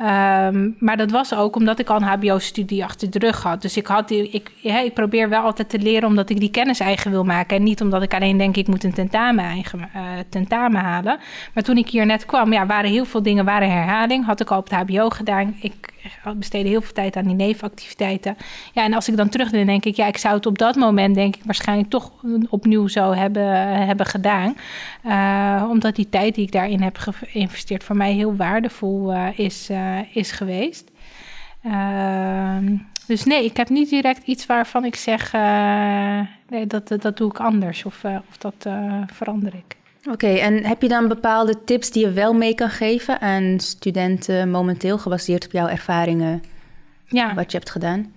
[0.01, 3.61] Um, maar dat was ook omdat ik al een HBO-studie achter de rug had.
[3.61, 6.51] Dus ik, had die, ik, ja, ik probeer wel altijd te leren omdat ik die
[6.51, 7.57] kennis eigen wil maken.
[7.57, 11.19] En niet omdat ik alleen denk ik moet een tentamen, eigen, uh, tentamen halen.
[11.53, 14.25] Maar toen ik hier net kwam, ja, waren heel veel dingen waren herhaling.
[14.25, 15.55] Had ik al op het HBO gedaan.
[15.61, 15.92] Ik
[16.37, 18.37] besteedde heel veel tijd aan die nevenactiviteiten.
[18.73, 21.15] Ja, en als ik dan terugdenk, denk ik, ja, ik zou het op dat moment,
[21.15, 22.11] denk ik, waarschijnlijk toch
[22.49, 24.55] opnieuw zo hebben, hebben gedaan.
[25.05, 29.69] Uh, omdat die tijd die ik daarin heb geïnvesteerd voor mij heel waardevol uh, is,
[30.13, 30.91] is geweest.
[31.63, 32.77] Ehm,
[33.07, 35.31] dus nee, ik heb niet direct iets waarvan ik zeg,
[36.49, 38.67] nee, dat, dat doe ik anders of, of dat
[39.13, 39.75] verander ik.
[40.09, 44.49] Oké, en heb je dan bepaalde tips die je wel mee kan geven aan studenten
[44.49, 46.43] momenteel, gebaseerd op jouw ervaringen,
[47.07, 47.33] ja.
[47.33, 48.13] wat je hebt gedaan?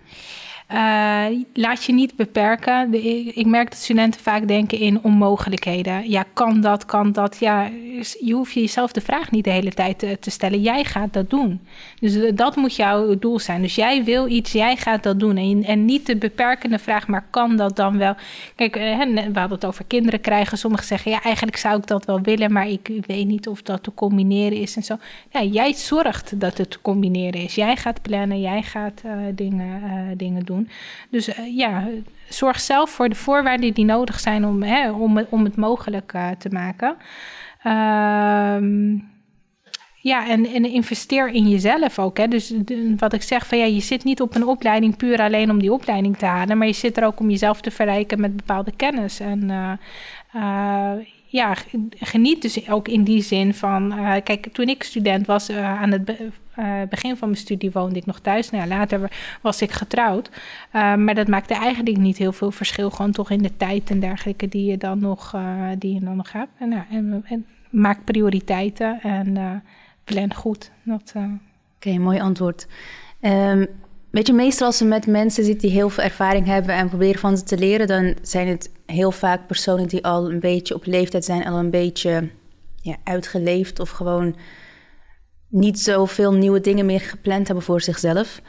[0.72, 2.94] Uh, laat je niet beperken.
[3.38, 6.10] Ik merk dat studenten vaak denken in onmogelijkheden.
[6.10, 7.36] Ja, kan dat, kan dat?
[7.40, 7.70] Ja,
[8.20, 10.60] je hoeft jezelf de vraag niet de hele tijd te, te stellen.
[10.60, 11.60] Jij gaat dat doen.
[12.00, 13.62] Dus dat moet jouw doel zijn.
[13.62, 15.36] Dus jij wil iets, jij gaat dat doen.
[15.36, 18.14] En, en niet de beperkende vraag, maar kan dat dan wel?
[18.54, 20.58] Kijk, eh, we hadden het over kinderen krijgen.
[20.58, 23.82] Sommigen zeggen, ja, eigenlijk zou ik dat wel willen, maar ik weet niet of dat
[23.82, 24.96] te combineren is en zo.
[25.30, 27.54] Ja, jij zorgt dat het te combineren is.
[27.54, 29.02] Jij gaat plannen, jij gaat
[29.34, 30.55] dingen, dingen doen.
[31.10, 31.88] Dus uh, ja,
[32.28, 36.30] zorg zelf voor de voorwaarden die nodig zijn om, hè, om, om het mogelijk uh,
[36.30, 36.96] te maken.
[37.64, 39.02] Uh,
[40.06, 42.16] ja, en, en, investeer in jezelf ook.
[42.16, 42.28] Hè.
[42.28, 42.54] Dus
[42.96, 45.72] wat ik zeg, van ja, je zit niet op een opleiding puur alleen om die
[45.72, 49.20] opleiding te halen, maar je zit er ook om jezelf te verrijken met bepaalde kennis.
[49.20, 49.72] En uh,
[51.36, 51.54] ja,
[51.90, 53.92] geniet dus ook in die zin van.
[53.92, 56.28] Uh, kijk, toen ik student was, uh, aan het be
[56.58, 58.50] uh, begin van mijn studie woonde ik nog thuis.
[58.50, 59.10] Nou later
[59.42, 60.30] was ik getrouwd.
[60.72, 62.90] maar dat maakte eigenlijk niet heel veel verschil.
[62.90, 65.34] Gewoon toch in de tijd en dergelijke die je dan nog,
[65.78, 66.50] die je dan nog hebt.
[66.58, 66.82] En, nou,
[67.24, 69.62] en, maak prioriteiten en
[70.04, 70.70] plan goed.
[71.76, 72.66] Oké, mooi antwoord.
[73.20, 73.66] Um,
[74.16, 77.20] Weet je, meestal als ze met mensen zit die heel veel ervaring hebben en proberen
[77.20, 80.84] van ze te leren, dan zijn het heel vaak personen die al een beetje op
[80.84, 82.30] leeftijd zijn, al een beetje
[82.82, 84.36] ja, uitgeleefd of gewoon
[85.48, 88.40] niet zoveel nieuwe dingen meer gepland hebben voor zichzelf.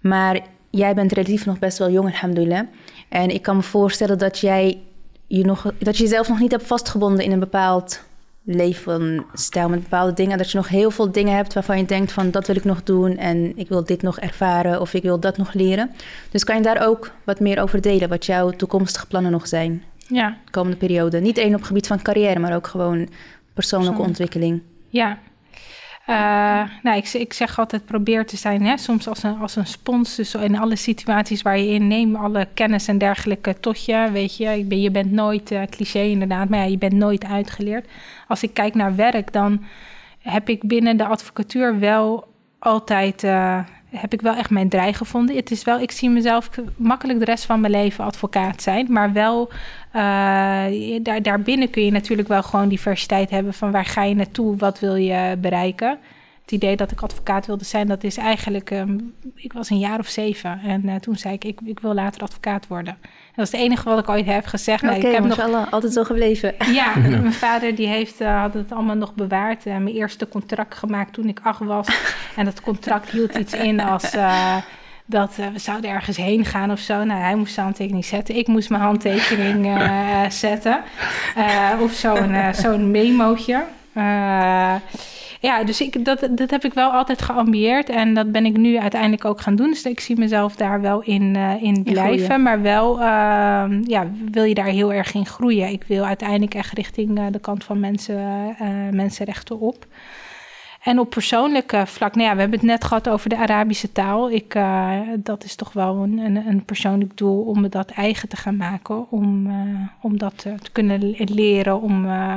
[0.00, 0.40] Maar
[0.70, 2.66] jij bent relatief nog best wel jong, alhamdulillah.
[3.08, 4.82] En ik kan me voorstellen dat jij
[5.26, 8.02] je nog, dat je jezelf nog niet hebt vastgebonden in een bepaald
[8.50, 10.38] levensstijl met bepaalde dingen.
[10.38, 12.82] Dat je nog heel veel dingen hebt waarvan je denkt van dat wil ik nog
[12.82, 15.90] doen en ik wil dit nog ervaren of ik wil dat nog leren.
[16.30, 19.82] Dus kan je daar ook wat meer over delen, wat jouw toekomstige plannen nog zijn?
[19.96, 20.36] Ja.
[20.44, 21.20] De komende periode.
[21.20, 23.08] Niet alleen op het gebied van carrière, maar ook gewoon
[23.54, 24.62] persoonlijke ontwikkeling.
[24.88, 25.18] Ja,
[26.10, 26.14] uh,
[26.82, 30.16] nou, ik, ik, zeg altijd probeer te zijn, hè, soms als een, als een spons.
[30.16, 34.08] Dus in alle situaties waar je in neem alle kennis en dergelijke tot je.
[34.12, 37.88] Weet je, ben, je bent nooit, uh, cliché inderdaad, maar ja, je bent nooit uitgeleerd.
[38.28, 39.64] Als ik kijk naar werk, dan
[40.18, 42.28] heb ik binnen de advocatuur wel
[42.58, 43.22] altijd...
[43.22, 43.58] Uh,
[43.90, 45.36] heb ik wel echt mijn draai gevonden.
[45.36, 49.12] Het is wel, ik zie mezelf makkelijk de rest van mijn leven advocaat zijn, maar
[49.12, 49.48] wel
[49.94, 54.56] uh, daar, daarbinnen kun je natuurlijk wel gewoon diversiteit hebben van waar ga je naartoe,
[54.56, 55.98] wat wil je bereiken.
[56.42, 59.98] Het idee dat ik advocaat wilde zijn, dat is eigenlijk, um, ik was een jaar
[59.98, 62.96] of zeven en uh, toen zei ik, ik, ik wil later advocaat worden.
[63.38, 64.82] Dat is het enige wat ik ooit heb gezegd.
[64.82, 66.54] Oké, ik heb nog altijd zo gebleven.
[66.72, 69.66] Ja, mijn vader die heeft, uh, had het allemaal nog bewaard.
[69.66, 71.86] Uh, mijn eerste contract gemaakt toen ik acht was.
[72.36, 74.14] en dat contract hield iets in als...
[74.14, 74.56] Uh,
[75.04, 77.04] dat we zouden ergens heen gaan of zo.
[77.04, 78.36] Nou, hij moest zijn handtekening zetten.
[78.36, 79.80] Ik moest mijn handtekening
[80.28, 80.80] zetten.
[81.80, 83.64] of zo'n zo'n memootje.
[85.40, 87.88] Ja, dus ik, dat, dat heb ik wel altijd geambieerd.
[87.88, 89.70] En dat ben ik nu uiteindelijk ook gaan doen.
[89.70, 92.42] Dus ik zie mezelf daar wel in, uh, in blijven.
[92.42, 93.04] maar wel, uh,
[93.82, 95.68] ja, wil je daar heel erg in groeien.
[95.68, 99.86] Ik wil uiteindelijk echt richting uh, de kant van mensen, eh, mensenrechten op.
[100.88, 104.30] En op persoonlijk vlak, nou ja, we hebben het net gehad over de Arabische taal.
[104.30, 108.28] Ik, uh, dat is toch wel een, een, een, persoonlijk doel om me dat eigen
[108.28, 109.10] te gaan maken.
[109.10, 109.52] Om, uh,
[110.00, 111.80] om dat te, te kunnen leren.
[111.80, 112.34] Om, uh,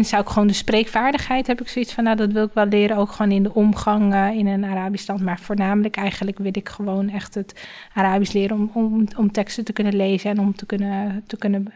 [0.00, 2.96] zou ik gewoon de spreekvaardigheid, heb ik zoiets van, nou dat wil ik wel leren.
[2.96, 5.20] Ook gewoon in de omgang in een Arabisch land.
[5.20, 9.72] Maar voornamelijk eigenlijk wil ik gewoon echt het Arabisch leren om, om, om teksten te
[9.72, 11.72] kunnen lezen en om te kunnen, te kunnen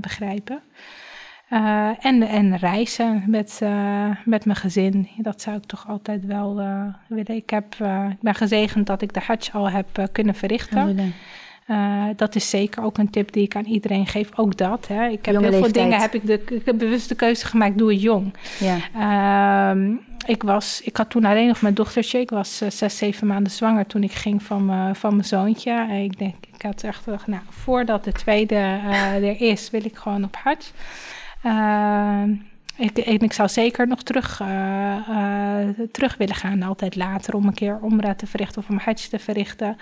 [0.00, 0.60] begrijpen.
[1.50, 5.08] Uh, en, en reizen met, uh, met mijn gezin.
[5.16, 7.36] Dat zou ik toch altijd wel uh, willen.
[7.36, 7.74] Ik, heb,
[8.10, 11.14] ik ben gezegend dat ik de Hajj al heb kunnen verrichten.
[12.16, 14.28] dat is zeker ook een tip die ik aan iedereen geef.
[14.34, 14.88] Ook dat.
[14.88, 15.06] Hè.
[15.06, 15.74] Ik heb Jonge heel leeftijd.
[15.74, 16.00] veel dingen.
[16.00, 17.78] Heb ik, de, ik heb bewust de keuze gemaakt.
[17.78, 18.34] Doe het jong.
[18.58, 18.78] Ja.
[19.70, 19.94] Ehm,
[20.26, 22.18] ik, was, ik had toen alleen nog mijn dochtertje.
[22.18, 25.86] Ik was zes, zeven maanden zwanger toen ik ging van, van mijn zoontje.
[26.02, 30.24] Ik denk, ik had echt gedacht, nou, voordat de tweede er is, wil ik gewoon
[30.24, 30.72] op Hajj.
[31.46, 32.22] Uh,
[32.76, 37.54] ik, ik, zou zeker nog terug, uh, uh, terug willen gaan, altijd later, om een
[37.54, 39.76] keer omra te verrichten of een hajj te verrichten.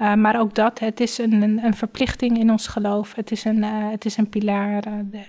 [0.00, 3.14] Uh, maar ook dat, het is een, een, een, verplichting in ons geloof.
[3.14, 4.82] Het is een, het is een pilaar,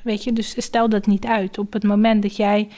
[0.04, 0.34] weet je.
[0.34, 1.58] Dus stel dat niet uit.
[1.58, 2.70] Op het moment dat jij,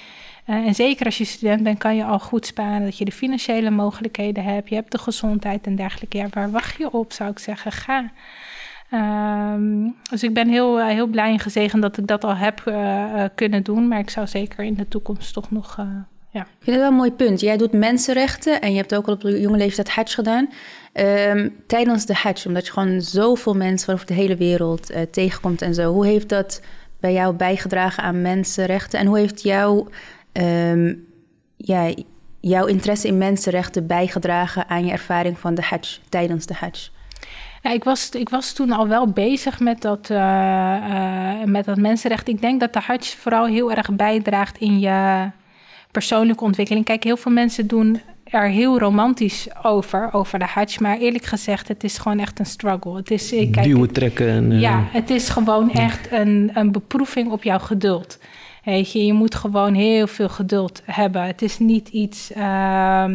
[0.45, 2.83] en zeker als je student bent, kan je al goed sparen.
[2.83, 6.17] Dat je de financiële mogelijkheden hebt, je hebt de gezondheid en dergelijke.
[6.17, 8.11] Ja, waar wacht je op, zou ik zeggen, ga.
[8.93, 12.63] Um, dus ik ben heel, uh, heel blij en gezegend dat ik dat al heb
[12.67, 13.87] uh, kunnen doen.
[13.87, 15.77] Maar ik zou zeker in de toekomst toch nog.
[16.29, 16.41] Ja.
[16.41, 17.39] Ik vind het wel een mooi punt.
[17.39, 20.49] Jij doet mensenrechten en je hebt ook al op jonge leeftijd Hajj gedaan.
[20.93, 25.73] Um, tijdens de Hajj, omdat je gewoon zoveel mensen over de hele wereld tegenkomt en
[25.73, 25.93] zo.
[25.93, 26.61] Hoe heeft dat
[26.99, 28.99] bij jou bijgedragen aan mensenrechten?
[28.99, 29.87] En hoe heeft jou,
[30.33, 31.05] um,
[31.57, 31.93] ja,
[32.39, 36.89] jouw interesse in mensenrechten bijgedragen aan je ervaring van de Hajj tijdens de Hajj?
[37.63, 41.77] Ja, ik, was, ik was toen al wel bezig met dat, uh, uh, met dat
[41.77, 42.27] mensenrecht.
[42.27, 45.29] Ik denk dat de Hajj vooral heel erg bijdraagt in je
[45.91, 46.85] persoonlijke ontwikkeling.
[46.85, 50.77] Kijk, heel veel mensen doen er heel romantisch over, over de Hajj.
[50.79, 52.95] Maar eerlijk gezegd, het is gewoon echt een struggle.
[52.95, 54.29] Het is, kijk, Duwen, trekken.
[54.29, 58.19] En, uh, ja, het is gewoon echt een, een beproeving op jouw geduld.
[58.63, 61.23] Weet je, je moet gewoon heel veel geduld hebben.
[61.23, 62.31] Het is niet iets...
[62.37, 63.05] Uh,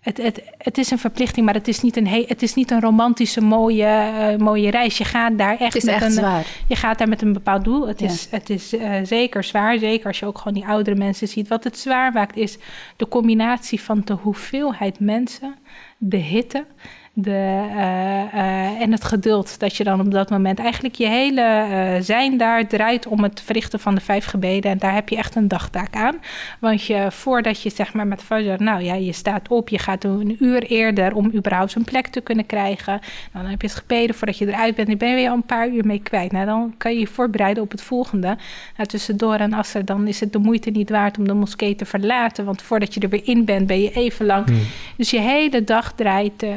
[0.00, 2.70] het, het, het is een verplichting, maar het is niet een, he, het is niet
[2.70, 4.98] een romantische, mooie, uh, mooie reis.
[4.98, 6.10] Je gaat daar echt, met echt een.
[6.10, 6.46] Zwaar.
[6.68, 7.88] Je gaat daar met een bepaald doel.
[7.88, 8.06] Het Ja.
[8.06, 9.78] is, het is uh, zeker zwaar.
[9.78, 11.48] Zeker als je ook gewoon die oudere mensen ziet.
[11.48, 12.58] Wat het zwaar maakt, is
[12.96, 15.54] de combinatie van de hoeveelheid mensen,
[15.98, 16.64] de hitte.
[17.12, 22.36] De, uh, en het geduld dat je dan op dat moment eigenlijk je hele zijn
[22.36, 24.70] daar draait om het verrichten van de vijf gebeden.
[24.70, 26.16] En daar heb je echt een dagtaak aan.
[26.58, 30.04] Want je, voordat je zeg maar met Fajr, nou ja, je staat op, je gaat
[30.04, 33.00] een uur eerder om überhaupt een plek te kunnen krijgen.
[33.32, 34.88] Dan heb je het gebeden voordat je eruit bent.
[34.88, 36.32] Dan ben je al een paar uur mee kwijt.
[36.32, 38.36] Nou, dan kan je je voorbereiden op het volgende.
[38.76, 41.84] Nou, tussendoor en Asser, dan is het de moeite niet waard om de moskee te
[41.84, 42.44] verlaten.
[42.44, 44.46] Want voordat je er weer in bent, ben je even lang.
[44.46, 44.60] Hmm.
[44.96, 46.50] Dus je hele dag draait, uh,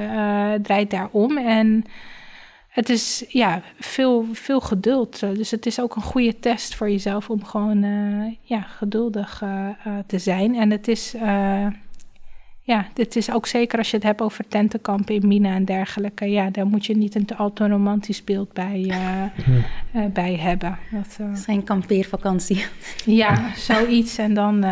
[0.62, 1.38] draait daarom.
[1.38, 1.86] En
[2.74, 5.20] het is ja, veel, veel geduld.
[5.20, 9.70] Dus het is ook een goede test voor jezelf om gewoon uh, ja, geduldig uh,
[10.08, 10.56] te zijn.
[10.56, 11.68] En het is, uh,
[12.62, 16.26] ja, dit is ook zeker als je het hebt over tentenkampen in Mina en dergelijke.
[16.26, 18.92] Ja, daar moet je niet een te al te romantisch beeld bij,
[19.44, 20.14] Hmm.
[20.14, 20.78] bij hebben.
[20.92, 22.66] Dat, Het is geen kampeervakantie.
[23.06, 24.64] Ja, zoiets en dan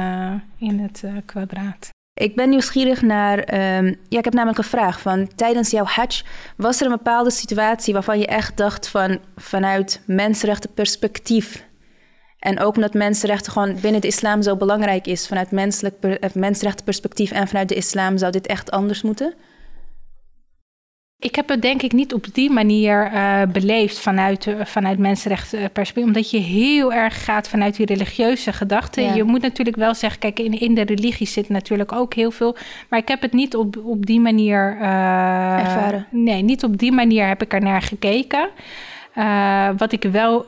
[0.57, 1.89] in het kwadraat.
[2.13, 3.37] Ik ben nieuwsgierig naar.
[3.37, 6.21] Um, ja, ik heb namelijk een vraag van tijdens jouw Hajj
[6.57, 11.69] was er een bepaalde situatie waarvan je echt dacht van vanuit mensenrechten perspectief
[12.39, 16.85] en ook omdat mensenrechten gewoon binnen de islam zo belangrijk is vanuit menselijk per, mensenrechten
[16.85, 19.33] perspectief en vanuit de islam zou dit echt anders moeten?
[21.21, 26.03] Ik heb het denk ik niet op die manier uh, beleefd vanuit, uh, vanuit mensenrechtenperspectief.
[26.05, 29.03] Omdat je heel erg gaat vanuit die religieuze gedachten.
[29.03, 29.13] Ja.
[29.13, 32.55] Je moet natuurlijk wel zeggen, kijk, in, in de religie zit natuurlijk ook heel veel.
[32.89, 34.77] Maar ik heb het niet op, op die manier...
[34.81, 36.07] Uh, Ervaren?
[36.09, 38.49] Nee, niet op die manier heb ik er naar gekeken.
[39.15, 40.45] Uh, wat ik wel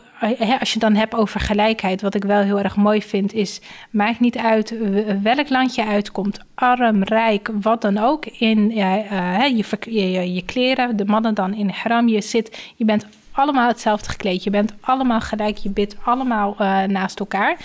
[0.59, 4.19] als je dan hebt over gelijkheid, wat ik wel heel erg mooi vind, is: maakt
[4.19, 4.75] niet uit
[5.21, 8.25] welk land je uitkomt, arm, rijk, wat dan ook.
[8.25, 12.85] In uh, uh, je, je, je, kleren, de mannen dan in haram, je zit, je
[12.85, 14.43] bent allemaal hetzelfde gekleed.
[14.43, 16.55] Je bent allemaal gelijk, je bidt allemaal
[16.87, 17.57] naast elkaar.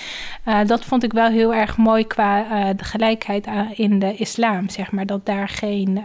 [0.66, 5.06] Dat vond ik wel heel erg mooi qua de gelijkheid in de islam, zeg maar.
[5.06, 6.04] Dat daar geen,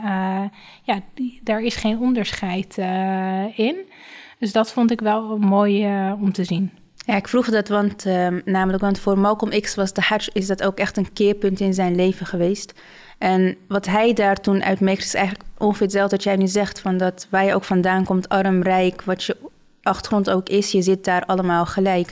[0.83, 0.99] ja,
[1.43, 2.77] daar is geen onderscheid
[3.55, 3.75] in.
[4.43, 5.85] Dus dat vond ik wel mooi
[6.21, 6.71] om te zien.
[6.95, 10.47] Ja, ik vroeg dat, want uh, namelijk, want voor Malcolm X was de Hajj is
[10.47, 12.73] dat ook echt een keerpunt in zijn leven geweest.
[13.17, 16.79] En wat hij daar toen uit meekreeg is eigenlijk ongeveer hetzelfde wat jij nu zegt,
[16.79, 19.37] van dat waar je ook vandaan komt, arm, rijk, wat je
[19.83, 22.11] achtergrond ook is, je zit daar allemaal gelijk.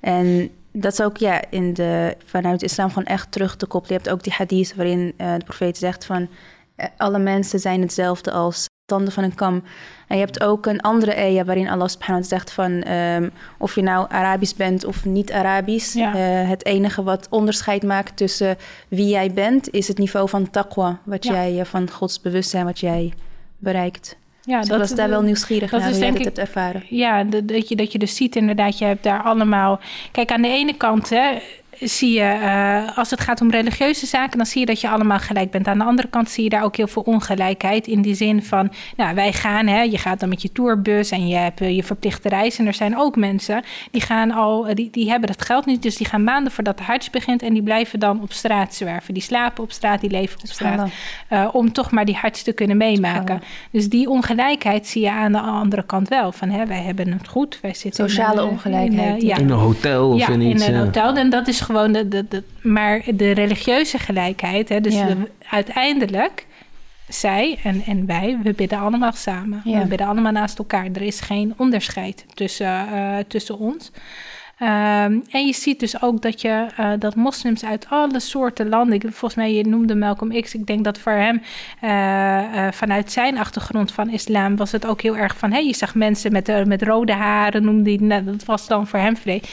[0.00, 3.96] En dat is ook ja, in de, vanuit de islam gewoon echt terug te koppelen.
[3.96, 6.28] Je hebt ook die hadith waarin uh, de profeet zegt van
[6.76, 9.62] uh, alle mensen zijn hetzelfde als tanden van een kam.
[10.06, 13.74] En je hebt ook een andere aya waarin Allah subhanahu wa zegt van um, of
[13.74, 15.94] je nou Arabisch bent of niet Arabisch.
[15.94, 16.14] Ja.
[16.14, 18.56] Uh, het enige wat onderscheid maakt tussen
[18.88, 21.32] wie jij bent is het niveau van taqwa, wat ja.
[21.32, 23.12] jij van Gods bewustzijn wat jij
[23.58, 24.16] bereikt.
[24.42, 26.82] Ja, dus dat was daar wel nieuwsgierig dat naar is, hoe jij dat hebt ervaren.
[26.88, 29.80] Ja, dat, je, dat je dus ziet inderdaad, je hebt daar allemaal...
[30.12, 31.38] Kijk, aan de ene kant hè,
[31.80, 35.18] zie je, uh, als het gaat om religieuze zaken, dan zie je dat je allemaal
[35.18, 35.68] gelijk bent.
[35.68, 37.86] Aan de andere kant zie je daar ook heel veel ongelijkheid.
[37.86, 41.28] In die zin van, nou, wij gaan, hè, je gaat dan met je tourbus en
[41.28, 42.58] je hebt uh, je verplichte reis.
[42.58, 45.82] En er zijn ook mensen die gaan al, uh, die, die hebben dat geld niet.
[45.82, 49.14] Dus die gaan maanden voordat de hajj begint en die blijven dan op straat zwerven.
[49.14, 50.90] Die slapen op straat, die leven op straat.
[51.52, 53.42] om toch maar die hajj te kunnen meemaken.
[53.70, 56.32] Dus die ongelijkheid zie je aan de andere kant wel.
[56.32, 58.08] Van, hè, wij hebben het goed, wij zitten...
[58.08, 59.22] Sociale in, ongelijkheid.
[59.22, 59.36] In, ja.
[59.36, 60.66] in een hotel of ja, in iets.
[60.66, 61.16] in een hotel.
[61.16, 65.16] En dat is gewoon de, de, de, maar de religieuze gelijkheid, hè, dus de,
[65.48, 66.46] uiteindelijk,
[67.08, 69.60] zij en, en wij, we bidden allemaal samen.
[69.64, 69.78] Ja.
[69.78, 70.86] We bidden allemaal naast elkaar.
[70.92, 73.90] Er is geen onderscheid tussen, uh, tussen ons.
[74.62, 78.94] Um, en je ziet dus ook dat, je, uh, dat moslims uit alle soorten landen,
[78.94, 81.42] ik, volgens mij je noemde Malcolm X, ik denk dat voor hem
[81.84, 85.74] uh, uh, vanuit zijn achtergrond van islam was het ook heel erg van, hey, je
[85.74, 89.46] zag mensen met, met rode haren, noemde hij, nou, dat was dan voor hem vrede.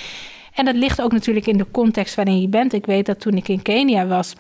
[0.53, 2.73] En dat ligt ook natuurlijk in de context waarin je bent.
[2.73, 4.33] Ik weet dat toen ik in Kenia was,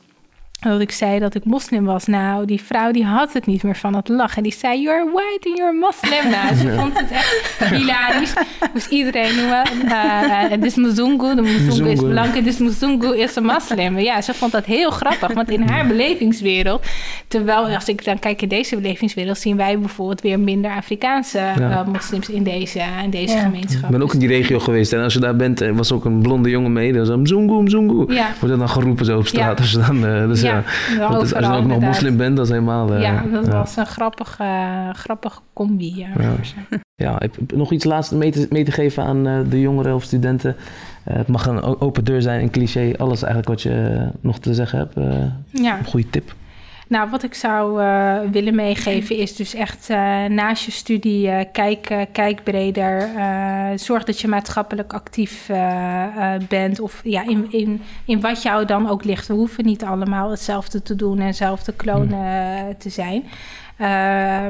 [0.71, 2.05] dat ik zei dat ik moslim was.
[2.05, 4.43] Nou, die vrouw die had het niet meer van het lachen.
[4.43, 6.31] Die zei, you're white and you're Muslim.
[6.31, 8.33] Nou, ze vond het echt hilarisch.
[8.73, 9.63] Moest iedereen noemen.
[9.85, 11.35] Uh, uh, is Muzungu.
[11.35, 13.99] De Muzungu is blank en dus Muzungu is een moslim.
[13.99, 15.33] Ja, ze vond dat heel grappig.
[15.33, 16.85] Want in haar belevingswereld...
[17.27, 19.37] Terwijl, als ik dan kijk in deze belevingswereld...
[19.37, 23.41] zien wij bijvoorbeeld weer minder Afrikaanse uh, moslims in deze, in deze ja.
[23.41, 23.83] gemeenschap.
[23.83, 24.93] Ik ben ook in die regio geweest.
[24.93, 26.93] En als je daar bent, was ook een blonde jongen mee.
[26.93, 28.13] Dat was Mzungu, Mzungu.
[28.13, 28.27] Ja.
[28.39, 29.57] Wordt dan geroepen zo op straat.
[29.57, 29.63] Ja.
[29.63, 30.27] Als je dan...
[30.27, 30.63] dus ja.
[30.97, 32.93] Ja, als je ook nog moslim bent, dat is helemaal...
[32.93, 35.95] Uh, ja, dat was een grappige, grappige combi.
[35.95, 36.35] Ja,
[36.95, 37.15] ja.
[37.17, 40.55] heb nog iets laatst mee te, mee te geven aan uh, de jongeren of studenten.
[41.07, 42.93] Uh, het mag een open deur zijn, een cliché.
[42.97, 44.93] Alles eigenlijk wat je nog te zeggen hebt.
[45.51, 45.77] ja.
[45.77, 46.33] Een goede tip.
[46.93, 51.39] Nou, wat ik zou uh, willen meegeven is dus echt uh, naast je studie uh,
[51.51, 53.09] kijk, kijk breder.
[53.75, 55.49] zorg dat je maatschappelijk actief
[56.47, 59.27] bent of ja, in, in, in wat jou dan ook ligt.
[59.27, 63.23] We hoeven niet allemaal hetzelfde te doen en hetzelfde klonen te zijn.
[63.83, 63.89] Uh,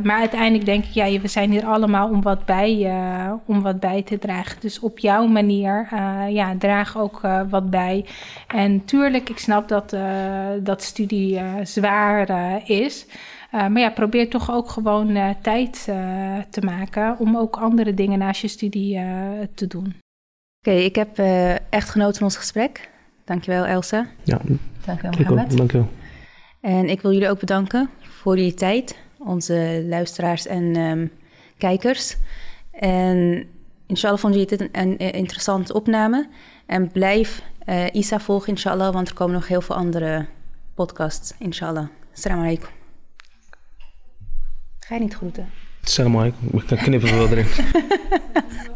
[0.04, 3.80] maar uiteindelijk denk ik, ja, we zijn hier allemaal om wat bij, uh, om wat
[3.80, 4.62] bij te dragen.
[4.62, 8.06] Dus op jouw manier, uh, ja, draag ook wat bij.
[8.48, 9.96] En tuurlijk, ik snap dat,
[10.64, 12.30] dat studie zwaar
[12.70, 13.06] is.
[13.52, 15.84] maar ja, probeer toch ook gewoon tijd
[16.50, 19.00] te maken om ook andere dingen naast je studie
[19.56, 19.86] te doen.
[19.86, 21.18] Oké, okay, ik heb
[21.70, 22.90] echt genoten van ons gesprek.
[23.26, 24.08] Dankjewel, Elsa.
[24.24, 24.40] Ja,
[24.86, 25.58] dankjewel, Mohammed.
[25.58, 25.90] Dankjewel.
[26.62, 31.12] En ik wil jullie ook bedanken voor jullie tijd onze luisteraars en um,
[31.58, 32.18] kijkers.
[32.72, 33.48] En
[33.86, 36.28] inshallah vonden jullie dit een, een, interessante opname.
[36.66, 40.26] En blijf uh, Isa volgen, inshallah, want er komen nog heel veel andere
[40.74, 41.88] podcasts, inshallah.
[42.14, 42.70] Assalamu alaikum.
[44.80, 45.50] Ga je niet groeten?
[45.84, 46.60] Assalamu alaikum.
[46.60, 47.46] Ik kan knippen wel erin.